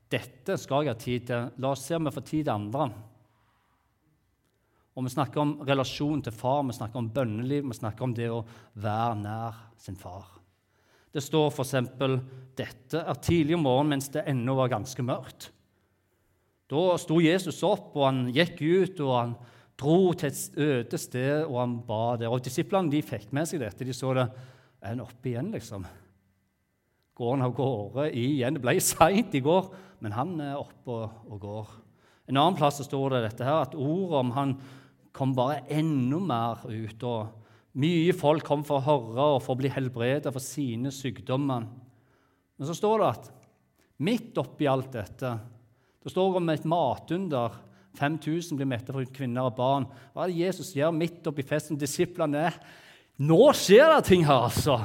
dette 0.08 0.56
skal 0.62 0.86
jeg 0.86 0.93
ha 0.93 0.99
tid 1.01 1.25
til. 1.27 1.51
La 1.62 1.73
oss 1.73 1.86
se 1.88 1.97
om 1.97 2.06
vi 2.08 2.13
får 2.13 2.27
tid 2.30 2.45
til 2.45 2.53
andre. 2.53 2.88
Og 4.97 5.06
Vi 5.06 5.13
snakker 5.13 5.41
om 5.41 5.51
relasjon 5.62 6.23
til 6.25 6.34
far, 6.34 6.63
vi 6.65 6.73
snakker 6.73 6.97
om 6.97 7.10
bønneliv, 7.13 7.67
vi 7.69 7.75
snakker 7.77 8.03
om 8.03 8.13
det 8.17 8.32
å 8.34 8.45
være 8.82 9.19
nær 9.19 9.60
sin 9.77 9.95
far. 9.95 10.25
Det 11.13 11.21
står 11.21 11.51
f.eks. 11.51 11.75
dette 12.58 13.03
er 13.03 13.21
tidlig 13.21 13.56
om 13.58 13.63
morgenen 13.67 13.93
mens 13.95 14.10
det 14.13 14.25
ennå 14.25 14.56
var 14.58 14.71
ganske 14.73 15.06
mørkt. 15.06 15.51
Da 16.67 16.97
sto 16.99 17.19
Jesus 17.21 17.62
opp, 17.63 17.93
og 17.95 18.08
han 18.08 18.25
gikk 18.34 18.60
ut, 18.62 18.99
og 19.06 19.13
han 19.13 19.36
dro 19.78 20.13
til 20.18 20.32
et 20.32 20.60
øde 20.68 21.00
sted, 21.00 21.46
og 21.46 21.60
han 21.62 21.78
ba 21.86 22.18
der. 22.18 22.32
Og 22.34 22.44
Disiplene 22.44 22.92
de 22.92 23.04
fikk 23.06 23.32
med 23.36 23.50
seg 23.50 23.62
dette. 23.62 23.86
De 23.86 23.96
så 23.96 24.13
det. 24.18 24.28
Er 24.82 24.94
han 24.94 25.04
oppe 25.04 25.32
igjen, 25.32 25.52
liksom? 25.54 25.86
Går 27.18 27.32
han 27.34 27.46
av 27.48 27.54
gårde 27.58 28.12
igjen? 28.13 28.58
Det 28.58 28.62
ble 28.62 28.76
seint 28.84 29.34
i 29.38 29.42
går, 29.42 29.72
men 30.06 30.13
han 30.13 30.36
er 30.44 30.60
oppe 30.60 31.00
og 31.28 31.40
går. 31.42 31.72
En 32.30 32.38
annen 32.38 32.58
plass 32.60 32.82
står 32.86 33.16
det 33.16 33.24
dette 33.24 33.48
her, 33.48 33.63
at 33.66 33.78
ordet 33.78 34.20
om 34.20 34.34
han 34.36 34.54
kom 35.18 35.34
bare 35.38 35.63
enda 35.74 36.20
mer 36.22 36.66
ut. 36.68 37.04
og 37.08 37.78
Mye 37.82 38.13
folk 38.18 38.46
kom 38.46 38.66
for 38.68 38.80
å 38.80 38.86
høre 38.86 39.28
og 39.36 39.42
for 39.46 39.56
å 39.56 39.62
bli 39.62 39.72
helbredet 39.74 40.34
for 40.34 40.44
sine 40.44 40.94
sykdommer. 40.94 41.66
Men 42.58 42.70
så 42.70 42.76
står 42.78 43.02
det 43.02 43.10
at 43.10 43.32
midt 44.06 44.38
oppi 44.38 44.68
alt 44.70 44.92
dette 44.94 45.32
Det 46.04 46.12
står 46.13 46.38
om 46.40 46.50
et 46.54 46.66
matunder 46.70 47.56
5000 47.98 48.58
blir 48.60 48.70
mette 48.70 48.94
for 48.94 49.14
kvinner 49.14 49.50
og 49.50 49.56
barn. 49.58 49.88
Hva 50.14 50.26
er 50.26 50.34
det 50.34 50.44
Jesus 50.46 50.74
gjør 50.78 50.94
midt 50.96 51.26
oppi 51.30 51.46
festen? 51.48 51.80
Disiplene 51.80 52.48
er 52.50 52.60
Nå 53.18 53.48
skjer 53.58 53.90
det 53.96 54.04
ting 54.12 54.28
her, 54.28 54.44
altså! 54.46 54.78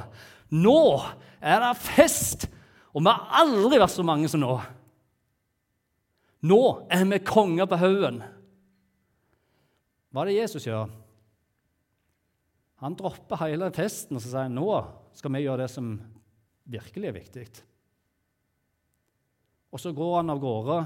Nå 0.52 1.02
er 1.36 1.60
det 1.60 1.72
fest! 1.84 2.46
Og 2.92 3.04
vi 3.04 3.12
har 3.12 3.42
aldri 3.42 3.80
vært 3.80 3.92
så 3.92 4.04
mange 4.04 4.28
som 4.32 4.40
nå. 4.40 4.54
Nå 6.48 6.62
er 6.92 7.04
vi 7.08 7.20
konger 7.24 7.68
på 7.68 7.78
haugen. 7.80 8.22
Hva 10.12 10.24
er 10.24 10.30
det 10.30 10.38
Jesus 10.40 10.66
gjør? 10.66 10.90
Han 12.82 12.96
dropper 12.98 13.44
hele 13.44 13.70
festen 13.76 14.18
og 14.18 14.24
så 14.24 14.32
sier 14.32 14.48
han, 14.48 14.56
nå 14.56 14.66
skal 15.16 15.32
vi 15.36 15.44
gjøre 15.44 15.62
det 15.62 15.70
som 15.70 15.92
virkelig 16.72 17.08
er 17.08 17.16
viktig. 17.16 17.46
Og 19.72 19.80
så 19.80 19.92
går 19.96 20.18
han 20.18 20.32
av 20.32 20.40
gårde 20.42 20.78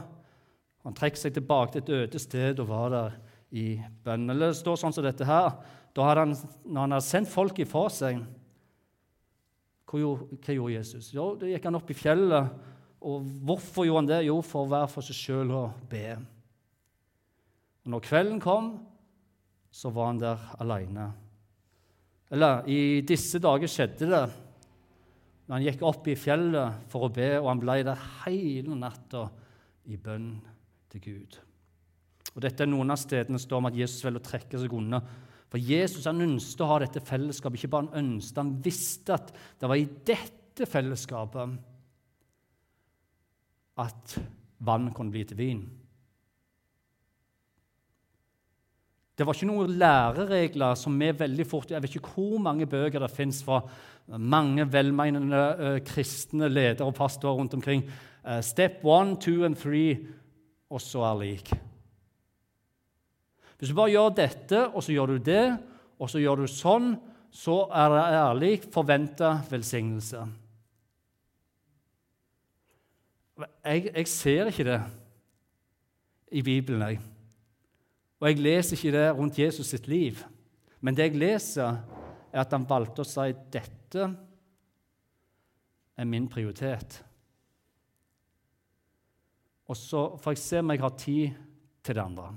han 0.86 0.94
trekker 0.94 1.18
seg 1.18 1.34
tilbake 1.34 1.72
til 1.74 1.82
et 1.82 1.94
øde 1.96 2.20
sted 2.22 2.60
og 2.62 2.68
var 2.70 2.92
der 2.92 3.14
i 3.58 3.64
bønn. 4.06 4.28
Eller 4.30 4.52
det 4.52 4.60
står 4.60 4.78
sånn 4.78 4.94
som 4.94 5.02
dette 5.02 5.26
her. 5.26 5.56
Da 5.96 6.06
hadde 6.06 6.22
han, 6.22 6.34
når 6.62 6.84
han 6.84 6.94
hadde 6.94 7.06
sendt 7.08 7.32
folk 7.32 7.58
ifra 7.62 7.88
seg, 7.90 8.20
hva 9.86 10.00
gjorde, 10.02 10.70
Jesus? 10.74 11.10
Jo, 11.14 11.32
Da 11.38 11.50
gikk 11.50 11.66
han 11.66 11.78
opp 11.78 11.90
i 11.90 11.98
fjellet. 11.98 12.54
Og 13.06 13.26
hvorfor 13.46 13.86
gjorde 13.86 14.04
han 14.04 14.12
det? 14.12 14.22
Jo, 14.28 14.38
for 14.46 14.62
å 14.66 14.70
være 14.70 14.90
for 14.94 15.06
seg 15.06 15.18
sjøl 15.18 15.52
og 15.58 15.84
be. 15.90 16.16
Og 17.86 17.94
når 17.94 18.06
kvelden 18.06 18.40
kom, 18.42 18.72
så 19.70 19.90
var 19.94 20.12
han 20.12 20.22
der 20.22 20.48
aleine. 20.62 21.10
Eller 22.30 22.66
i 22.70 23.02
disse 23.06 23.42
dager 23.42 23.70
skjedde 23.70 24.10
det 24.10 24.26
når 25.46 25.54
han 25.54 25.66
gikk 25.66 25.82
opp 25.86 26.08
i 26.10 26.18
fjellet 26.18 26.86
for 26.90 27.06
å 27.06 27.14
be, 27.14 27.36
og 27.38 27.52
han 27.52 27.60
ble 27.62 27.82
der 27.86 28.06
hele 28.24 28.74
natta 28.78 29.28
i 29.86 29.98
bønn 29.98 30.32
til 30.92 31.04
Gud. 31.04 31.38
Og 32.34 32.42
Dette 32.44 32.64
er 32.64 32.70
noen 32.70 32.92
av 32.92 33.00
stedene 33.00 33.40
står 33.40 33.62
om 33.62 33.70
at 33.70 33.78
Jesus 33.78 34.04
velger 34.04 34.20
å 34.20 34.26
trekke 34.26 34.60
seg 34.60 34.74
unna. 34.76 35.00
For 35.52 35.62
Jesus 35.62 36.08
han 36.08 36.24
ønsket 36.24 36.64
å 36.64 36.70
ha 36.72 36.80
dette 36.82 37.00
fellesskapet. 37.04 37.60
Ikke 37.60 37.72
bare 37.72 37.88
han 37.88 38.04
ønsket, 38.04 38.42
han 38.42 38.54
visste 38.64 39.16
at 39.16 39.32
det 39.60 39.70
var 39.70 39.80
i 39.80 39.88
dette 40.10 40.68
fellesskapet 40.68 41.56
at 43.86 44.16
vann 44.66 44.90
kunne 44.96 45.12
bli 45.12 45.24
til 45.28 45.38
vin. 45.38 45.66
Det 49.16 49.24
var 49.24 49.36
ikke 49.36 49.48
noen 49.48 49.78
læreregler 49.80 50.76
som 50.76 50.96
vi 51.00 51.08
veldig 51.16 51.44
fort 51.48 51.70
Jeg 51.72 51.80
vet 51.80 51.94
ikke 51.96 52.18
hvor 52.18 52.40
mange 52.42 52.66
bøker 52.68 53.00
det 53.00 53.08
fins 53.14 53.38
fra 53.44 53.62
mange 54.20 54.66
velmenende 54.68 55.40
uh, 55.56 55.78
kristne 55.84 56.50
ledere 56.52 56.84
og 56.84 56.98
pastorer 56.98 57.40
rundt 57.40 57.56
omkring. 57.56 57.86
Uh, 58.20 58.42
step 58.44 58.84
one, 58.84 59.16
two 59.16 59.44
and 59.44 59.56
three 59.56 60.04
og 60.70 60.82
så 60.82 61.04
er 61.06 61.20
lik. 61.20 61.52
Hvis 63.56 63.70
du 63.72 63.76
bare 63.76 63.92
gjør 63.94 64.16
dette, 64.16 64.66
og 64.68 64.82
så 64.84 64.92
gjør 64.92 65.14
du 65.14 65.16
det, 65.30 65.44
og 65.98 66.10
så 66.10 66.20
gjør 66.20 66.42
du 66.42 66.50
sånn, 66.50 66.90
så 67.32 67.62
er 67.72 67.92
det 67.92 68.02
ærlig 68.18 68.52
forventa 68.72 69.32
velsignelse. 69.50 70.22
Jeg, 73.36 73.90
jeg, 73.92 74.08
ser 74.08 74.48
ikke 74.48 74.64
det 74.64 74.78
i 76.32 76.42
Bibelen, 76.44 76.84
jeg. 76.88 77.00
Og 78.20 78.30
jeg 78.30 78.40
leser 78.40 78.76
ikke 78.76 78.94
det 78.96 79.08
rundt 79.16 79.38
Jesus 79.38 79.72
sitt 79.72 79.88
liv. 79.88 80.22
Men 80.80 80.96
det 80.96 81.10
jeg 81.10 81.20
leser, 81.20 81.82
er 82.32 82.42
at 82.42 82.52
han 82.52 82.68
valgte 82.68 83.04
å 83.04 83.08
si 83.08 83.28
dette 83.52 84.08
er 85.96 86.08
min 86.08 86.28
prioritet. 86.28 87.00
Og 89.66 89.78
så 89.78 90.02
får 90.22 90.36
jeg 90.36 90.42
se 90.42 90.60
om 90.62 90.72
jeg 90.72 90.82
har 90.82 90.98
tid 91.00 91.38
til 91.86 91.98
det 91.98 92.02
andre. 92.02 92.30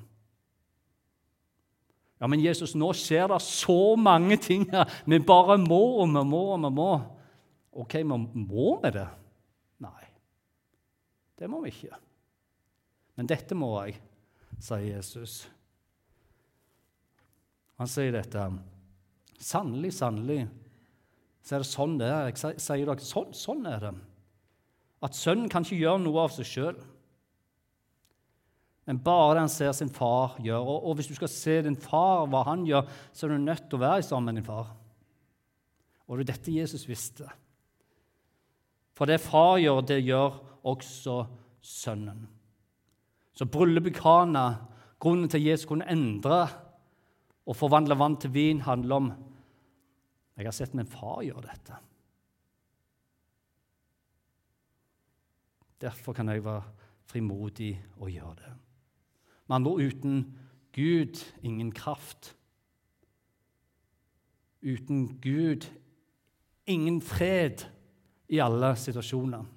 Ja, 2.20 2.28
men 2.28 2.42
Jesus, 2.44 2.74
nå 2.76 2.90
skjer 2.98 3.30
det 3.32 3.40
så 3.46 3.96
mange 3.96 4.36
ting 4.42 4.66
her. 4.74 4.90
Vi 5.08 5.22
bare 5.24 5.56
må 5.62 5.80
og 6.02 6.10
vi 6.12 6.26
må 6.28 6.44
og 6.56 6.66
vi 6.66 6.72
må. 6.76 6.90
Ok, 7.80 7.96
men 8.04 8.28
må 8.50 8.74
vi 8.84 8.92
det? 8.98 9.08
Nei, 9.80 10.10
det 11.40 11.48
må 11.48 11.62
vi 11.64 11.72
ikke. 11.72 11.96
Men 13.16 13.30
dette 13.30 13.56
må 13.56 13.72
jeg, 13.86 13.96
sier 14.60 14.84
Jesus. 14.90 15.42
Han 17.80 17.88
sier 17.88 18.12
dette. 18.12 18.50
Sannelig, 19.40 19.94
sannelig, 19.96 20.42
så 21.46 21.56
er 21.56 21.64
det 21.64 21.70
sånn 21.70 21.96
det 22.02 22.10
er. 22.12 22.32
Jeg 22.34 22.60
sier 22.60 22.84
dere, 22.84 23.06
sånn, 23.06 23.32
sånn 23.38 23.64
er 23.70 23.86
det. 23.86 23.94
At 25.06 25.16
sønnen 25.16 25.48
kan 25.52 25.64
ikke 25.64 25.80
gjøre 25.80 26.04
noe 26.04 26.26
av 26.26 26.34
seg 26.36 26.50
sjøl 26.50 26.82
men 28.90 28.98
bare 29.06 29.36
det 29.36 29.42
han 29.44 29.52
ser 29.54 29.74
sin 29.78 29.92
far 29.94 30.40
gjøre. 30.42 30.64
Og, 30.66 30.88
og, 30.90 30.96
hvis 30.98 31.12
du 31.12 31.14
skal 31.14 31.30
se 31.30 31.60
din 31.62 31.78
far, 31.78 32.24
hva 32.26 32.42
han 32.48 32.64
gjør, 32.66 32.88
så 33.14 33.28
er 33.28 33.36
du 33.36 33.44
nødt 33.44 33.68
til 33.70 33.78
å 33.78 33.84
være 33.84 34.06
sammen 34.08 34.32
med 34.32 34.40
din 34.42 34.48
far. 34.48 34.72
Og 36.10 36.18
det 36.18 36.24
er 36.24 36.32
dette 36.32 36.54
Jesus 36.56 36.88
visste. 36.90 37.28
For 38.98 39.06
det 39.06 39.20
far 39.22 39.60
gjør, 39.62 39.84
det 39.86 40.00
gjør 40.02 40.40
også 40.72 41.20
sønnen. 41.62 42.24
Så 43.38 43.46
bryllupet 43.46 43.94
i 43.94 44.00
Kana, 44.00 44.46
grunnen 44.98 45.30
til 45.30 45.38
at 45.38 45.46
Jesus 45.52 45.68
kunne 45.70 45.86
endre 45.94 46.40
og 47.46 47.58
forvandle 47.60 47.98
vann 48.00 48.18
til 48.18 48.34
vin, 48.34 48.64
handler 48.66 49.04
om 49.04 49.12
Jeg 50.40 50.48
har 50.48 50.56
sett 50.56 50.74
min 50.74 50.90
far 50.90 51.22
gjøre 51.28 51.46
dette. 51.46 51.78
Derfor 55.86 56.18
kan 56.18 56.34
jeg 56.34 56.42
være 56.42 56.66
frimodig 57.12 57.76
og 58.00 58.10
gjøre 58.10 58.34
det. 58.40 58.56
Med 59.50 59.56
andre 59.56 59.72
ord 59.72 59.82
uten 59.82 60.20
Gud 60.78 61.24
ingen 61.42 61.72
kraft. 61.74 62.36
Uten 64.62 65.18
Gud 65.22 65.66
ingen 66.70 67.02
fred 67.02 67.66
i 68.30 68.38
alle 68.44 68.76
situasjoner. 68.78 69.48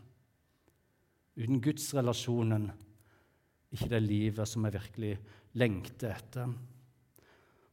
Uten 1.37 1.61
gudsrelasjonen 1.61 2.71
ikke 3.73 3.91
det 3.93 4.03
livet 4.05 4.49
som 4.49 4.65
vi 4.65 4.73
virkelig 4.73 5.13
lengter 5.61 6.17
etter. 6.17 6.49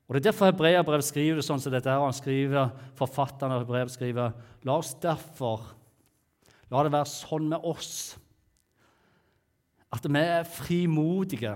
Og 0.10 0.16
Det 0.16 0.20
er 0.26 0.32
derfor 0.32 0.50
Hebreabrevet 0.50 1.06
skriver 1.06 1.40
det 1.40 1.46
sånn 1.46 1.62
som 1.62 1.72
dette. 1.72 1.90
her. 1.90 2.02
Han 2.02 2.14
skriver, 2.14 2.72
Forfatteren 2.98 3.54
av 3.54 3.64
Hebreabrevet 3.64 3.94
skriver 3.94 4.34
La 4.66 4.78
oss 4.80 4.96
derfor 5.00 5.76
La 6.70 6.84
det 6.84 6.92
være 6.94 7.10
sånn 7.10 7.48
med 7.50 7.64
oss 7.66 8.18
at 9.90 10.06
vi 10.06 10.22
er 10.22 10.44
frimodige 10.46 11.56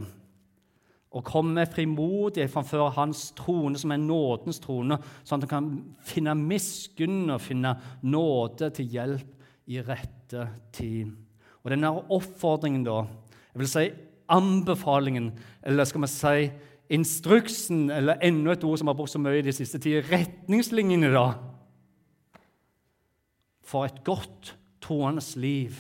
og 1.14 1.26
komme 1.28 1.66
frimodig 1.70 2.48
framfor 2.50 2.90
Hans 2.96 3.28
trone, 3.38 3.78
som 3.78 3.94
er 3.94 4.02
nådens 4.02 4.60
trone, 4.64 4.98
sånn 5.22 5.44
at 5.44 5.46
han 5.46 5.52
kan 5.52 5.68
finne 6.10 6.34
miskunn 6.38 7.30
og 7.36 7.44
finne 7.44 7.76
nåde 8.02 8.72
til 8.74 8.90
hjelp 8.96 9.70
i 9.70 9.78
rette 9.86 10.48
tid. 10.74 11.14
Og 11.62 11.72
denne 11.72 11.94
oppfordringen, 11.94 12.82
da, 12.88 13.04
jeg 13.54 13.62
vil 13.62 13.70
si 13.70 13.86
anbefalingen, 14.34 15.30
eller 15.62 15.88
skal 15.88 16.04
vi 16.04 16.12
si 16.12 16.50
instruksen, 16.94 17.86
eller 17.94 18.22
enda 18.26 18.58
et 18.58 18.66
ord 18.66 18.82
som 18.82 18.90
har 18.90 18.98
brukt 18.98 19.14
så 19.14 19.22
mye 19.22 19.40
i 19.40 19.46
de 19.46 19.54
siste 19.56 19.80
tider, 19.80 20.10
retningslinjene, 20.10 21.14
da, 21.14 21.28
for 23.64 23.86
et 23.86 24.02
godt 24.06 24.56
troende 24.84 25.24
liv, 25.40 25.78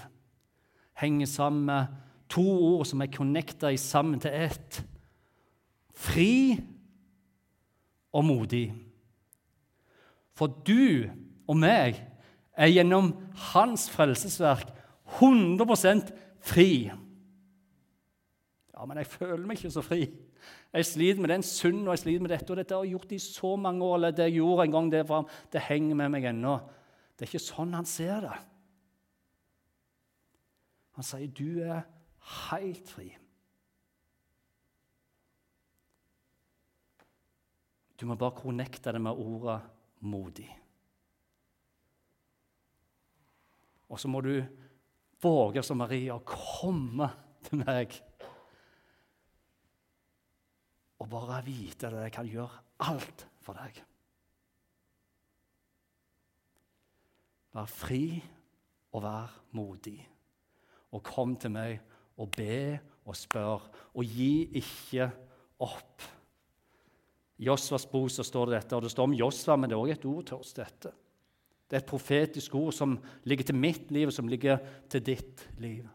henger 1.02 1.28
sammen 1.28 1.66
med 1.68 2.02
to 2.32 2.46
ord 2.46 2.86
som 2.88 3.02
er 3.02 3.12
connecta 3.12 3.74
sammen 3.82 4.22
til 4.22 4.34
ett 4.46 4.84
fri 6.04 6.58
og 8.14 8.26
modig. 8.28 8.68
For 10.38 10.52
du 10.66 11.06
og 11.48 11.58
meg 11.60 12.00
er 12.54 12.72
gjennom 12.74 13.14
hans 13.54 13.88
frelsesverk 13.94 14.70
100% 15.20 16.12
fri. 16.44 16.92
Ja, 18.74 18.86
men 18.86 19.00
jeg 19.00 19.10
føler 19.10 19.46
meg 19.46 19.60
ikke 19.60 19.74
så 19.74 19.84
fri. 19.86 20.06
Jeg 20.74 20.86
sliter 20.90 21.22
med 21.22 21.30
den 21.30 21.46
synden 21.46 21.88
og 21.88 21.94
jeg 21.94 22.04
sliter 22.04 22.26
med 22.26 22.34
dette. 22.34 22.50
Og 22.52 22.58
dette 22.60 22.76
har 22.76 22.86
jeg 22.86 22.96
gjort 22.98 23.14
i 23.16 23.22
så 23.22 23.56
mange 23.56 23.86
år. 23.86 23.96
eller 23.96 24.12
det 24.12 24.30
jeg 24.30 24.40
gjorde 24.42 24.66
en 24.66 24.72
gang 24.72 24.92
det, 24.92 25.08
fram, 25.08 25.28
det 25.54 25.62
henger 25.62 25.96
med 25.96 26.10
meg 26.10 26.26
ennå. 26.26 26.58
Det 27.14 27.28
er 27.28 27.32
ikke 27.32 27.46
sånn 27.46 27.78
han 27.78 27.86
ser 27.88 28.26
det. 28.26 28.38
Han 30.98 31.06
sier 31.06 31.30
du 31.30 31.62
er 31.62 31.86
helt 32.50 32.90
fri. 32.90 33.12
Du 38.04 38.08
må 38.10 38.18
bare 38.20 38.36
connecte 38.36 38.92
det 38.92 39.00
med 39.00 39.16
ordet 39.16 39.62
'modig'. 40.02 40.50
Og 43.88 44.00
så 44.00 44.08
må 44.08 44.20
du 44.22 44.44
våge 45.22 45.64
som 45.64 45.78
Maria 45.80 46.18
å 46.18 46.26
komme 46.28 47.08
til 47.46 47.62
meg 47.62 47.96
og 51.00 51.08
bare 51.14 51.38
vite 51.46 51.88
at 51.88 51.96
jeg 52.02 52.12
kan 52.12 52.28
gjøre 52.28 52.60
alt 52.90 53.24
for 53.40 53.56
deg. 53.56 53.80
Vær 57.56 57.72
fri 57.72 58.20
og 58.92 59.06
vær 59.06 59.38
modig. 59.56 59.96
Og 60.92 61.04
kom 61.08 61.38
til 61.38 61.56
meg 61.56 61.80
og 62.18 62.36
be 62.36 62.82
og 63.06 63.16
spør, 63.16 63.64
og 63.96 64.04
gi 64.04 64.60
ikke 64.60 65.08
opp. 65.64 66.04
Josvas 67.44 67.86
bok 67.90 68.12
så 68.12 68.26
står 68.26 68.50
det 68.50 68.60
dette, 68.60 68.78
og 68.78 68.86
det 68.86 68.92
står 68.94 69.10
om 69.10 69.16
Josva, 69.18 69.58
men 69.58 69.70
det 69.70 69.76
er 69.76 69.82
også 69.82 69.98
et 69.98 70.08
ord 70.10 70.28
til 70.30 70.38
oss. 70.38 70.54
dette. 70.58 70.94
Det 71.68 71.78
er 71.78 71.82
et 71.84 71.90
profetisk 71.90 72.56
ord 72.56 72.74
som 72.76 72.98
ligger 73.26 73.50
til 73.50 73.58
mitt 73.58 73.92
liv, 73.92 74.08
og 74.08 74.14
som 74.14 74.28
ligger 74.30 74.60
til 74.90 75.04
ditt 75.04 75.48
liv. 75.58 75.88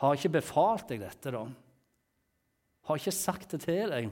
Har 0.00 0.16
ikke 0.16 0.38
befalt 0.38 0.88
deg 0.88 1.02
dette, 1.02 1.32
da? 1.34 1.44
Har 2.88 3.00
ikke 3.00 3.12
sagt 3.12 3.52
det 3.52 3.60
til 3.66 3.92
deg? 3.92 4.08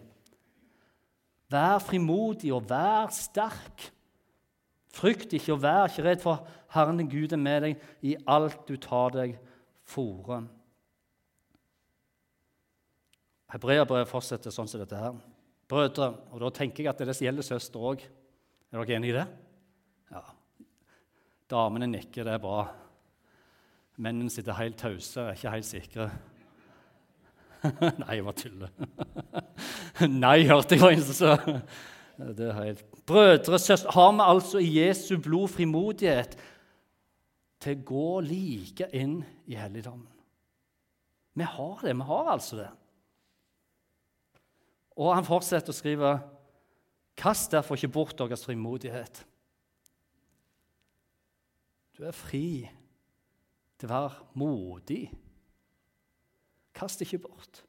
Vær 1.48 1.78
frimodig 1.80 2.52
og 2.52 2.66
vær 2.68 3.08
sterk. 3.16 3.88
Frykt 4.92 5.32
ikke 5.32 5.54
og 5.54 5.62
vær 5.64 5.88
ikke 5.88 6.04
redd, 6.04 6.20
for 6.20 6.44
Herren 6.74 7.08
Gud 7.08 7.32
er 7.32 7.40
med 7.40 7.64
deg 7.64 7.88
i 8.04 8.14
alt 8.28 8.68
du 8.68 8.76
tar 8.76 9.14
deg 9.16 9.38
fore. 9.88 10.42
Hebreabrevet 13.48 14.10
fortsetter 14.10 14.52
sånn 14.52 14.68
som 14.68 14.82
dette 14.82 15.00
her. 15.00 15.16
Brødre, 15.68 16.12
og 16.32 16.40
da 16.40 16.50
tenker 16.56 16.86
jeg 16.86 16.94
at 16.94 17.00
det 17.04 17.16
gjelder 17.20 17.44
søstre 17.44 17.80
òg. 17.90 18.04
Er 18.72 18.80
dere 18.80 18.96
enig 18.96 19.12
i 19.12 19.16
det? 19.18 19.26
Ja. 20.12 20.22
Damene 21.48 21.88
nikker, 21.90 22.24
det 22.24 22.34
er 22.34 22.42
bra. 22.42 22.62
Mennene 23.98 24.32
sitter 24.32 24.56
helt 24.56 24.78
tause, 24.80 25.20
er 25.20 25.36
ikke 25.36 25.52
helt 25.52 25.68
sikre. 25.68 26.08
Nei, 28.02 28.16
jeg 28.16 28.24
bare 28.24 28.38
tuller. 28.38 28.74
Nei, 30.24 30.36
hørte 30.48 30.76
jeg 30.76 30.84
var 30.84 30.94
en 30.94 31.06
som 31.08 31.18
sa. 31.18 31.60
Det 32.18 32.48
er 32.48 32.56
helt 32.58 32.84
Brødre, 33.06 33.58
søstre, 33.58 33.92
har 33.94 34.12
vi 34.12 34.24
altså 34.24 34.60
i 34.62 34.70
Jesu 34.80 35.16
blod 35.22 35.48
frimodighet 35.52 36.36
til 37.62 37.76
å 37.76 37.84
gå 37.88 38.08
like 38.26 38.88
inn 38.96 39.20
i 39.48 39.56
helligdommen? 39.58 40.08
Vi 41.38 41.46
har 41.46 41.84
det. 41.84 41.94
Vi 41.94 42.08
har 42.08 42.30
altså 42.34 42.58
det. 42.58 42.68
Og 44.98 45.14
han 45.14 45.26
fortsetter 45.26 45.72
å 45.72 45.76
skrive 45.76 46.16
Kast 47.18 47.50
derfor 47.50 47.74
ikke 47.74 47.90
bort 47.90 48.18
deres 48.18 48.44
frimodighet. 48.46 49.24
Du 51.98 52.04
er 52.06 52.14
fri 52.14 52.68
til 53.78 53.88
å 53.88 53.90
være 53.90 54.26
modig. 54.38 55.08
Kast 56.78 57.02
ikke 57.02 57.18
bort. 57.24 57.64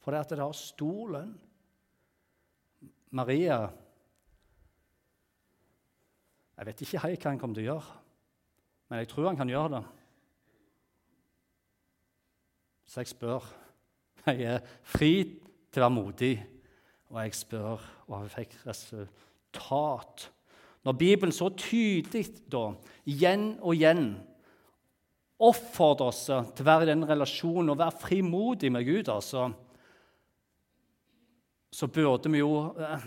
For 0.00 0.14
det, 0.14 0.22
det 0.30 0.40
har 0.40 0.56
stor 0.56 1.12
lønn. 1.12 1.34
Maria 3.16 3.58
Jeg 6.56 6.66
vet 6.70 6.82
ikke 6.86 7.00
hei 7.04 7.12
hva 7.18 7.28
han 7.28 7.38
kommer 7.40 7.58
til 7.58 7.66
å 7.66 7.72
gjøre, 7.74 7.96
men 8.88 9.00
jeg 9.02 9.08
tror 9.10 9.26
han 9.28 9.36
kan 9.36 9.50
gjøre 9.52 9.72
det. 9.74 9.82
Så 12.88 13.02
jeg 13.02 13.10
spør. 13.12 13.50
Jeg 14.26 14.46
er 14.56 14.70
fri 14.88 15.10
til 15.70 15.82
å 15.82 15.86
være 15.86 15.94
modig, 15.96 16.32
og 17.10 17.20
jeg 17.22 17.36
spør, 17.38 17.84
og 18.06 18.14
jeg 18.22 18.32
fikk 18.34 18.56
resultat. 18.66 20.28
Når 20.86 20.98
Bibelen 20.98 21.34
så 21.34 21.50
tydelig 21.58 22.28
da, 22.52 22.68
igjen 23.08 23.56
og 23.60 23.74
igjen 23.74 24.08
oppfordrer 25.42 26.08
oss 26.12 26.24
til 26.28 26.64
å 26.64 26.68
være 26.68 26.86
i 26.86 26.90
den 26.92 27.04
relasjonen 27.08 27.74
og 27.74 27.80
være 27.80 28.00
frimodig 28.00 28.70
med 28.72 28.86
Gud 28.86 29.10
altså, 29.12 29.50
så 31.76 31.88
burde 31.92 32.30
vi 32.32 32.40
jo 32.40 32.70
eh, 32.80 33.02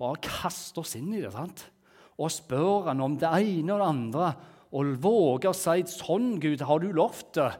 bare 0.00 0.22
kaste 0.24 0.82
oss 0.82 0.96
inn 0.98 1.12
i 1.14 1.22
det 1.22 1.30
sant? 1.36 1.68
og 2.18 2.30
spørre 2.30 2.92
han 2.92 3.02
om 3.02 3.16
det 3.18 3.30
ene 3.42 3.74
og 3.74 3.80
det 3.80 3.88
andre. 3.90 4.26
Og 4.74 4.90
våge 5.02 5.50
å 5.50 5.56
si 5.56 5.84
sånn, 5.90 6.36
Gud, 6.42 6.62
har 6.66 6.82
du 6.82 6.90
lovt 6.94 7.34
det? 7.38 7.50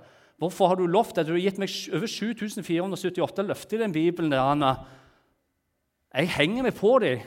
Hvorfor 0.43 0.69
har 0.69 0.79
du 0.79 0.87
lovt 0.91 1.17
det? 1.17 1.27
Du 1.29 1.35
har 1.37 1.43
gitt 1.43 1.61
meg 1.63 1.73
over 1.95 2.11
7478 2.11 3.47
løfter 3.47 3.79
i 3.79 3.85
den 3.85 3.95
Bibelen. 3.95 4.33
der, 4.33 4.43
Anna. 4.43 4.75
Jeg 6.15 6.31
henger 6.35 6.67
meg 6.67 6.75
på 6.79 6.99
dem. 7.03 7.23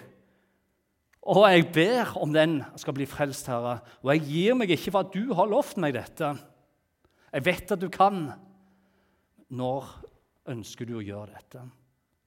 Og 1.27 1.43
jeg 1.51 1.65
ber 1.75 2.13
om 2.21 2.31
den 2.33 2.61
skal 2.79 2.95
bli 2.95 3.05
frelst, 3.05 3.49
Herre. 3.51 3.79
Og 4.03 4.13
jeg 4.13 4.27
gir 4.27 4.55
meg 4.55 4.71
ikke 4.71 4.91
for 4.91 5.03
at 5.03 5.15
du 5.15 5.33
har 5.35 5.49
lovt 5.51 5.79
meg 5.79 5.95
dette. 5.95 6.35
Jeg 7.33 7.45
vet 7.45 7.71
at 7.75 7.81
du 7.81 7.89
kan. 7.91 8.29
Når 9.47 9.87
ønsker 10.51 10.87
du 10.87 10.97
å 10.99 11.03
gjøre 11.03 11.31
dette? 11.35 11.61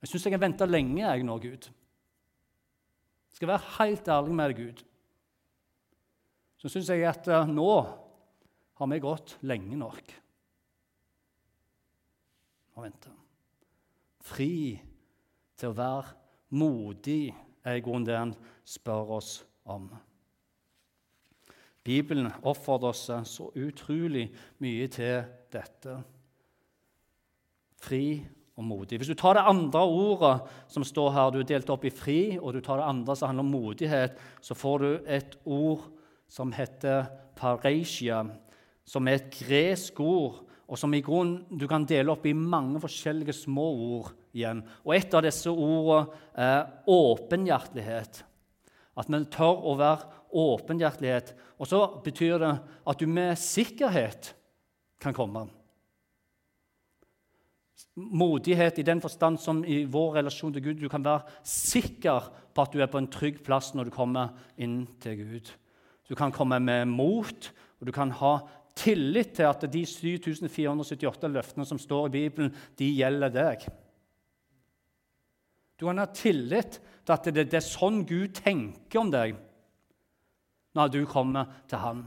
Jeg 0.01 0.09
syns 0.09 0.27
jeg 0.27 0.33
har 0.33 0.41
venta 0.41 0.69
lenge 0.69 1.03
jeg 1.03 1.25
nå, 1.25 1.37
Gud. 1.41 1.69
Jeg 3.29 3.37
skal 3.37 3.51
være 3.53 3.75
helt 3.79 4.09
ærlig 4.09 4.37
med 4.37 4.53
deg, 4.53 4.63
Gud. 4.65 4.81
Så 6.61 6.73
syns 6.73 6.89
jeg 6.93 7.05
at 7.09 7.29
uh, 7.29 7.49
nå 7.49 7.71
har 8.81 8.89
vi 8.89 9.01
gått 9.05 9.37
lenge 9.49 9.77
nok. 9.81 10.13
Og 12.77 12.85
vente. 12.87 13.13
Fri 14.21 14.79
til 15.59 15.73
å 15.73 15.77
være 15.77 16.15
modig 16.57 17.31
er 17.65 17.79
i 17.79 17.85
grunnen 17.85 18.07
det 18.09 18.19
han 18.19 18.35
spør 18.69 19.17
oss 19.19 19.33
om. 19.69 19.89
Bibelen 21.85 22.29
oppfordrer 22.43 22.93
oss 22.93 23.07
så 23.09 23.49
utrolig 23.57 24.27
mye 24.61 24.89
til 24.93 25.23
dette. 25.53 25.97
Fri 27.81 28.21
og 28.61 28.67
modig. 28.69 28.99
Hvis 29.01 29.09
du 29.09 29.17
tar 29.17 29.39
det 29.39 29.47
andre 29.49 29.81
ordet 29.81 30.35
som 30.69 30.85
står 30.85 31.15
her, 31.17 31.31
du 31.33 31.41
er 31.41 31.49
delt 31.49 31.73
opp 31.73 31.87
i 31.89 31.95
fri, 31.95 32.21
og 32.37 32.53
du 32.55 32.61
tar 32.61 32.83
det 32.83 32.91
andre 32.91 33.17
som 33.17 33.31
handler 33.31 33.47
om 33.47 33.55
modighet, 33.55 34.21
så 34.45 34.55
får 34.55 34.85
du 34.85 34.91
et 35.09 35.39
ord 35.49 35.89
som 36.31 36.53
heter 36.53 37.09
pareisia, 37.41 38.23
som 38.85 39.09
er 39.09 39.19
et 39.19 39.33
gresk 39.33 40.01
ord, 40.05 40.43
og 40.71 40.79
som 40.79 40.93
i 40.95 41.03
grunn 41.03 41.33
du 41.51 41.67
kan 41.71 41.83
dele 41.89 42.13
opp 42.13 42.27
i 42.31 42.37
mange 42.37 42.79
forskjellige 42.83 43.35
små 43.35 43.67
ord 43.91 44.11
igjen. 44.37 44.63
Og 44.87 44.95
et 44.95 45.15
av 45.19 45.25
disse 45.27 45.51
ordene 45.51 46.05
er 46.39 46.69
åpenhjertelighet. 46.87 48.21
At 48.95 49.11
vi 49.11 49.21
tør 49.35 49.65
å 49.67 49.75
være 49.81 50.21
åpenhjertelighet. 50.31 51.33
Og 51.59 51.67
så 51.67 51.81
betyr 52.05 52.39
det 52.39 52.53
at 52.87 53.03
du 53.03 53.11
med 53.11 53.39
sikkerhet 53.41 54.31
kan 55.03 55.17
komme. 55.17 55.49
Modighet 57.99 58.79
i 58.79 58.87
den 58.87 59.03
forstand 59.03 59.41
som 59.43 59.65
i 59.67 59.83
vår 59.91 60.21
relasjon 60.21 60.55
til 60.55 60.69
Gud. 60.69 60.79
Du 60.79 60.93
kan 60.93 61.05
være 61.05 61.27
sikker 61.43 62.31
på 62.55 62.63
at 62.63 62.71
du 62.71 62.79
er 62.79 62.93
på 62.93 63.01
en 63.01 63.11
trygg 63.11 63.43
plass 63.43 63.73
når 63.75 63.91
du 63.91 63.95
kommer 63.97 64.37
inn 64.55 64.85
til 65.03 65.19
Gud. 65.19 65.51
Du 66.07 66.15
kan 66.19 66.31
komme 66.35 66.59
med 66.63 66.87
mot, 66.91 67.51
og 67.81 67.87
du 67.87 67.93
kan 67.95 68.15
ha 68.23 68.35
tillit 68.79 69.35
til 69.37 69.49
at 69.49 69.65
de 69.73 69.83
7478 69.87 71.31
løftene 71.33 71.67
som 71.69 71.81
står 71.81 72.09
i 72.09 72.15
Bibelen, 72.17 72.55
de 72.79 72.89
gjelder 72.95 73.33
deg. 73.35 73.67
Du 75.81 75.87
kan 75.87 76.01
ha 76.03 76.09
tillit 76.13 76.79
til 76.79 77.15
at 77.15 77.29
det, 77.31 77.47
det 77.51 77.61
er 77.61 77.67
sånn 77.67 78.03
Gud 78.09 78.35
tenker 78.37 79.01
om 79.01 79.13
deg 79.13 79.39
når 80.77 80.93
du 80.95 81.01
kommer 81.09 81.49
til 81.71 81.83
Han. 81.83 82.03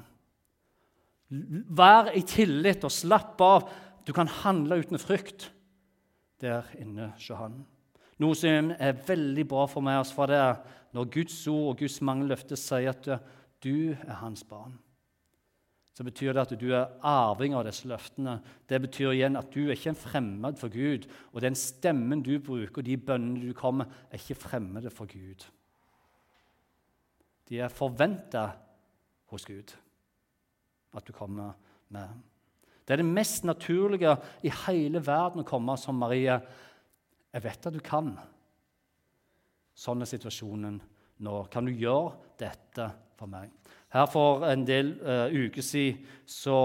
Vær 1.74 2.12
i 2.14 2.22
tillit 2.28 2.86
og 2.86 2.94
slapp 2.94 3.42
av. 3.42 3.66
Du 4.06 4.14
kan 4.14 4.30
handle 4.44 4.78
uten 4.84 5.02
frykt 5.02 5.50
der 6.44 6.68
inne 6.78 7.14
hos 7.16 7.30
han. 7.40 7.62
Noe 8.22 8.36
som 8.38 8.72
er 8.76 9.00
veldig 9.08 9.46
bra 9.50 9.64
for 9.72 9.86
meg, 9.86 10.04
for 10.14 10.30
det 10.30 10.38
er 10.38 10.60
når 10.94 11.10
Guds 11.16 11.38
ord 11.50 11.72
og 11.72 11.80
Guds 11.82 12.02
mange 12.06 12.28
løfter 12.30 12.60
sier 12.60 12.92
at 12.94 13.08
du 13.64 13.96
er 13.96 14.18
hans 14.20 14.44
barn. 14.46 14.76
Så 15.94 16.04
betyr 16.04 16.34
det 16.34 16.42
at 16.42 16.54
du 16.58 16.72
er 16.74 16.90
arving 17.06 17.54
av 17.54 17.68
disse 17.68 17.86
løftene. 17.90 18.40
Det 18.70 18.80
betyr 18.82 19.12
igjen 19.14 19.38
at 19.38 19.52
du 19.54 19.68
er 19.68 19.76
ikke 19.76 19.92
en 19.92 20.00
fremmed 20.00 20.58
for 20.58 20.74
Gud. 20.74 21.06
Og 21.32 21.44
den 21.46 21.58
stemmen 21.58 22.24
du 22.26 22.34
bruker, 22.42 22.82
og 22.82 22.88
de 22.88 22.98
bønnene 22.98 23.44
du 23.46 23.54
kommer, 23.58 23.92
er 24.10 24.18
ikke 24.18 24.42
fremmede 24.42 24.90
for 24.94 25.10
Gud. 25.12 25.46
De 27.50 27.60
er 27.62 27.74
forventa 27.74 28.48
hos 29.30 29.46
Gud 29.46 29.76
at 30.94 31.06
du 31.06 31.14
kommer 31.14 31.54
med. 31.94 32.10
Det 32.84 32.96
er 32.96 33.02
det 33.02 33.08
mest 33.14 33.46
naturlige 33.48 34.16
i 34.44 34.52
hele 34.66 35.02
verden 35.06 35.44
å 35.44 35.48
komme 35.48 35.76
som 35.80 36.02
Maria. 36.02 36.40
Jeg 37.34 37.46
vet 37.46 37.70
at 37.70 37.76
du 37.76 37.82
kan. 37.86 38.12
Sånn 39.74 40.04
er 40.04 40.10
situasjonen 40.10 40.82
nå. 41.26 41.38
Kan 41.54 41.70
du 41.70 41.74
gjøre 41.74 42.18
dette 42.42 42.90
for 43.18 43.30
meg? 43.30 43.54
Her 43.94 44.08
For 44.10 44.46
en 44.50 44.66
del 44.66 44.96
uh, 45.06 45.30
uker 45.30 45.62
siden 45.62 46.02
så 46.26 46.58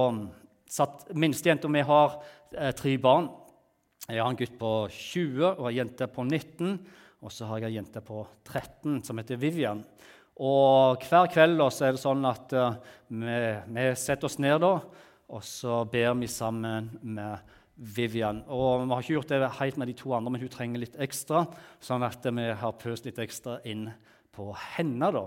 satt 0.69 1.11
minstejenta 1.13 1.69
mi 1.69 1.83
har 1.85 2.17
uh, 2.17 2.71
tre 2.77 2.95
barn. 3.01 3.29
Jeg 4.09 4.23
har 4.23 4.31
en 4.33 4.39
gutt 4.39 4.55
på 4.57 4.73
20 4.89 5.51
og 5.51 5.67
en 5.69 5.77
jente 5.77 6.09
på 6.09 6.25
19. 6.25 6.79
Og 7.21 7.35
så 7.35 7.51
har 7.51 7.61
jeg 7.61 7.75
ei 7.75 7.77
jente 7.77 8.01
på 8.05 8.23
13 8.47 9.03
som 9.05 9.21
heter 9.21 9.41
Vivian. 9.41 9.83
Og 10.41 11.05
hver 11.05 11.29
kveld 11.35 11.59
da, 11.59 11.69
så 11.75 11.89
er 11.89 11.97
det 11.97 12.01
sånn 12.01 12.25
at 12.31 12.55
uh, 12.57 12.81
vi, 13.11 13.39
vi, 13.77 13.87
setter 13.99 14.31
oss 14.31 14.39
ned 14.41 14.63
da, 14.63 14.75
og 15.29 15.45
så 15.45 15.83
ber 15.91 16.15
vi 16.21 16.31
sammen 16.31 16.93
med 17.03 17.57
Vivian. 17.75 18.41
Og 18.47 18.87
Vi 18.87 18.93
har 18.95 19.03
ikke 19.03 19.17
gjort 19.19 19.35
det 19.35 19.57
helt 19.59 19.83
med 19.83 19.91
de 19.91 19.99
to 19.99 20.15
andre, 20.17 20.33
men 20.33 20.47
hun 20.47 20.55
trenger 20.55 20.81
litt 20.81 20.97
ekstra. 20.97 21.45
Sånn 21.83 22.07
at 22.07 22.25
vi 22.25 22.47
har 22.63 22.79
pøst 22.81 23.05
litt 23.11 23.21
ekstra 23.21 23.59
inn 23.69 23.91
på 24.39 24.53
henne. 24.77 25.11
da. 25.15 25.27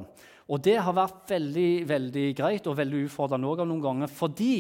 Og 0.52 0.64
det 0.64 0.78
har 0.84 0.96
vært 0.96 1.30
veldig 1.32 1.72
veldig 1.88 2.26
greit 2.36 2.68
og 2.68 2.80
veldig 2.80 3.06
utfordrende 3.06 3.52
også 3.52 3.68
noen 3.68 3.84
ganger. 3.84 4.12
Fordi 4.12 4.56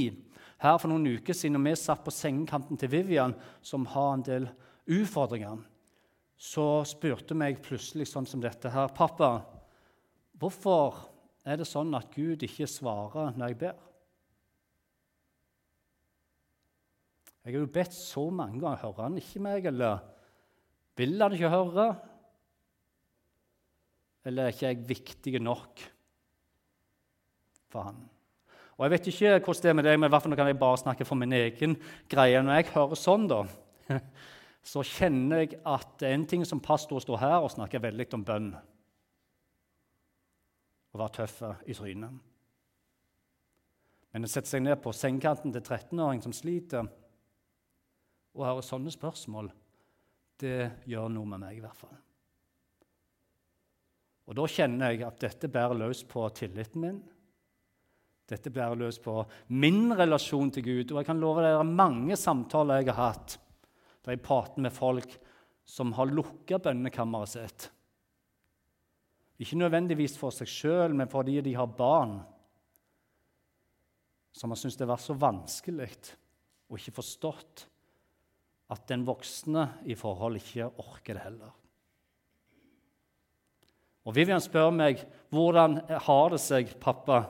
her 0.62 0.78
for 0.78 0.92
noen 0.92 1.08
uker 1.18 1.36
siden 1.36 1.64
vi 1.66 1.74
satt 1.80 2.04
på 2.06 2.14
sengekanten 2.14 2.80
til 2.80 2.92
Vivian, 2.94 3.34
som 3.66 3.88
har 3.96 4.14
en 4.14 4.26
del 4.28 4.50
utfordringer, 4.92 5.58
så 6.42 6.84
spurte 6.90 7.38
meg 7.38 7.62
plutselig 7.66 8.08
sånn 8.10 8.28
som 8.30 8.42
dette 8.42 8.70
her. 8.70 8.90
'Pappa, 8.94 9.42
hvorfor 10.38 11.08
er 11.46 11.58
det 11.58 11.70
sånn 11.70 11.94
at 11.98 12.14
Gud 12.14 12.44
ikke 12.46 12.70
svarer 12.70 13.34
når 13.38 13.54
jeg 13.54 13.60
ber?' 13.66 13.88
Jeg 17.42 17.56
har 17.56 17.64
jo 17.64 17.74
bedt 17.74 17.94
så 17.98 18.28
mange 18.30 18.60
ganger. 18.62 18.84
Hører 18.84 19.02
han 19.08 19.18
ikke 19.18 19.40
meg, 19.42 19.66
eller 19.66 20.04
vil 20.96 21.18
han 21.18 21.34
ikke 21.34 21.50
høre? 21.50 21.88
Eller 24.25 24.47
er 24.47 24.53
ikke 24.53 24.67
jeg 24.67 24.88
viktig 24.89 25.41
nok 25.41 25.84
for 27.71 27.88
han? 27.89 28.01
Og 28.77 28.86
Jeg 28.86 28.91
vet 28.91 29.07
ikke 29.12 29.39
hvordan 29.45 29.62
det 29.62 29.69
er 29.69 29.75
med 29.77 29.86
deg, 29.86 29.99
men 29.99 30.10
i 30.10 30.19
fall 30.19 30.36
kan 30.36 30.47
jeg 30.49 30.57
bare 30.57 30.77
snakke 30.81 31.05
for 31.05 31.19
min 31.19 31.34
egen 31.38 31.75
greie. 32.10 32.41
Når 32.41 32.55
jeg 32.57 32.71
hører 32.73 32.97
sånn, 32.97 33.27
da, 33.29 33.43
så 34.71 34.81
kjenner 34.86 35.43
jeg 35.43 35.60
at 35.62 35.93
det 36.01 36.10
er 36.10 36.17
en 36.17 36.25
ting 36.25 36.45
som 36.49 36.63
pastor 36.63 37.03
står 37.03 37.21
her 37.21 37.38
og 37.45 37.53
snakker 37.53 37.84
veldig 37.84 38.07
om 38.17 38.25
bønn. 38.25 38.49
Å 40.91 40.99
være 40.99 41.15
tøff 41.19 41.38
i 41.69 41.77
trynet. 41.77 42.17
Men 44.12 44.27
å 44.27 44.31
sette 44.31 44.49
seg 44.49 44.65
ned 44.65 44.81
på 44.84 44.91
sengekanten 44.97 45.53
til 45.53 45.62
13-åring 45.62 46.25
som 46.25 46.34
sliter, 46.36 46.89
og 48.34 48.47
hører 48.47 48.65
sånne 48.65 48.91
spørsmål, 48.91 49.51
det 50.41 50.71
gjør 50.89 51.12
noe 51.13 51.29
med 51.36 51.45
meg 51.45 51.60
i 51.60 51.63
hvert 51.63 51.77
fall. 51.77 51.95
Og 54.29 54.38
Da 54.38 54.45
kjenner 54.47 54.93
jeg 54.93 55.05
at 55.07 55.19
dette 55.19 55.49
bærer 55.51 55.77
løs 55.77 56.03
på 56.07 56.23
tilliten 56.38 56.81
min. 56.81 56.99
Dette 58.29 58.51
bærer 58.53 58.79
løs 58.79 58.99
på 59.01 59.17
min 59.49 59.91
relasjon 59.97 60.51
til 60.51 60.63
Gud. 60.63 60.91
Og 60.91 61.01
jeg 61.01 61.10
kan 61.10 61.19
love 61.19 61.43
dere 61.43 61.65
mange 61.67 62.15
samtaler 62.19 62.81
jeg 62.81 62.93
har 62.93 63.15
hatt 63.15 63.39
der 64.01 64.15
jeg 64.15 64.23
prater 64.25 64.63
med 64.65 64.73
folk 64.73 65.13
som 65.67 65.91
har 65.93 66.10
lukka 66.10 66.57
bønnekammeret 66.57 67.29
sitt. 67.29 67.67
Ikke 69.41 69.60
nødvendigvis 69.62 70.17
for 70.17 70.34
seg 70.34 70.49
sjøl, 70.49 70.95
men 70.97 71.10
fordi 71.10 71.39
de 71.45 71.53
har 71.57 71.69
barn 71.69 72.19
som 74.34 74.53
har 74.53 74.60
syntes 74.60 74.79
det 74.79 74.86
har 74.88 74.93
vært 74.93 75.05
så 75.05 75.17
vanskelig 75.19 75.89
og 76.71 76.77
ikke 76.79 76.97
forstått 77.01 77.65
at 78.71 78.86
den 78.89 79.03
voksne 79.05 79.65
i 79.91 79.97
forhold 79.99 80.39
ikke 80.39 80.69
orker 80.81 81.17
det 81.17 81.25
heller. 81.25 81.51
Og 84.08 84.16
Vivian 84.16 84.42
spør 84.42 84.72
meg 84.74 85.04
hvordan 85.32 85.80
har 86.08 86.34
det 86.34 86.42
seg, 86.42 86.74
pappa. 86.82 87.24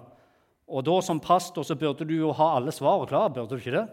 Og 0.71 0.85
da 0.87 0.99
Som 1.03 1.19
pastor 1.19 1.65
så 1.67 1.75
burde 1.75 2.07
du 2.07 2.15
jo 2.15 2.31
ha 2.37 2.55
alle 2.57 2.71
svarene 2.71 3.09
klare, 3.09 3.33
burde 3.33 3.57
du 3.57 3.59
ikke 3.59 3.75
det? 3.75 3.87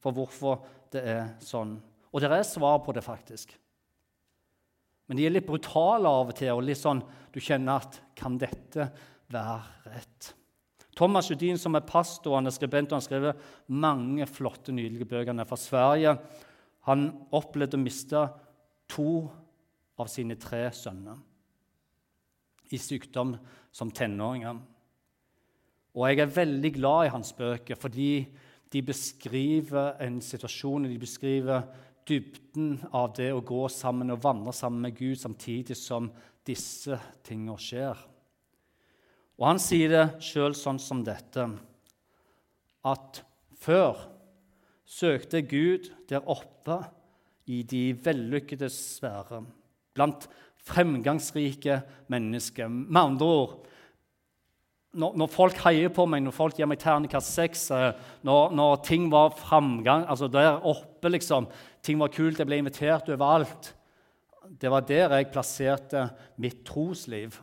For 0.00 0.14
hvorfor 0.16 0.60
det 0.94 1.02
er 1.02 1.24
sånn. 1.44 1.76
Og 2.10 2.22
det 2.22 2.30
er 2.30 2.46
svar 2.46 2.80
på 2.84 2.94
det, 2.94 3.02
faktisk. 3.04 3.52
Men 5.10 5.18
de 5.18 5.26
er 5.26 5.34
litt 5.34 5.46
brutale 5.46 6.06
av 6.06 6.30
og 6.30 6.36
til, 6.38 6.52
og 6.54 6.62
litt 6.62 6.78
sånn 6.78 7.02
du 7.34 7.40
kjenner 7.42 7.82
at 7.82 7.98
Kan 8.14 8.38
dette 8.38 8.90
være 9.30 9.90
rett? 9.90 10.34
Thomas 10.94 11.30
Judin, 11.30 11.58
som 11.58 11.74
er 11.78 11.86
pastor 11.86 12.36
han 12.36 12.46
er 12.46 12.54
skribent, 12.54 12.90
og 12.92 12.98
han 12.98 13.04
skriver 13.06 13.38
mange 13.72 14.26
flotte, 14.28 14.74
nydelige 14.74 15.08
bøker. 15.08 15.32
Er 15.32 15.48
fra 15.48 15.58
Sverige. 15.58 16.16
Han 16.88 17.06
opplevde 17.32 17.78
å 17.78 17.82
miste 17.82 18.24
to 18.90 19.30
av 20.00 20.08
sine 20.10 20.36
tre 20.40 20.66
sønner 20.74 21.18
i 22.70 22.78
sykdom 22.78 23.34
som 23.74 23.90
tenåringer. 23.90 24.58
Og 25.96 26.06
jeg 26.06 26.22
er 26.22 26.34
veldig 26.34 26.72
glad 26.76 27.06
i 27.06 27.12
hans 27.14 27.32
bøker 27.36 27.78
fordi 27.78 28.12
de 28.70 28.82
beskriver 28.86 29.96
en 30.04 30.20
situasjon, 30.22 30.86
de 30.86 30.98
beskriver 31.02 31.64
dybden 32.06 32.76
av 32.94 33.12
det 33.18 33.32
å 33.34 33.42
gå 33.46 33.64
sammen 33.72 34.14
og 34.14 34.22
vandre 34.22 34.54
sammen 34.54 34.86
med 34.86 34.96
Gud 34.98 35.18
samtidig 35.18 35.76
som 35.78 36.08
disse 36.46 36.96
tingene 37.26 37.58
skjer. 37.60 37.98
Og 39.40 39.46
han 39.48 39.60
sier 39.62 39.90
det 39.90 40.06
sjøl 40.24 40.54
sånn 40.56 40.78
som 40.82 41.02
dette 41.04 41.46
at 42.86 43.20
før 43.60 43.98
søkte 44.88 45.42
Gud 45.48 45.90
der 46.10 46.26
oppe 46.28 46.80
i 47.50 47.62
de 47.66 47.90
vellykkede 48.04 48.68
sfære, 48.72 49.42
blant 49.96 50.28
fremgangsrike 50.68 51.80
mennesker. 52.12 52.68
Med 52.68 53.02
andre 53.02 53.26
ord 53.26 53.58
når, 54.90 55.14
når, 55.22 55.28
folk 55.30 55.58
heier 55.62 55.90
på 55.94 56.02
meg, 56.10 56.22
når 56.24 56.34
folk 56.34 56.56
gir 56.58 56.66
meg 56.66 56.80
terningkast 56.82 57.36
seks, 57.36 57.68
eh, 57.74 57.92
når, 58.26 58.56
når, 58.58 58.80
ting 58.86 59.06
var 59.12 59.36
framgang 59.38 60.06
altså 60.10 60.26
Der 60.30 60.58
oppe, 60.66 61.12
liksom. 61.12 61.46
Ting 61.82 62.00
var 62.00 62.10
kult, 62.12 62.40
jeg 62.40 62.48
ble 62.48 62.58
invitert 62.58 63.08
overalt. 63.12 63.70
Det 64.50 64.70
var 64.72 64.82
der 64.88 65.14
jeg 65.14 65.30
plasserte 65.30 66.08
mitt 66.42 66.64
trosliv. 66.66 67.38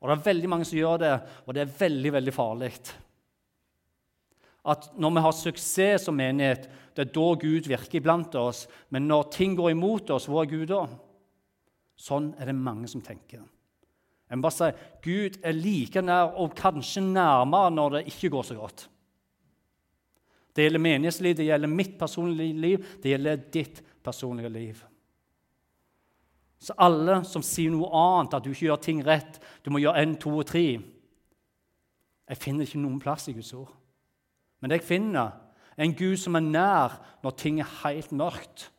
Og 0.00 0.08
Det 0.08 0.16
er 0.16 0.26
veldig 0.32 0.48
mange 0.50 0.66
som 0.66 0.78
gjør 0.78 0.98
det, 0.98 1.12
og 1.46 1.54
det 1.54 1.62
er 1.62 1.76
veldig, 1.78 2.12
veldig 2.16 2.34
farlig. 2.34 2.72
At 4.64 4.88
når 4.96 5.12
vi 5.14 5.22
har 5.26 5.36
suksess 5.36 6.08
som 6.08 6.16
menighet, 6.16 6.66
det 6.96 7.04
er 7.04 7.12
da 7.14 7.28
Gud 7.36 7.68
virker 7.68 8.00
iblant 8.00 8.34
oss. 8.38 8.64
Men 8.90 9.06
når 9.10 9.28
ting 9.34 9.54
går 9.58 9.74
imot 9.74 10.10
oss, 10.14 10.26
hvor 10.26 10.42
er 10.42 10.50
Gud 10.50 10.72
da? 10.72 10.86
Sånn 12.02 12.32
er 12.40 12.50
det 12.50 12.58
mange 12.58 12.88
som 12.90 13.02
tenker. 13.04 13.42
Må 14.32 14.46
bare 14.46 14.56
si 14.56 14.70
Gud 15.04 15.36
er 15.44 15.54
like 15.54 16.02
nær, 16.02 16.32
og 16.40 16.54
kanskje 16.56 17.04
nærmere, 17.04 17.70
når 17.74 17.98
det 17.98 18.06
ikke 18.10 18.32
går 18.32 18.46
så 18.48 18.56
godt. 18.56 18.86
Det 20.56 20.66
gjelder 20.66 20.82
menighetsliv, 20.84 21.36
det 21.36 21.46
gjelder 21.46 21.70
mitt 21.70 21.94
personlige 22.00 22.56
liv, 22.60 22.88
det 23.02 23.12
gjelder 23.12 23.44
ditt 23.52 23.82
personlige 24.04 24.50
liv. 24.52 24.80
Så 26.62 26.74
alle 26.78 27.20
som 27.26 27.44
sier 27.44 27.72
noe 27.74 27.90
annet, 27.98 28.36
at 28.36 28.44
du 28.44 28.52
ikke 28.52 28.68
gjør 28.68 28.82
ting 28.82 29.04
rett, 29.06 29.38
du 29.64 29.72
må 29.72 29.82
gjøre 29.82 30.02
én, 30.02 30.16
to 30.20 30.34
og 30.38 30.46
tre 30.48 30.66
Jeg 32.32 32.38
finner 32.38 32.64
ikke 32.64 32.80
noen 32.80 33.00
plass 33.02 33.26
i 33.28 33.34
Guds 33.36 33.52
ord. 33.52 33.72
Men 34.60 34.70
det 34.70 34.78
jeg 34.78 34.88
finner, 34.88 35.34
er 35.76 35.84
en 35.84 35.96
Gud 35.96 36.16
som 36.16 36.38
er 36.38 36.44
nær 36.46 36.94
når 37.20 37.34
ting 37.36 37.58
er 37.60 37.74
helt 37.82 38.12
mørkt, 38.16 38.70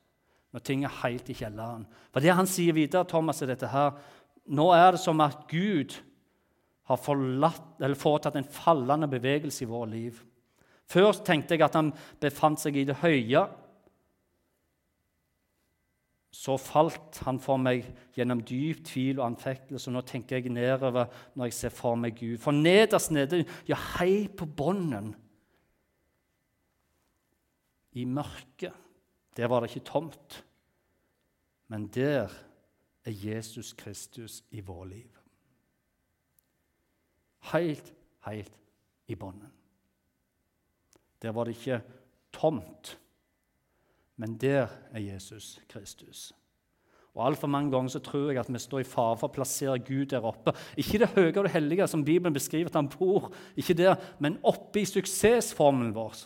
når 0.53 0.61
ting 0.65 0.83
er 0.85 0.99
helt 1.01 1.29
i 1.33 1.35
kjelleren. 1.37 1.87
For 2.13 2.23
det 2.23 2.35
han 2.37 2.49
sier 2.49 2.75
videre, 2.77 3.07
Thomas, 3.09 3.41
er 3.41 3.49
dette 3.53 3.71
her 3.73 3.95
nå 4.43 4.67
er 4.75 4.93
det 4.93 4.99
som 4.99 5.21
at 5.23 5.45
Gud 5.47 5.95
har 6.89 6.99
forlatt, 6.99 7.79
foretatt 7.95 8.35
en 8.35 8.47
fallende 8.51 9.07
bevegelse 9.07 9.63
i 9.63 9.69
vårt 9.69 9.91
liv. 9.93 10.17
Først 10.91 11.23
tenkte 11.25 11.55
jeg 11.55 11.63
at 11.63 11.77
han 11.79 11.93
befant 12.21 12.59
seg 12.59 12.75
i 12.77 12.83
det 12.87 12.97
høye. 12.99 13.45
Så 16.33 16.57
falt 16.59 17.21
han 17.23 17.39
for 17.39 17.61
meg 17.61 17.85
gjennom 18.17 18.41
dyp 18.43 18.83
tvil 18.89 19.21
og 19.21 19.29
anfektelse. 19.29 19.93
Nå 19.93 20.03
tenker 20.03 20.41
jeg 20.41 20.51
nedover 20.51 21.07
når 21.37 21.49
jeg 21.49 21.59
ser 21.61 21.75
for 21.77 21.95
meg 21.99 22.17
Gud. 22.19 22.35
For 22.43 22.55
nederst 22.55 23.13
nede, 23.15 23.45
ja, 23.69 23.79
hei 23.95 24.27
på 24.27 24.49
bånden, 24.49 25.13
i 27.93 28.07
mørket, 28.09 28.73
der 29.38 29.47
var 29.47 29.59
det 29.59 29.69
ikke 29.69 29.86
tomt. 29.86 30.43
Men 31.67 31.88
der 31.88 32.29
er 33.05 33.11
Jesus 33.11 33.73
Kristus 33.73 34.43
i 34.51 34.61
vår 34.61 34.86
liv. 34.86 35.09
Helt, 37.51 37.93
helt 38.25 38.59
i 39.07 39.15
bånden. 39.15 39.51
Der 41.21 41.31
var 41.31 41.43
det 41.43 41.55
ikke 41.55 41.81
tomt, 42.34 42.99
men 44.15 44.38
der 44.38 44.67
er 44.91 44.99
Jesus 44.99 45.61
Kristus. 45.69 46.34
Og 47.13 47.25
Altfor 47.25 47.47
mange 47.47 47.71
ganger 47.71 47.89
så 47.89 47.99
tror 47.99 48.31
jeg 48.31 48.39
at 48.39 48.53
vi 48.53 48.59
står 48.59 48.79
i 48.79 48.88
fare 48.89 49.17
for 49.17 49.29
å 49.29 49.34
plassere 49.34 49.79
Gud 49.79 50.09
der 50.09 50.25
oppe. 50.25 50.55
Ikke 50.77 50.97
det 51.03 51.11
høye 51.13 51.34
og 51.38 51.43
det 51.45 51.53
hellige 51.53 51.88
som 51.88 52.05
Bibelen 52.05 52.34
beskriver 52.34 52.71
at 52.71 52.79
han 52.79 52.89
bor, 52.89 53.29
ikke 53.55 53.75
der, 53.77 53.95
men 54.19 54.39
oppe 54.43 54.81
i 54.81 54.86
suksessformelen 54.89 55.93
vår. 55.93 56.23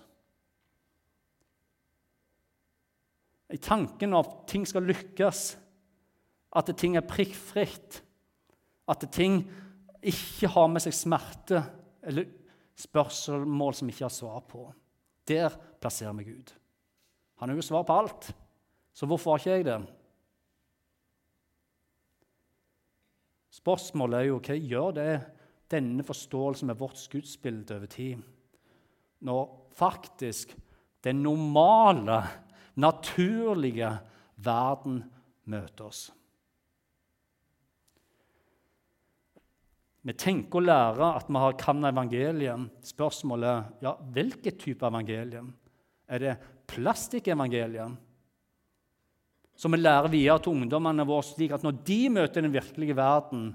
I 3.53 3.59
tanken 3.63 4.13
av 4.13 4.25
at 4.25 4.47
ting 4.51 4.65
skal 4.67 4.85
lykkes, 4.87 5.43
at 6.57 6.71
ting 6.79 6.97
er 6.97 7.05
prikkfritt. 7.07 8.01
At 8.87 9.03
ting 9.11 9.41
ikke 10.01 10.49
har 10.51 10.69
med 10.71 10.83
seg 10.83 10.95
smerte 10.95 11.61
eller 12.07 12.27
spørsmål 12.77 13.75
som 13.75 13.89
ikke 13.91 14.05
har 14.05 14.13
svar 14.13 14.43
på. 14.47 14.67
Der 15.27 15.51
plasserer 15.81 16.15
vi 16.19 16.29
Gud. 16.29 16.53
Han 17.41 17.49
har 17.49 17.59
jo 17.59 17.65
svar 17.65 17.85
på 17.85 17.97
alt, 18.01 18.29
så 18.93 19.05
hvorfor 19.05 19.35
har 19.35 19.41
ikke 19.41 19.55
jeg 19.57 19.65
det? 19.67 19.79
Spørsmålet 23.57 24.19
er 24.19 24.29
jo 24.29 24.39
hva 24.39 24.55
gjør 24.55 24.95
det 24.95 25.11
denne 25.71 26.05
forståelsen 26.05 26.69
med 26.69 26.79
vårt 26.79 27.01
gudsbilde 27.11 27.75
over 27.75 27.91
tid? 27.91 28.21
Når 29.27 29.43
faktisk 29.77 30.53
det 31.03 31.13
normale, 31.17 32.21
naturlige 32.77 33.91
verden 34.43 35.01
møter 35.49 35.89
oss. 35.89 36.05
Vi 40.07 40.15
tenker 40.15 40.61
å 40.61 40.63
lære 40.63 41.07
at 41.19 41.27
vi 41.27 41.39
har 41.43 41.55
kan 41.59 41.83
evangeliet. 41.89 42.67
Spørsmålet 42.87 43.83
ja, 43.83 43.91
hvilken 44.15 44.59
type 44.61 44.87
evangelium. 44.87 45.49
Er 46.07 46.23
det 46.23 46.35
plastikkevangeliet? 46.71 47.97
Som 49.57 49.73
vi 49.73 49.81
lærer 49.81 50.07
videre 50.13 50.39
til 50.39 50.53
ungdommene 50.53 51.03
våre, 51.07 51.25
slik 51.25 51.55
at 51.57 51.65
når 51.65 51.81
de 51.87 52.01
møter 52.13 52.45
den 52.45 52.53
virkelige 52.53 52.95
verden, 52.95 53.49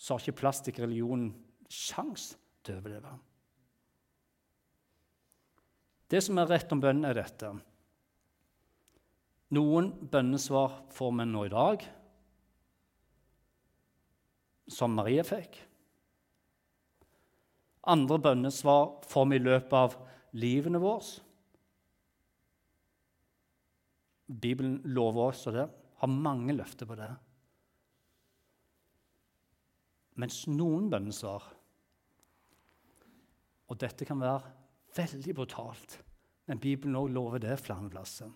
så 0.00 0.14
har 0.14 0.22
ikke 0.22 0.40
plastikkreligionen 0.40 1.32
sjans 1.68 2.30
til 2.64 2.78
å 2.78 2.80
overleve. 2.80 3.12
Det 6.10 6.18
som 6.26 6.38
er 6.42 6.48
rett 6.50 6.72
om 6.74 6.80
bønn, 6.82 7.04
er 7.06 7.14
dette. 7.14 7.52
Noen 9.54 9.92
bønnesvar 10.10 10.80
får 10.94 11.16
vi 11.18 11.26
nå 11.30 11.46
i 11.46 11.52
dag, 11.52 11.86
som 14.70 14.94
Marie 14.94 15.22
fikk. 15.26 15.56
Andre 17.90 18.18
bønnesvar 18.22 19.00
får 19.10 19.26
vi 19.30 19.38
i 19.38 19.42
løpet 19.42 19.74
av 19.78 19.96
livene 20.38 20.82
våre. 20.82 21.18
Bibelen 24.30 24.78
lover 24.94 25.30
også 25.30 25.54
det, 25.54 25.66
har 26.02 26.10
mange 26.10 26.54
løfter 26.54 26.86
på 26.86 26.98
det. 26.98 27.10
Mens 30.20 30.42
noen 30.50 30.90
bønnesvar 30.90 31.46
Og 33.70 33.78
dette 33.78 34.02
kan 34.02 34.18
være 34.18 34.59
veldig 34.96 35.34
brutalt, 35.34 36.00
men 36.46 36.60
Bibelen 36.60 36.96
også 36.96 37.14
lover 37.14 37.42
det 37.42 37.58
flere 37.60 37.90
plasser. 37.90 38.30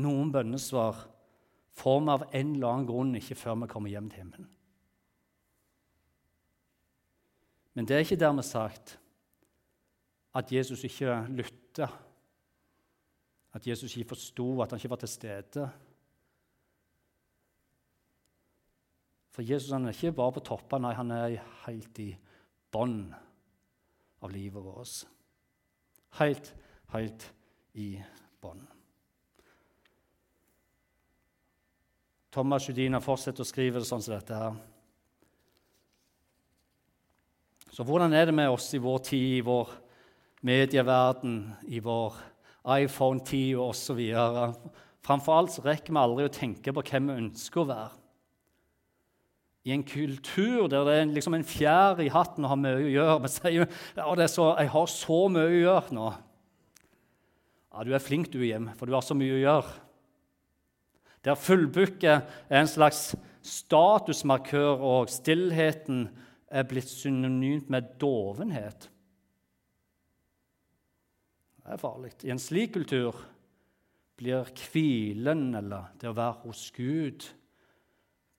Noen 0.00 0.32
bønnesvar 0.32 1.04
får 1.76 2.00
vi 2.00 2.12
av 2.12 2.24
en 2.30 2.54
eller 2.54 2.68
annen 2.68 2.88
grunn 2.88 3.14
ikke 3.18 3.36
før 3.36 3.58
vi 3.62 3.68
kommer 3.72 3.92
hjem 3.92 4.08
til 4.10 4.22
himmelen. 4.22 4.50
Men 7.72 7.88
det 7.88 7.96
er 7.96 8.04
ikke 8.04 8.20
dermed 8.20 8.44
sagt 8.44 8.98
at 10.36 10.52
Jesus 10.52 10.84
ikke 10.84 11.14
lytta, 11.32 11.88
at 13.52 13.66
Jesus 13.66 13.96
ikke 13.96 14.14
forsto, 14.14 14.46
at 14.62 14.72
han 14.72 14.80
ikke 14.80 14.92
var 14.92 15.00
til 15.00 15.12
stede. 15.12 15.64
For 19.32 19.44
Jesus 19.44 19.72
han 19.72 19.88
er 19.88 19.96
ikke 19.96 20.12
bare 20.16 20.36
på 20.36 20.44
toppen, 20.44 20.84
nei, 20.84 20.92
han 20.96 21.12
er 21.12 21.38
helt 21.64 22.00
i 22.04 22.10
bånn 22.72 23.12
av 24.22 24.32
livet 24.32 24.64
vårt. 24.64 25.02
Helt, 26.18 26.52
helt 26.92 27.24
i 27.78 27.94
bånn. 28.42 28.60
Thomas 32.32 32.66
Judina 32.68 33.00
fortsetter 33.04 33.44
å 33.44 33.48
skrive 33.48 33.80
det 33.80 33.88
sånn 33.88 34.04
som 34.04 34.14
dette 34.16 34.36
her. 34.36 34.58
Så 37.72 37.84
hvordan 37.88 38.12
er 38.12 38.28
det 38.28 38.36
med 38.36 38.52
oss 38.52 38.68
i 38.76 38.80
vår 38.80 39.00
tid, 39.08 39.38
i 39.38 39.44
vår 39.46 39.72
medieverden, 40.44 41.38
i 41.72 41.80
vår 41.80 42.18
iPhone-tid 42.76 43.56
osv.? 43.60 44.00
Framfor 45.02 45.38
alt 45.38 45.54
så 45.56 45.64
rekker 45.64 45.92
vi 45.92 46.02
aldri 46.02 46.28
å 46.28 46.32
tenke 46.32 46.74
på 46.76 46.84
hvem 46.84 47.08
vi 47.08 47.20
ønsker 47.24 47.64
å 47.64 47.68
være. 47.72 48.01
I 49.62 49.72
en 49.76 49.84
kultur 49.86 50.66
der 50.66 50.84
det 50.88 50.94
er 50.98 51.10
liksom 51.12 51.36
en 51.38 51.46
fjær 51.46 52.00
i 52.02 52.10
hatten 52.10 52.44
og 52.44 52.50
har 52.50 52.58
mye 52.58 52.80
å 52.80 52.90
gjøre. 52.90 53.18
Men 53.22 53.30
sier 53.30 53.52
ja, 53.62 54.26
så, 54.26 54.56
'Jeg 54.58 54.70
har 54.74 54.86
så 54.86 55.28
mye 55.28 55.46
å 55.46 55.62
gjøre 55.62 55.94
nå.' 55.94 56.12
Ja, 57.72 57.84
du 57.84 57.94
er 57.94 58.04
flink, 58.04 58.32
du, 58.32 58.42
Jim, 58.44 58.68
for 58.76 58.86
du 58.86 58.92
har 58.92 59.00
så 59.00 59.14
mye 59.16 59.32
å 59.32 59.40
gjøre. 59.40 59.72
Der 61.24 61.38
fullbooket 61.38 62.26
er 62.50 62.60
en 62.60 62.68
slags 62.68 63.14
statusmarkør, 63.42 64.82
og 64.82 65.08
stillheten 65.08 66.10
er 66.50 66.66
blitt 66.68 66.90
synonymt 66.90 67.70
med 67.70 67.94
dovenhet. 68.02 68.90
Det 71.62 71.72
er 71.72 71.80
farlig. 71.80 72.12
I 72.26 72.34
en 72.34 72.42
slik 72.42 72.74
kultur 72.74 73.16
blir 74.18 74.50
hvilen, 74.68 75.54
eller 75.56 75.94
det 76.00 76.10
å 76.10 76.16
være 76.18 76.42
hos 76.44 76.66
Gud, 76.76 77.24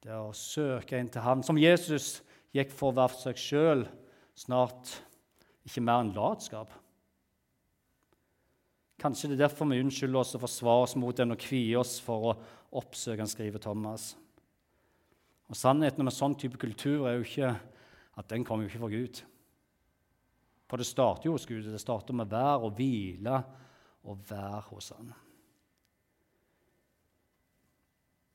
det 0.04 0.16
å 0.20 0.34
søke 0.36 0.99
inn 0.99 1.10
til 1.12 1.24
Ham 1.24 1.43
Som 1.45 1.60
Jesus 1.60 2.22
gikk 2.54 2.74
for 2.76 2.91
å 2.91 2.97
være 2.97 3.20
seg 3.22 3.39
sjøl, 3.39 3.86
snart 4.36 4.97
ikke 5.66 5.84
mer 5.86 6.04
enn 6.04 6.12
latskap. 6.16 6.72
Kanskje 9.01 9.32
det 9.32 9.39
er 9.39 9.45
derfor 9.47 9.68
vi 9.72 9.82
unnskylder 9.82 10.22
oss 10.22 10.36
og 10.38 10.43
forsvarer 10.43 10.88
oss 10.88 10.97
mot 10.99 11.18
den 11.18 11.34
og 11.34 11.41
kvier 11.41 11.82
oss 11.82 11.97
for 12.04 12.30
å 12.30 12.36
oppsøke 12.80 13.24
han, 13.24 13.32
skriver 13.32 13.64
Thomas. 13.64 14.14
Og 15.49 15.58
Sannheten 15.60 16.06
med 16.06 16.16
sånn 16.16 16.38
type 16.39 16.60
kultur 16.62 17.08
er 17.08 17.18
jo 17.18 17.26
ikke 17.26 17.51
at 18.20 18.30
den 18.30 18.45
kommer 18.45 18.66
jo 18.66 18.72
ikke 18.72 18.84
fra 18.84 18.93
Gud. 18.93 19.24
For 20.70 20.82
det 20.82 20.88
starter 20.88 21.30
jo 21.30 21.36
hos 21.36 21.47
Gud. 21.49 21.66
Det 21.68 21.82
starter 21.82 22.16
med 22.18 22.32
vær 22.32 22.64
og 22.66 22.74
hvile 22.78 23.41
og 24.10 24.24
vær 24.30 24.70
hos 24.70 24.91
Han. 24.95 25.12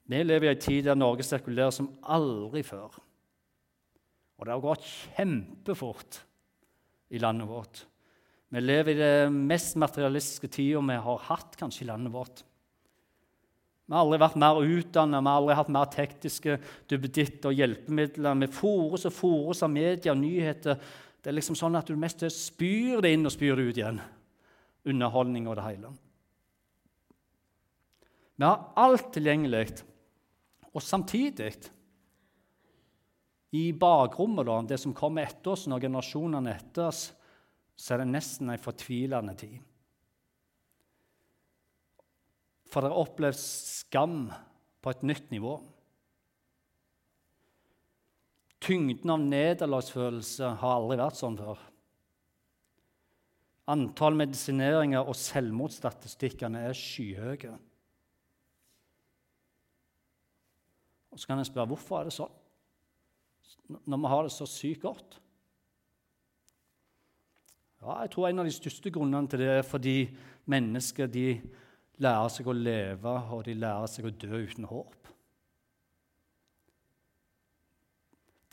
Vi 0.08 0.22
lever 0.24 0.48
i 0.48 0.54
en 0.54 0.62
tid 0.62 0.86
der 0.88 0.96
Norge 0.96 1.24
sirkulerer 1.26 1.74
som 1.74 1.90
aldri 2.08 2.62
før. 2.64 2.96
Og 4.38 4.46
det 4.46 4.54
har 4.54 4.64
gått 4.64 4.86
kjempefort 4.88 6.22
i 7.12 7.20
landet 7.20 7.48
vårt. 7.50 7.82
Vi 8.48 8.62
lever 8.62 8.94
i 8.94 9.00
det 9.00 9.32
mest 9.34 9.76
materialistiske 9.76 10.48
tida 10.48 10.80
vi 10.80 10.96
har 11.04 11.26
hatt 11.28 11.58
kanskje 11.60 11.84
i 11.84 11.88
landet 11.90 12.14
vårt. 12.14 12.44
Vi 13.88 13.96
har 13.96 14.04
aldri 14.04 14.20
vært 14.20 14.40
mer 14.40 14.60
utdannet, 14.60 15.24
vi 15.24 15.28
har 15.32 15.42
aldri 15.42 15.56
hatt 15.58 15.72
mer 15.72 15.92
tekniske 15.92 16.56
duppeditter 16.88 17.50
og 17.50 17.60
hjelpemidler. 17.60 18.40
Vi 18.40 18.48
fòres 18.52 19.04
og 19.08 19.14
fòres 19.16 19.62
av 19.64 19.72
media 19.72 20.12
og 20.12 20.20
nyheter. 20.22 20.80
Det 21.20 21.32
er 21.32 21.36
liksom 21.36 21.56
sånn 21.58 21.76
at 21.76 21.88
du 21.88 21.96
mest 22.00 22.24
spyr 22.32 23.02
det 23.04 23.12
inn 23.16 23.28
og 23.28 23.32
spyr 23.34 23.56
det 23.56 23.68
ut 23.68 23.80
igjen. 23.80 24.00
Underholdning 24.88 25.48
og 25.48 25.56
det 25.58 25.68
hele. 25.68 25.92
Vi 28.38 28.46
har 28.46 28.68
alt 28.78 29.08
tilgjengelig. 29.12 29.66
Og 30.78 30.84
samtidig, 30.84 31.50
i 33.58 33.64
bakrommet, 33.72 34.46
da, 34.46 34.58
det 34.62 34.78
som 34.78 34.94
kommer 34.94 35.26
etter 35.26 35.56
oss, 35.56 35.64
når 35.66 35.88
generasjonene 35.88 36.52
etter 36.54 36.90
oss, 36.92 37.08
så 37.78 37.94
er 37.94 38.02
det 38.02 38.12
nesten 38.12 38.52
en 38.52 38.62
fortvilende 38.62 39.34
tid. 39.38 39.56
For 42.68 42.84
dere 42.84 43.00
opplevd 43.00 43.40
skam 43.40 44.28
på 44.84 44.92
et 44.92 45.04
nytt 45.08 45.32
nivå. 45.34 45.56
Tyngden 48.62 49.14
av 49.14 49.22
nederlagsfølelse 49.24 50.52
har 50.60 50.76
aldri 50.76 50.98
vært 51.00 51.18
sånn 51.18 51.38
før. 51.40 51.62
Antall 53.72 54.18
medisineringer 54.18 55.08
og 55.08 55.16
selvmordsstatistikkene 55.18 56.66
er 56.68 56.76
skyhøye. 56.76 57.56
Og 61.18 61.22
så 61.22 61.26
kan 61.26 61.40
en 61.42 61.46
spørre 61.48 61.66
hvorfor 61.66 61.96
er 61.98 62.06
det 62.06 62.14
sånn, 62.14 62.34
når 63.90 63.98
vi 63.98 64.10
har 64.12 64.20
det 64.22 64.30
så 64.30 64.46
sykt 64.46 64.84
godt. 64.84 65.16
Ja, 67.82 67.96
jeg 68.04 68.12
tror 68.12 68.28
En 68.28 68.38
av 68.38 68.46
de 68.46 68.52
største 68.54 68.92
grunnene 68.94 69.26
til 69.26 69.42
det 69.42 69.48
er 69.50 69.64
fordi 69.66 69.96
mennesker 70.46 71.10
de 71.10 71.40
lærer 71.98 72.30
seg 72.30 72.46
å 72.46 72.54
leve, 72.54 73.14
og 73.34 73.42
de 73.48 73.56
lærer 73.58 73.90
seg 73.90 74.06
å 74.06 74.12
dø 74.14 74.38
uten 74.46 74.68
håp. 74.70 75.08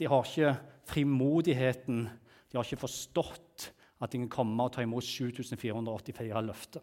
De 0.01 0.09
har 0.09 0.25
ikke 0.25 0.55
frimodigheten, 0.89 1.99
de 2.49 2.57
har 2.57 2.65
ikke 2.65 2.81
forstått 2.81 3.67
at 4.01 4.09
de 4.09 4.23
kan 4.23 4.31
komme 4.39 4.65
og 4.65 4.73
ta 4.73 4.81
imot 4.81 5.05
7484 5.05 6.41
løfter. 6.49 6.81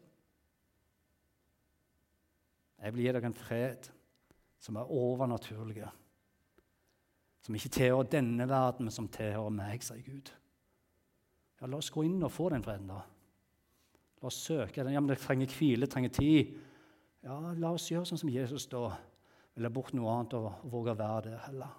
Jeg 2.78 2.94
vil 2.94 3.04
gi 3.04 3.16
dere 3.18 3.32
en 3.32 3.36
fred 3.42 3.90
som 4.62 4.78
er 4.78 4.90
overnaturlige. 4.90 5.90
som 7.42 7.54
ikke 7.58 7.68
tilhører 7.74 8.06
denne 8.06 8.44
verden, 8.46 8.86
men 8.86 8.94
som 8.94 9.08
tilhører 9.10 9.50
meg, 9.50 9.82
sier 9.82 9.98
Gud. 10.06 10.28
Ja, 11.58 11.66
La 11.66 11.80
oss 11.80 11.90
gå 11.90 12.04
inn 12.06 12.22
og 12.22 12.30
få 12.30 12.48
den 12.52 12.62
freden, 12.62 12.86
da. 12.86 13.00
La 14.22 14.28
oss 14.30 14.38
søke 14.46 14.84
den. 14.84 14.92
Ja, 14.94 15.00
men 15.02 15.10
det 15.10 15.18
trenger 15.18 15.50
hvile, 15.50 15.82
det 15.82 15.90
trenger 15.90 16.12
tid. 16.14 16.52
Ja, 17.26 17.40
la 17.58 17.72
oss 17.74 17.88
gjøre 17.90 18.06
sånn 18.06 18.20
som 18.22 18.30
Jesus 18.30 18.68
da. 18.70 18.92
Ville 19.56 19.70
bort 19.74 19.90
noe 19.98 20.14
annet 20.14 20.36
og 20.38 20.62
våge 20.70 20.94
å 20.94 21.00
være 21.00 21.32
der 21.32 21.42
heller. 21.48 21.74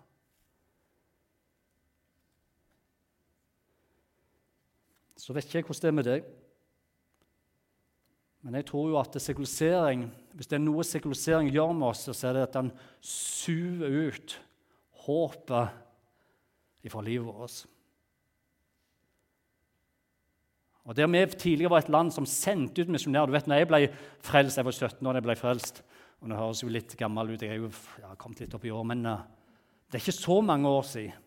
Så 5.16 5.32
vet 5.32 5.48
ikke 5.48 5.62
jeg 5.62 5.70
hvordan 5.70 5.82
det 5.86 5.92
er 5.94 5.96
med 6.02 6.10
deg. 6.10 6.32
Men 8.44 8.60
jeg 8.60 8.68
tror 8.68 8.90
jo 8.92 9.00
at 9.00 9.16
sekulisering, 9.24 10.10
hvis 10.34 10.50
det 10.50 10.58
er 10.58 10.64
noe 10.64 10.86
sekulisering 10.88 11.52
gjør 11.54 11.76
med 11.78 11.92
oss, 11.92 12.08
så 12.10 12.30
er 12.30 12.38
det 12.38 12.48
at 12.48 12.58
den 12.58 12.72
suver 13.06 14.10
ut 14.10 14.36
håpet 15.06 16.86
ifra 16.88 17.04
livet 17.06 17.28
vårt. 17.28 17.64
Og 20.84 20.96
Der 20.96 21.08
vi 21.08 21.26
tidligere 21.26 21.72
var 21.72 21.84
et 21.84 21.90
land 21.90 22.12
som 22.12 22.26
sendte 22.28 22.84
ut 22.84 22.92
misjonærer 22.92 23.28
du 23.28 23.32
vet, 23.32 23.48
når 23.48 23.62
Jeg 23.62 23.68
ble 23.68 23.82
frelst, 24.20 24.58
jeg 24.58 24.66
var 24.66 24.72
17 24.72 25.08
år 25.08 25.14
da 25.14 25.22
jeg 25.22 25.28
ble 25.30 25.36
frelst, 25.40 25.84
og 26.22 26.28
Nå 26.28 26.36
høres 26.36 26.64
jo 26.64 26.72
litt 26.72 26.98
gammel 26.98 27.34
ut, 27.34 27.42
jeg 27.42 27.52
er 27.52 27.62
jo 27.62 27.72
ja, 28.02 28.16
kommet 28.16 28.42
litt 28.44 28.54
opp 28.54 28.66
i 28.66 28.72
år, 28.72 28.84
men 28.84 29.06
uh, 29.06 29.24
det 29.88 30.00
er 30.00 30.04
ikke 30.04 30.16
så 30.18 30.42
mange 30.42 30.68
år 30.68 30.84
siden. 30.88 31.23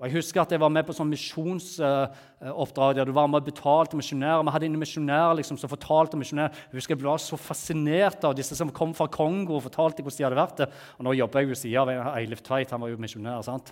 Og 0.00 0.08
Jeg 0.08 0.16
husker 0.16 0.42
at 0.42 0.50
jeg 0.50 0.58
var 0.58 0.72
med 0.74 0.82
på 0.88 0.94
sånn 0.96 1.12
misjonsoppdrag 1.12 2.96
der 2.98 3.06
du 3.06 3.12
var 3.14 3.28
med 3.30 3.44
og 3.44 3.46
betalte 3.46 3.96
misjonærer. 3.96 4.42
Vi 4.42 4.54
hadde 4.56 4.66
en 4.66 4.80
misjonær 4.80 5.36
liksom, 5.38 5.58
som 5.60 5.70
fortalte 5.70 6.18
misjonærer. 6.18 6.50
Jeg 6.66 6.80
husker 6.80 6.96
jeg 6.96 7.02
ble 7.04 7.14
så 7.22 7.38
fascinert 7.38 8.26
av 8.26 8.34
disse 8.34 8.58
som 8.58 8.72
kom 8.74 8.92
fra 8.96 9.06
Kongo 9.06 9.54
og 9.54 9.64
fortalte 9.68 10.02
hvordan 10.02 10.18
de 10.18 10.26
hadde 10.26 10.40
vært 10.40 10.64
det. 10.64 10.68
Og 10.98 11.06
Nå 11.06 11.14
jobber 11.14 11.44
jeg 11.44 11.52
ved 11.52 11.60
siden 11.62 11.94
av 11.94 12.10
Eilif 12.18 12.42
Tveit, 12.42 12.74
han 12.74 12.82
var 12.82 12.90
jo 12.90 12.98
misjonær. 13.06 13.46
sant? 13.46 13.70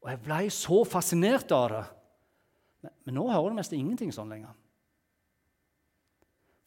Og 0.00 0.08
jeg 0.08 0.22
ble 0.24 0.40
så 0.56 0.80
fascinert 0.88 1.52
av 1.52 1.68
det. 1.74 1.84
Men, 2.80 2.96
men 3.04 3.18
nå 3.20 3.26
hører 3.28 3.52
du 3.52 3.60
nesten 3.60 3.76
ingenting 3.76 4.12
sånn 4.16 4.32
lenger. 4.32 4.56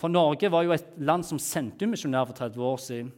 For 0.04 0.12
Norge 0.12 0.50
var 0.52 0.66
jo 0.66 0.74
et 0.76 0.96
land 1.00 1.26
som 1.26 1.40
sendte 1.42 1.88
misjonærer 1.90 2.30
for 2.30 2.38
30 2.46 2.70
år 2.70 2.82
siden. 2.84 3.12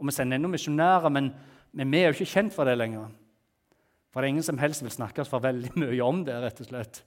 Og 0.00 0.08
vi 0.08 0.14
sender 0.16 0.40
ennå 0.40 0.48
misjonærer, 0.48 1.12
men, 1.12 1.28
men, 1.76 1.90
vi 1.92 2.00
er 2.00 2.08
jo 2.08 2.18
ikke 2.18 2.32
kjent 2.32 2.54
for 2.56 2.66
det 2.66 2.78
lenger. 2.80 3.10
For 4.10 4.20
det 4.20 4.28
er 4.28 4.34
ingen 4.34 4.46
som 4.46 4.58
helst 4.58 4.82
vil 4.82 4.92
snakke 4.92 5.24
for 5.28 5.42
veldig 5.44 5.72
mye 5.82 6.02
om 6.04 6.24
det. 6.26 6.36
rett 6.42 6.62
og 6.62 6.70
slett. 6.70 7.02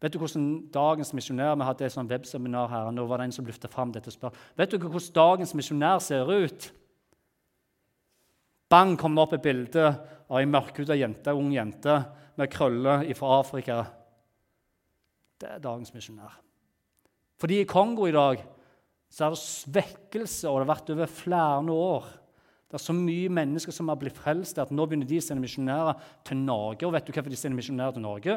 Vet 0.00 0.14
du 0.14 0.20
hvordan 0.22 0.44
dagens 0.72 1.10
misjonær 1.12 1.58
Vi 1.60 1.66
hadde 1.68 1.84
et 1.84 1.92
sånt 1.92 2.10
webseminar 2.10 2.70
her. 2.72 2.86
og 2.88 2.94
nå 2.96 3.04
var 3.06 3.20
det 3.20 3.28
en 3.28 3.36
som 3.36 3.46
løftet 3.46 3.72
fram 3.72 3.92
dette 3.92 4.12
spør. 4.12 4.32
Vet 4.56 4.70
du 4.72 4.78
hvordan 4.78 5.16
dagens 5.16 5.54
misjonær 5.54 5.98
ser 6.00 6.30
ut? 6.30 6.70
Bang, 8.70 8.94
kom 8.96 9.16
det 9.16 9.22
opp 9.22 9.34
et 9.34 9.42
bilde 9.42 9.86
av 10.30 10.38
ei 10.38 10.46
mørkhuda 10.46 10.94
jente, 10.94 11.34
ung 11.34 11.50
jente 11.50 11.96
med 12.38 12.52
krøller 12.52 13.02
fra 13.18 13.40
Afrika. 13.40 13.80
Det 15.40 15.48
er 15.56 15.62
dagens 15.64 15.90
misjonær. 15.92 16.38
Fordi 17.40 17.62
i 17.62 17.68
Kongo 17.68 18.06
i 18.06 18.14
dag 18.14 18.44
så 19.10 19.26
er 19.26 19.34
det 19.34 19.42
svekkelse, 19.42 20.46
og 20.46 20.60
det 20.60 20.66
har 20.68 20.70
vært 20.70 20.92
over 20.94 21.10
flere 21.10 21.74
år. 21.74 22.06
Det 22.70 22.78
er 22.78 22.84
så 22.84 22.94
mye 22.94 23.32
mennesker 23.34 23.74
som 23.74 23.90
har 23.90 23.98
blitt 23.98 24.18
frelst 24.18 24.60
at 24.62 24.70
nå 24.70 24.86
begynner 24.86 25.08
de 25.10 25.18
å 25.18 25.24
sende 25.26 25.42
misjonærer 25.42 25.98
til 26.28 26.38
Norge. 26.38 26.86
Og 26.86 26.94
vet 26.94 27.08
du 27.08 27.10
hvorfor 27.12 27.32
de 27.32 27.38
sender 27.40 27.58
misjonærer 27.58 27.96
til 27.96 28.04
Norge? 28.04 28.36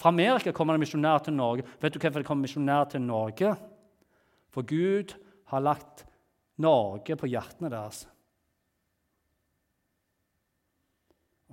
Fra 0.00 0.10
Amerika 0.10 0.54
kommer 0.56 0.74
det 0.74 0.86
misjonærer 0.86 1.26
til 1.26 1.36
Norge. 1.36 1.66
Vet 1.82 1.94
du 1.94 2.00
hvorfor 2.00 2.24
det 2.24 2.30
kommer 2.30 2.48
misjonærer 2.48 2.88
til 2.94 3.04
Norge? 3.04 3.52
For 4.54 4.66
Gud 4.66 5.14
har 5.52 5.62
lagt 5.62 6.06
Norge 6.56 7.18
på 7.20 7.28
hjertene 7.28 7.70
deres. 7.70 8.06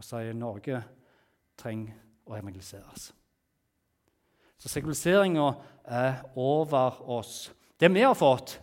og 0.01 0.05
sier 0.05 0.33
Norge 0.33 0.79
trenger 1.61 1.93
å 2.25 2.33
evangeliseres. 2.33 3.11
Så 4.57 4.69
sekulariseringa 4.69 5.45
er 5.85 6.23
over 6.37 6.97
oss. 7.05 7.51
Det 7.77 7.89
vi 7.93 8.01
har 8.01 8.17
fått 8.17 8.55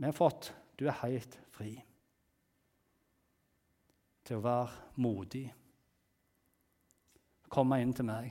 Vi 0.00 0.08
har 0.08 0.16
fått 0.16 0.52
Du 0.80 0.86
er 0.88 0.96
helt 1.02 1.34
fri 1.52 1.74
til 4.24 4.38
å 4.38 4.44
være 4.44 4.94
modig. 5.02 5.42
Komme 7.50 7.80
inn 7.82 7.92
til 7.96 8.06
meg. 8.08 8.30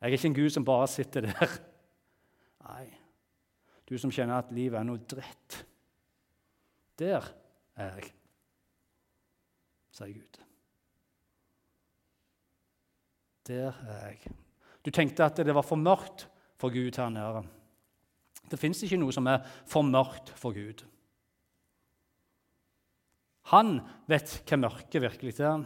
Jeg 0.00 0.08
er 0.08 0.16
ikke 0.16 0.30
en 0.30 0.38
Gud 0.38 0.50
som 0.54 0.66
bare 0.66 0.88
sitter 0.90 1.28
der. 1.28 1.54
Nei, 2.64 2.86
du 3.86 3.94
som 4.00 4.10
kjenner 4.10 4.40
at 4.40 4.50
livet 4.56 4.80
er 4.80 4.88
noe 4.88 5.04
dritt. 5.12 5.60
Der 6.98 7.28
er 7.76 8.00
jeg 8.00 8.10
sier 9.92 10.12
Gud. 10.16 10.38
Der 13.46 13.82
er 13.88 14.06
jeg. 14.08 14.32
Du 14.82 14.90
tenkte 14.90 15.26
at 15.26 15.36
det 15.36 15.54
var 15.54 15.66
for 15.66 15.78
mørkt 15.78 16.26
for 16.58 16.72
Gud 16.72 16.96
her 16.96 17.10
nede. 17.12 17.42
Det 18.52 18.60
fins 18.60 18.82
ikke 18.84 19.00
noe 19.00 19.14
som 19.14 19.28
er 19.30 19.44
for 19.68 19.86
mørkt 19.86 20.32
for 20.38 20.52
Gud. 20.56 20.84
Han 23.50 23.78
vet 24.10 24.36
hva 24.46 24.58
mørket 24.60 25.02
virkelig 25.02 25.38
er. 25.40 25.64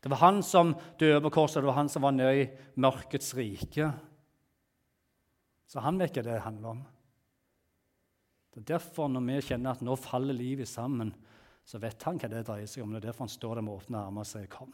Det 0.00 0.08
var 0.08 0.22
han 0.22 0.40
som 0.46 0.72
døde 0.98 1.20
på 1.26 1.32
korset, 1.34 1.60
det 1.60 1.68
var 1.68 1.76
han 1.76 1.90
som 1.92 2.06
var 2.06 2.14
nede 2.16 2.38
i 2.38 2.46
mørkets 2.80 3.34
rike. 3.36 3.90
Så 5.68 5.82
han 5.84 6.00
vet 6.00 6.16
hva 6.16 6.24
det 6.24 6.40
handler 6.46 6.72
om. 6.72 6.80
Det 8.50 8.62
er 8.62 8.70
derfor, 8.72 9.10
når 9.12 9.26
vi 9.26 9.42
kjenner 9.50 9.76
at 9.76 9.84
nå 9.86 9.94
faller 10.00 10.34
livet 10.34 10.70
sammen, 10.70 11.12
så 11.62 11.78
vet 11.78 12.02
han 12.08 12.18
hva 12.18 12.30
det 12.32 12.46
dreier 12.48 12.70
seg 12.70 12.82
om. 12.82 12.94
Det 12.94 13.02
er 13.02 13.10
derfor 13.10 13.26
han 13.26 13.34
står 13.36 13.60
der 13.60 13.66
med 13.66 13.76
åpne 13.76 14.00
armer 14.00 14.24
og 14.24 14.30
sier 14.30 14.48
'kom'. 14.48 14.72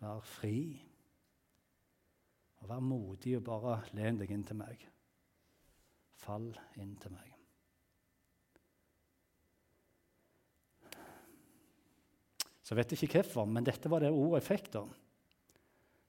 Vær 0.00 0.20
fri. 0.20 0.83
Og 2.64 2.70
vær 2.70 2.80
modig 2.80 3.34
og 3.36 3.44
bare 3.44 3.74
len 3.92 4.16
deg 4.16 4.30
inn 4.32 4.44
til 4.48 4.56
meg. 4.56 4.80
Fall 6.16 6.46
inn 6.80 6.94
til 6.96 7.12
meg. 7.12 7.34
Så 12.64 12.72
jeg 12.72 12.78
vet 12.78 12.94
ikke 12.96 13.20
hvorfor, 13.20 13.44
men 13.44 13.66
dette 13.66 13.90
var 13.92 14.00
det 14.00 14.08
ordet 14.08 14.40
jeg 14.40 14.46
fikk 14.46 14.70
da, 14.78 14.86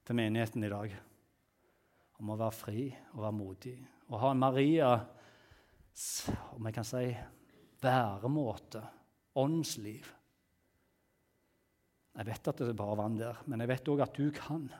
til 0.08 0.16
menigheten 0.16 0.64
i 0.64 0.72
dag. 0.72 0.94
Om 2.16 2.32
å 2.32 2.38
være 2.40 2.56
fri 2.56 2.86
og 3.12 3.20
være 3.26 3.36
modig. 3.36 3.76
Og 4.08 4.22
ha 4.22 4.32
en 4.32 4.40
Marias 4.40 5.04
om 6.56 6.64
jeg 6.64 6.78
kan 6.78 6.88
si 6.88 7.10
væremåte, 7.84 8.80
åndsliv. 9.36 10.08
Jeg 12.16 12.28
vet 12.30 12.48
at 12.48 12.64
det 12.64 12.76
bare 12.80 12.96
vann 12.96 13.20
der, 13.20 13.44
men 13.44 13.60
jeg 13.60 13.74
vet 13.74 13.92
òg 13.92 14.06
at 14.06 14.16
du 14.16 14.30
kan. 14.32 14.70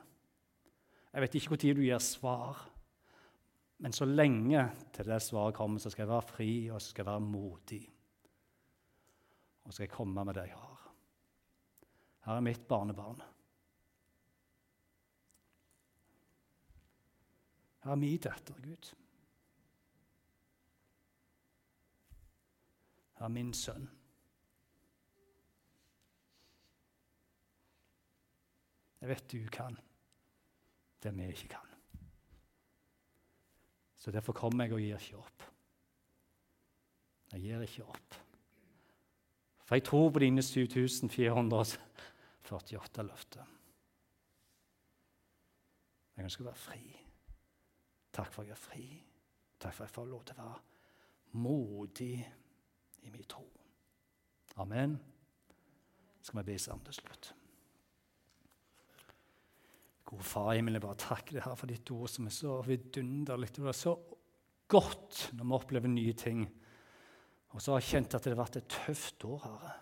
Jeg 1.13 1.23
vet 1.23 1.35
ikke 1.35 1.53
når 1.53 1.61
du 1.77 1.81
gir 1.81 2.03
svar, 2.03 2.65
men 3.77 3.93
så 3.93 4.05
lenge 4.05 4.63
til 4.93 5.05
det 5.05 5.21
svaret 5.21 5.55
kommer, 5.55 5.79
så 5.79 5.89
skal 5.93 6.03
jeg 6.03 6.11
være 6.11 6.29
fri 6.31 6.51
og 6.71 6.81
så 6.81 6.91
skal 6.91 7.03
jeg 7.05 7.11
være 7.11 7.25
modig. 7.25 7.81
Og 9.63 9.73
skal 9.73 9.83
jeg 9.83 9.93
komme 9.93 10.25
med 10.25 10.33
det 10.33 10.47
jeg 10.47 10.57
har. 10.57 10.85
Her 12.27 12.39
er 12.39 12.43
mitt 12.43 12.67
barnebarn. 12.67 13.21
Her 17.83 17.91
er 17.91 17.99
min 18.01 18.17
datter, 18.19 18.55
Gud. 18.63 18.89
Her 23.17 23.25
er 23.25 23.33
min 23.33 23.53
sønn. 23.53 23.87
Jeg 29.01 29.09
vet 29.09 29.31
du 29.31 29.45
kan 29.53 29.77
det 31.03 31.17
vi 31.17 31.31
ikke 31.31 31.47
kan. 31.47 31.67
Så 33.97 34.11
derfor 34.11 34.33
kommer 34.33 34.63
jeg 34.63 34.73
og 34.73 34.79
gir 34.79 34.97
ikke 34.97 35.17
opp. 35.17 35.43
Jeg 37.33 37.41
gir 37.41 37.61
ikke 37.61 37.85
opp. 37.85 38.27
For 39.67 39.75
jeg 39.75 39.83
tror 39.83 40.13
på 40.15 40.19
dine 40.23 40.39
7448 40.41 43.03
løfter. 43.03 43.43
Jeg 46.15 46.23
ønsker 46.23 46.43
å 46.45 46.47
være 46.47 46.61
fri. 46.61 46.85
Takk 48.15 48.31
for 48.33 48.41
at 48.41 48.47
jeg 48.47 48.55
er 48.55 48.61
fri. 48.61 49.03
Takk 49.59 49.73
for 49.75 49.83
at 49.83 49.89
jeg 49.89 49.95
får 49.97 50.05
lov 50.13 50.23
til 50.25 50.35
å 50.37 50.39
være 50.45 50.61
modig 51.43 52.17
i 53.03 53.09
min 53.11 53.29
tro. 53.29 53.45
Amen. 54.63 54.91
Skal 56.21 56.37
vi 56.39 56.43
be 56.53 56.59
sammen 56.59 56.85
til 56.87 56.93
slutt. 57.01 57.23
Gode 60.07 60.23
Far 60.23 60.53
i 60.53 60.59
himmelen, 60.61 60.79
bare 60.83 60.99
takke 61.01 61.35
deg 61.35 61.43
her 61.43 61.57
for 61.59 61.67
ditt 61.67 61.89
ord 61.91 62.07
som 62.11 62.29
er 62.29 62.35
så 62.35 62.61
vidunderlig. 62.63 63.49
Det 63.55 63.65
er 63.67 63.75
så 63.75 63.97
godt 64.71 65.25
når 65.35 65.43
vi 65.43 65.57
opplever 65.57 65.91
nye 65.91 66.13
ting. 66.15 66.45
Og 67.51 67.63
så 67.63 67.73
har 67.73 67.83
jeg 67.83 67.91
kjent 67.91 68.15
at 68.15 68.23
det 68.23 68.33
har 68.33 68.39
vært 68.39 68.59
et 68.61 68.71
tøft 68.71 69.25
år, 69.27 69.43
Herre. 69.43 69.73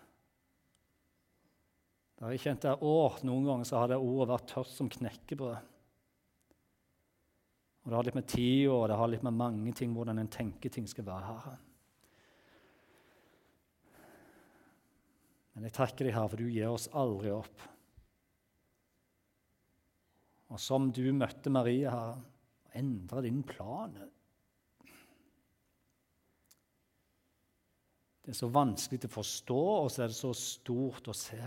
Da 2.16 2.24
har 2.24 2.32
jeg 2.32 2.46
kjent 2.46 2.64
det 2.64 2.74
år, 2.80 3.18
Noen 3.28 3.46
ganger 3.46 3.68
så 3.68 3.82
har 3.82 3.90
det 3.92 4.00
ordet 4.00 4.30
vært 4.32 4.50
tørt 4.54 4.72
som 4.72 4.88
knekkebrød. 4.90 5.72
Og 7.84 7.92
Det 7.92 7.98
har 7.98 8.06
litt 8.08 8.18
med 8.18 8.26
tid 8.26 8.64
og 8.72 8.88
det 8.90 8.98
har 8.98 9.10
litt 9.12 9.22
med 9.22 9.36
mange 9.38 9.72
ting, 9.78 9.92
hvordan 9.94 10.18
en 10.18 10.32
tenker 10.32 10.72
ting 10.74 10.88
skal 10.90 11.06
være. 11.06 11.28
Herre. 11.28 11.56
Men 15.54 15.68
jeg 15.68 15.76
takker 15.76 16.08
deg, 16.08 16.16
Herre, 16.16 16.32
for 16.32 16.42
du 16.42 16.50
gir 16.50 16.72
oss 16.72 16.88
aldri 16.96 17.30
opp. 17.36 17.68
Og 20.52 20.60
som 20.62 20.90
du 20.94 21.04
møtte 21.14 21.50
Maria, 21.50 21.90
har 21.90 22.78
endra 22.78 23.22
din 23.24 23.42
plan. 23.46 23.96
Det 28.22 28.32
er 28.34 28.38
så 28.38 28.48
vanskelig 28.50 29.06
å 29.06 29.12
forstå, 29.18 29.58
og 29.84 29.90
så 29.90 30.02
er 30.04 30.10
det 30.10 30.18
så 30.18 30.32
stort 30.34 31.10
å 31.10 31.14
se. 31.14 31.42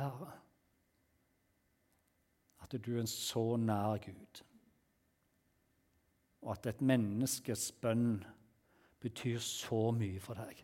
At 2.63 2.75
du 2.75 2.93
er 2.93 3.01
en 3.03 3.11
så 3.11 3.43
nær 3.59 3.99
Gud. 4.03 4.43
Og 6.45 6.53
at 6.55 6.69
et 6.71 6.83
menneskes 6.83 7.69
bønn 7.83 8.21
betyr 9.03 9.39
så 9.43 9.89
mye 9.95 10.23
for 10.23 10.39
deg. 10.39 10.63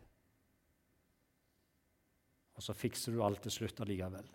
Og 2.55 2.63
så 2.63 2.75
fikser 2.75 3.11
du 3.11 3.23
alt 3.23 3.43
til 3.43 3.51
slutt 3.51 3.81
allikevel. 3.83 4.27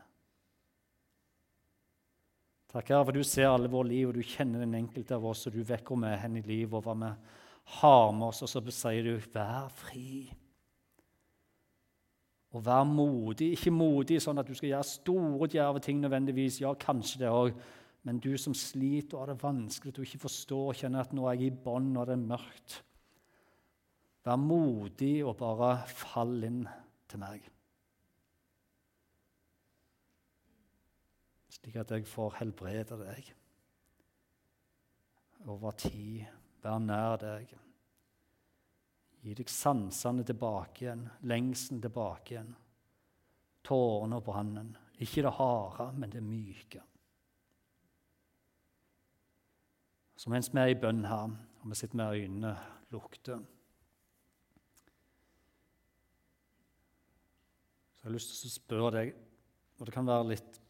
Takk, 2.71 2.93
Herre, 2.93 3.05
for 3.09 3.17
du 3.17 3.25
ser 3.27 3.49
alle 3.51 3.71
våre 3.71 3.89
liv, 3.89 4.09
og 4.09 4.15
du 4.15 4.23
kjenner 4.23 4.63
den 4.63 4.77
enkelte 4.79 5.17
av 5.17 5.25
oss, 5.27 5.49
og 5.49 5.57
du 5.57 5.65
vet 5.67 5.83
hvor 5.83 5.99
vi 5.99 6.07
er 6.07 6.21
hen 6.23 6.37
i 6.39 6.45
livet, 6.47 6.77
og 6.79 6.85
hva 6.87 6.95
vi 7.01 7.09
har 7.81 8.13
med 8.15 8.29
oss, 8.29 8.45
og 8.47 8.51
så 8.53 8.63
sier 8.71 9.03
du 9.03 9.17
'vær 9.19 9.67
fri'. 9.75 10.31
Og 12.53 12.65
vær 12.67 12.85
modig. 12.85 13.53
Ikke 13.55 13.71
modig 13.71 14.21
sånn 14.23 14.39
at 14.39 14.47
du 14.47 14.55
skal 14.55 14.69
gjøre 14.69 14.87
store, 14.87 15.49
djerve 15.49 15.81
ting 15.81 16.01
nødvendigvis. 16.01 16.61
Ja, 16.61 16.75
kanskje 16.75 17.19
det 17.19 17.31
òg. 17.31 17.55
Men 18.03 18.19
du 18.19 18.37
som 18.39 18.55
sliter 18.55 19.19
og 19.19 19.21
har 19.21 19.35
det 19.35 19.43
vanskelig, 19.43 19.95
du 19.95 20.03
ikke 20.03 20.25
forstår 20.25 20.69
og 20.69 20.75
kjenner 20.75 21.01
at 21.01 21.13
nå 21.13 21.27
er 21.29 21.37
jeg 21.39 21.53
i 21.53 21.63
bånn 21.65 21.97
og 21.97 22.07
det 22.07 22.17
er 22.17 22.27
mørkt. 22.27 22.83
Vær 24.25 24.37
modig 24.37 25.25
og 25.25 25.37
bare 25.37 25.87
fall 25.87 26.43
inn 26.45 26.69
til 27.09 27.19
meg. 27.19 27.41
Slik 31.61 31.77
at 31.77 31.93
jeg 31.93 32.09
får 32.09 32.39
helbrede 32.41 32.97
deg 33.03 33.33
over 35.49 35.77
tid. 35.77 36.25
Vær 36.61 36.81
nær 36.81 37.17
deg. 37.21 37.53
Gi 39.21 39.35
deg 39.37 39.53
sansene 39.53 40.25
tilbake 40.25 40.87
igjen, 40.87 41.05
lengselen 41.29 41.81
tilbake 41.85 42.35
igjen. 42.35 42.55
Tårene 43.65 44.17
og 44.21 44.25
brannen. 44.25 44.73
Ikke 45.01 45.25
det 45.25 45.35
harde, 45.37 45.91
men 45.97 46.13
det 46.13 46.23
myke. 46.25 46.83
Så 50.17 50.33
mens 50.33 50.51
vi 50.53 50.61
er 50.61 50.73
i 50.73 50.77
bønn 50.81 51.07
her, 51.09 51.33
og 51.61 51.71
vi 51.73 51.77
sitter 51.77 51.97
med 51.97 52.17
øynene 52.17 52.53
lukte 52.93 53.39
Så 57.97 58.07
jeg 58.07 58.09
har 58.09 58.15
lyst 58.17 58.31
til 58.33 58.49
å 58.49 58.53
spørre 58.55 58.91
deg, 58.95 59.09
og 59.77 59.85
det 59.85 59.93
kan 59.93 60.07
være 60.09 60.29
litt 60.31 60.61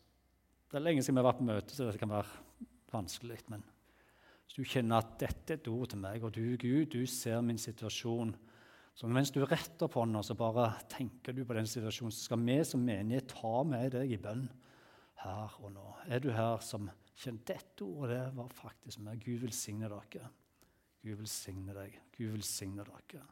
Det 0.70 0.78
er 0.78 0.84
lenge 0.84 1.02
siden 1.02 1.16
vi 1.18 1.22
har 1.24 1.26
vært 1.32 1.40
på 1.40 1.48
møte, 1.48 1.74
så 1.74 1.88
det 1.88 1.98
kan 1.98 2.12
være 2.12 2.66
vanskelig. 2.92 3.40
men 3.50 3.64
hvis 4.46 4.54
du 4.54 4.70
kjenner 4.70 4.98
at 4.98 5.16
dette 5.18 5.52
er 5.54 5.58
et 5.58 5.68
ord 5.70 5.88
til 5.90 5.98
meg, 6.02 6.24
og 6.26 6.32
du, 6.34 6.56
Gud, 6.58 6.86
du 6.90 7.06
ser 7.06 7.40
min 7.40 7.58
situasjon 7.58 8.36
Så 8.94 9.06
mens 9.06 9.30
du 9.30 9.44
retter 9.46 9.88
på 9.88 10.02
den, 10.04 10.18
så 10.22 10.34
bare 10.34 10.74
tenker 10.90 11.32
du 11.32 11.44
på 11.44 11.54
den 11.54 11.66
situasjonen, 11.66 12.12
så 12.12 12.24
skal 12.24 12.40
vi 12.42 12.56
som 12.64 12.82
menighet 12.84 13.28
ta 13.30 13.62
med 13.64 13.94
deg 13.94 14.10
i 14.12 14.18
bønn 14.18 14.42
her 15.22 15.54
og 15.62 15.70
nå. 15.72 15.86
Er 16.10 16.20
du 16.20 16.28
her 16.34 16.58
som 16.60 16.90
kjenner 17.14 17.46
dette 17.46 17.86
ordet 17.86 18.18
det 18.18 18.36
var 18.36 18.50
faktisk 18.52 19.00
meg? 19.06 19.22
Gud 19.24 19.46
velsigne 19.46 19.88
dere. 19.88 20.28
Gud 21.00 21.16
velsigne 21.22 21.78
deg. 21.78 21.96
Gud 22.18 22.34
velsigne 22.34 22.84
dere. 22.84 23.24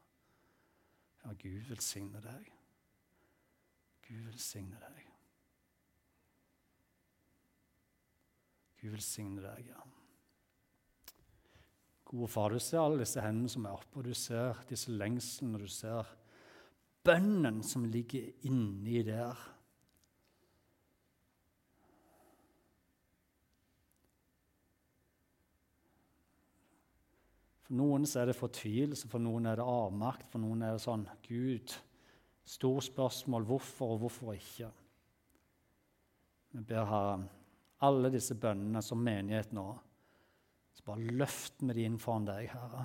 Ja, 1.25 1.35
Gud 1.35 1.69
velsigne 1.75 2.23
deg. 2.25 2.51
Gud 4.09 4.25
velsigne 4.31 4.81
deg. 4.87 5.08
Gud 8.79 8.95
velsigne 8.95 9.43
deg. 9.43 9.71
Gode 12.09 12.31
far, 12.33 12.55
du 12.55 12.63
ser 12.63 12.81
alle 12.81 13.03
disse 13.03 13.21
hendene 13.21 13.51
som 13.53 13.67
er 13.69 13.77
oppe, 13.77 13.99
og 13.99 14.07
du 14.07 14.15
ser 14.17 14.63
disse 14.71 14.95
lengslene, 14.95 15.59
og 15.59 15.67
du 15.67 15.73
ser 15.73 16.09
bønnen 17.05 17.61
som 17.67 17.85
ligger 17.85 18.31
inni 18.49 19.03
der. 19.05 19.37
For 27.69 27.77
noen 27.77 28.07
er 28.09 28.31
det 28.31 28.39
fortvilelse, 28.39 29.11
for 29.13 29.21
noen 29.21 29.51
er 29.51 29.61
det 29.61 29.69
avmakt, 29.69 30.31
for 30.33 30.41
noen 30.41 30.65
er 30.65 30.79
det 30.79 30.85
sånn 30.87 31.05
Gud, 31.27 31.75
stort 32.49 32.87
spørsmål 32.87 33.45
hvorfor 33.51 33.99
og 33.99 34.07
hvorfor 34.07 34.33
ikke. 34.33 34.71
Vi 36.57 36.65
ber 36.65 36.89
Herre 36.89 37.19
alle 37.85 38.11
disse 38.11 38.35
bønnene 38.39 38.83
som 38.83 39.03
menighet 39.03 39.53
nå 39.55 39.69
så 40.79 40.85
bare 40.87 41.11
løft 41.19 41.59
vi 41.67 41.75
de 41.75 41.85
inn 41.89 41.99
foran 41.99 42.29
deg, 42.29 42.53
Herre. 42.53 42.85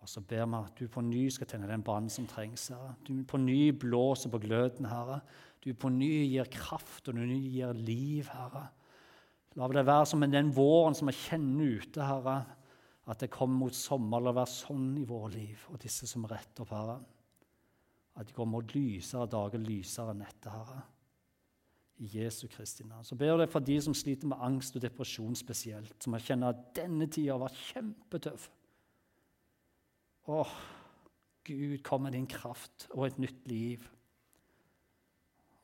Og 0.00 0.08
så 0.08 0.22
ber 0.24 0.46
vi 0.48 0.60
at 0.62 0.78
du 0.78 0.86
på 0.88 1.02
ny 1.04 1.26
skal 1.34 1.48
tenne 1.50 1.68
den 1.68 1.84
brannen 1.84 2.12
som 2.12 2.24
trengs, 2.30 2.70
Herre. 2.72 2.94
Du 3.04 3.20
på 3.28 3.40
ny 3.42 3.68
blåser 3.76 4.32
på 4.32 4.40
gløden, 4.40 4.88
Herre. 4.88 5.18
Du 5.60 5.74
på 5.76 5.90
ny 5.92 6.08
gir 6.30 6.48
kraft, 6.48 7.04
og 7.04 7.18
du 7.18 7.20
ny 7.26 7.36
gir 7.52 7.76
liv, 7.76 8.30
Herre. 8.32 8.64
La 9.60 9.68
det 9.72 9.84
være 9.88 10.08
som 10.08 10.24
den 10.24 10.54
våren 10.56 10.96
som 10.96 11.10
vi 11.10 11.16
kjenner 11.18 11.82
ute, 11.82 12.00
Herre, 12.00 12.38
at 13.06 13.20
det 13.20 13.32
kommer 13.34 13.66
mot 13.66 13.76
sommer. 13.76 14.24
La 14.24 14.32
det 14.32 14.40
være 14.40 14.54
sånn 14.56 14.90
i 14.96 15.06
våre 15.08 15.34
liv, 15.36 15.68
og 15.68 15.80
disse 15.84 16.08
som 16.08 16.24
retter 16.32 16.64
opp, 16.64 16.72
Herre. 16.72 16.98
At 18.16 18.28
de 18.28 18.40
går 18.40 18.48
mot 18.48 18.72
lysere 18.72 19.28
dager, 19.28 19.60
lysere 19.60 20.16
netter, 20.16 20.56
Herre 20.56 20.84
i 21.98 22.10
Jesu 22.18 22.46
Kristi 22.48 22.84
navn. 22.84 23.04
Så 23.04 23.16
ber 23.16 23.40
jeg 23.40 23.50
for 23.50 23.64
de 23.64 23.76
som 23.80 23.94
sliter 23.96 24.28
med 24.28 24.40
angst 24.44 24.76
og 24.76 24.84
depresjon 24.84 25.36
spesielt, 25.38 25.96
som 26.02 26.16
har 26.16 26.24
kjenner 26.24 26.52
at 26.52 26.64
denne 26.76 27.08
tida 27.08 27.34
har 27.34 27.44
vært 27.46 27.60
kjempetøff. 27.70 28.48
Åh, 30.28 30.56
Gud, 31.46 31.78
kom 31.86 32.02
med 32.02 32.16
din 32.18 32.26
kraft 32.26 32.88
og 32.92 33.06
et 33.06 33.20
nytt 33.22 33.46
liv. 33.48 33.84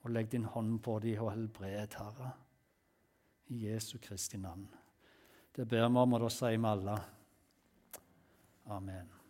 Og 0.02 0.14
legg 0.14 0.30
din 0.32 0.46
hånd 0.48 0.78
på 0.82 0.98
dem 1.02 1.22
og 1.22 1.34
helbred, 1.34 1.98
Herre. 1.98 2.32
I 3.52 3.66
Jesu 3.66 3.98
Kristi 4.02 4.38
navn. 4.40 4.68
Det 5.52 5.66
ber 5.68 5.88
vi 5.88 5.98
om, 6.00 6.14
og 6.14 6.22
da 6.24 6.30
sier 6.32 6.56
vi 6.56 6.70
alle 6.70 7.00
Amen. 8.72 9.21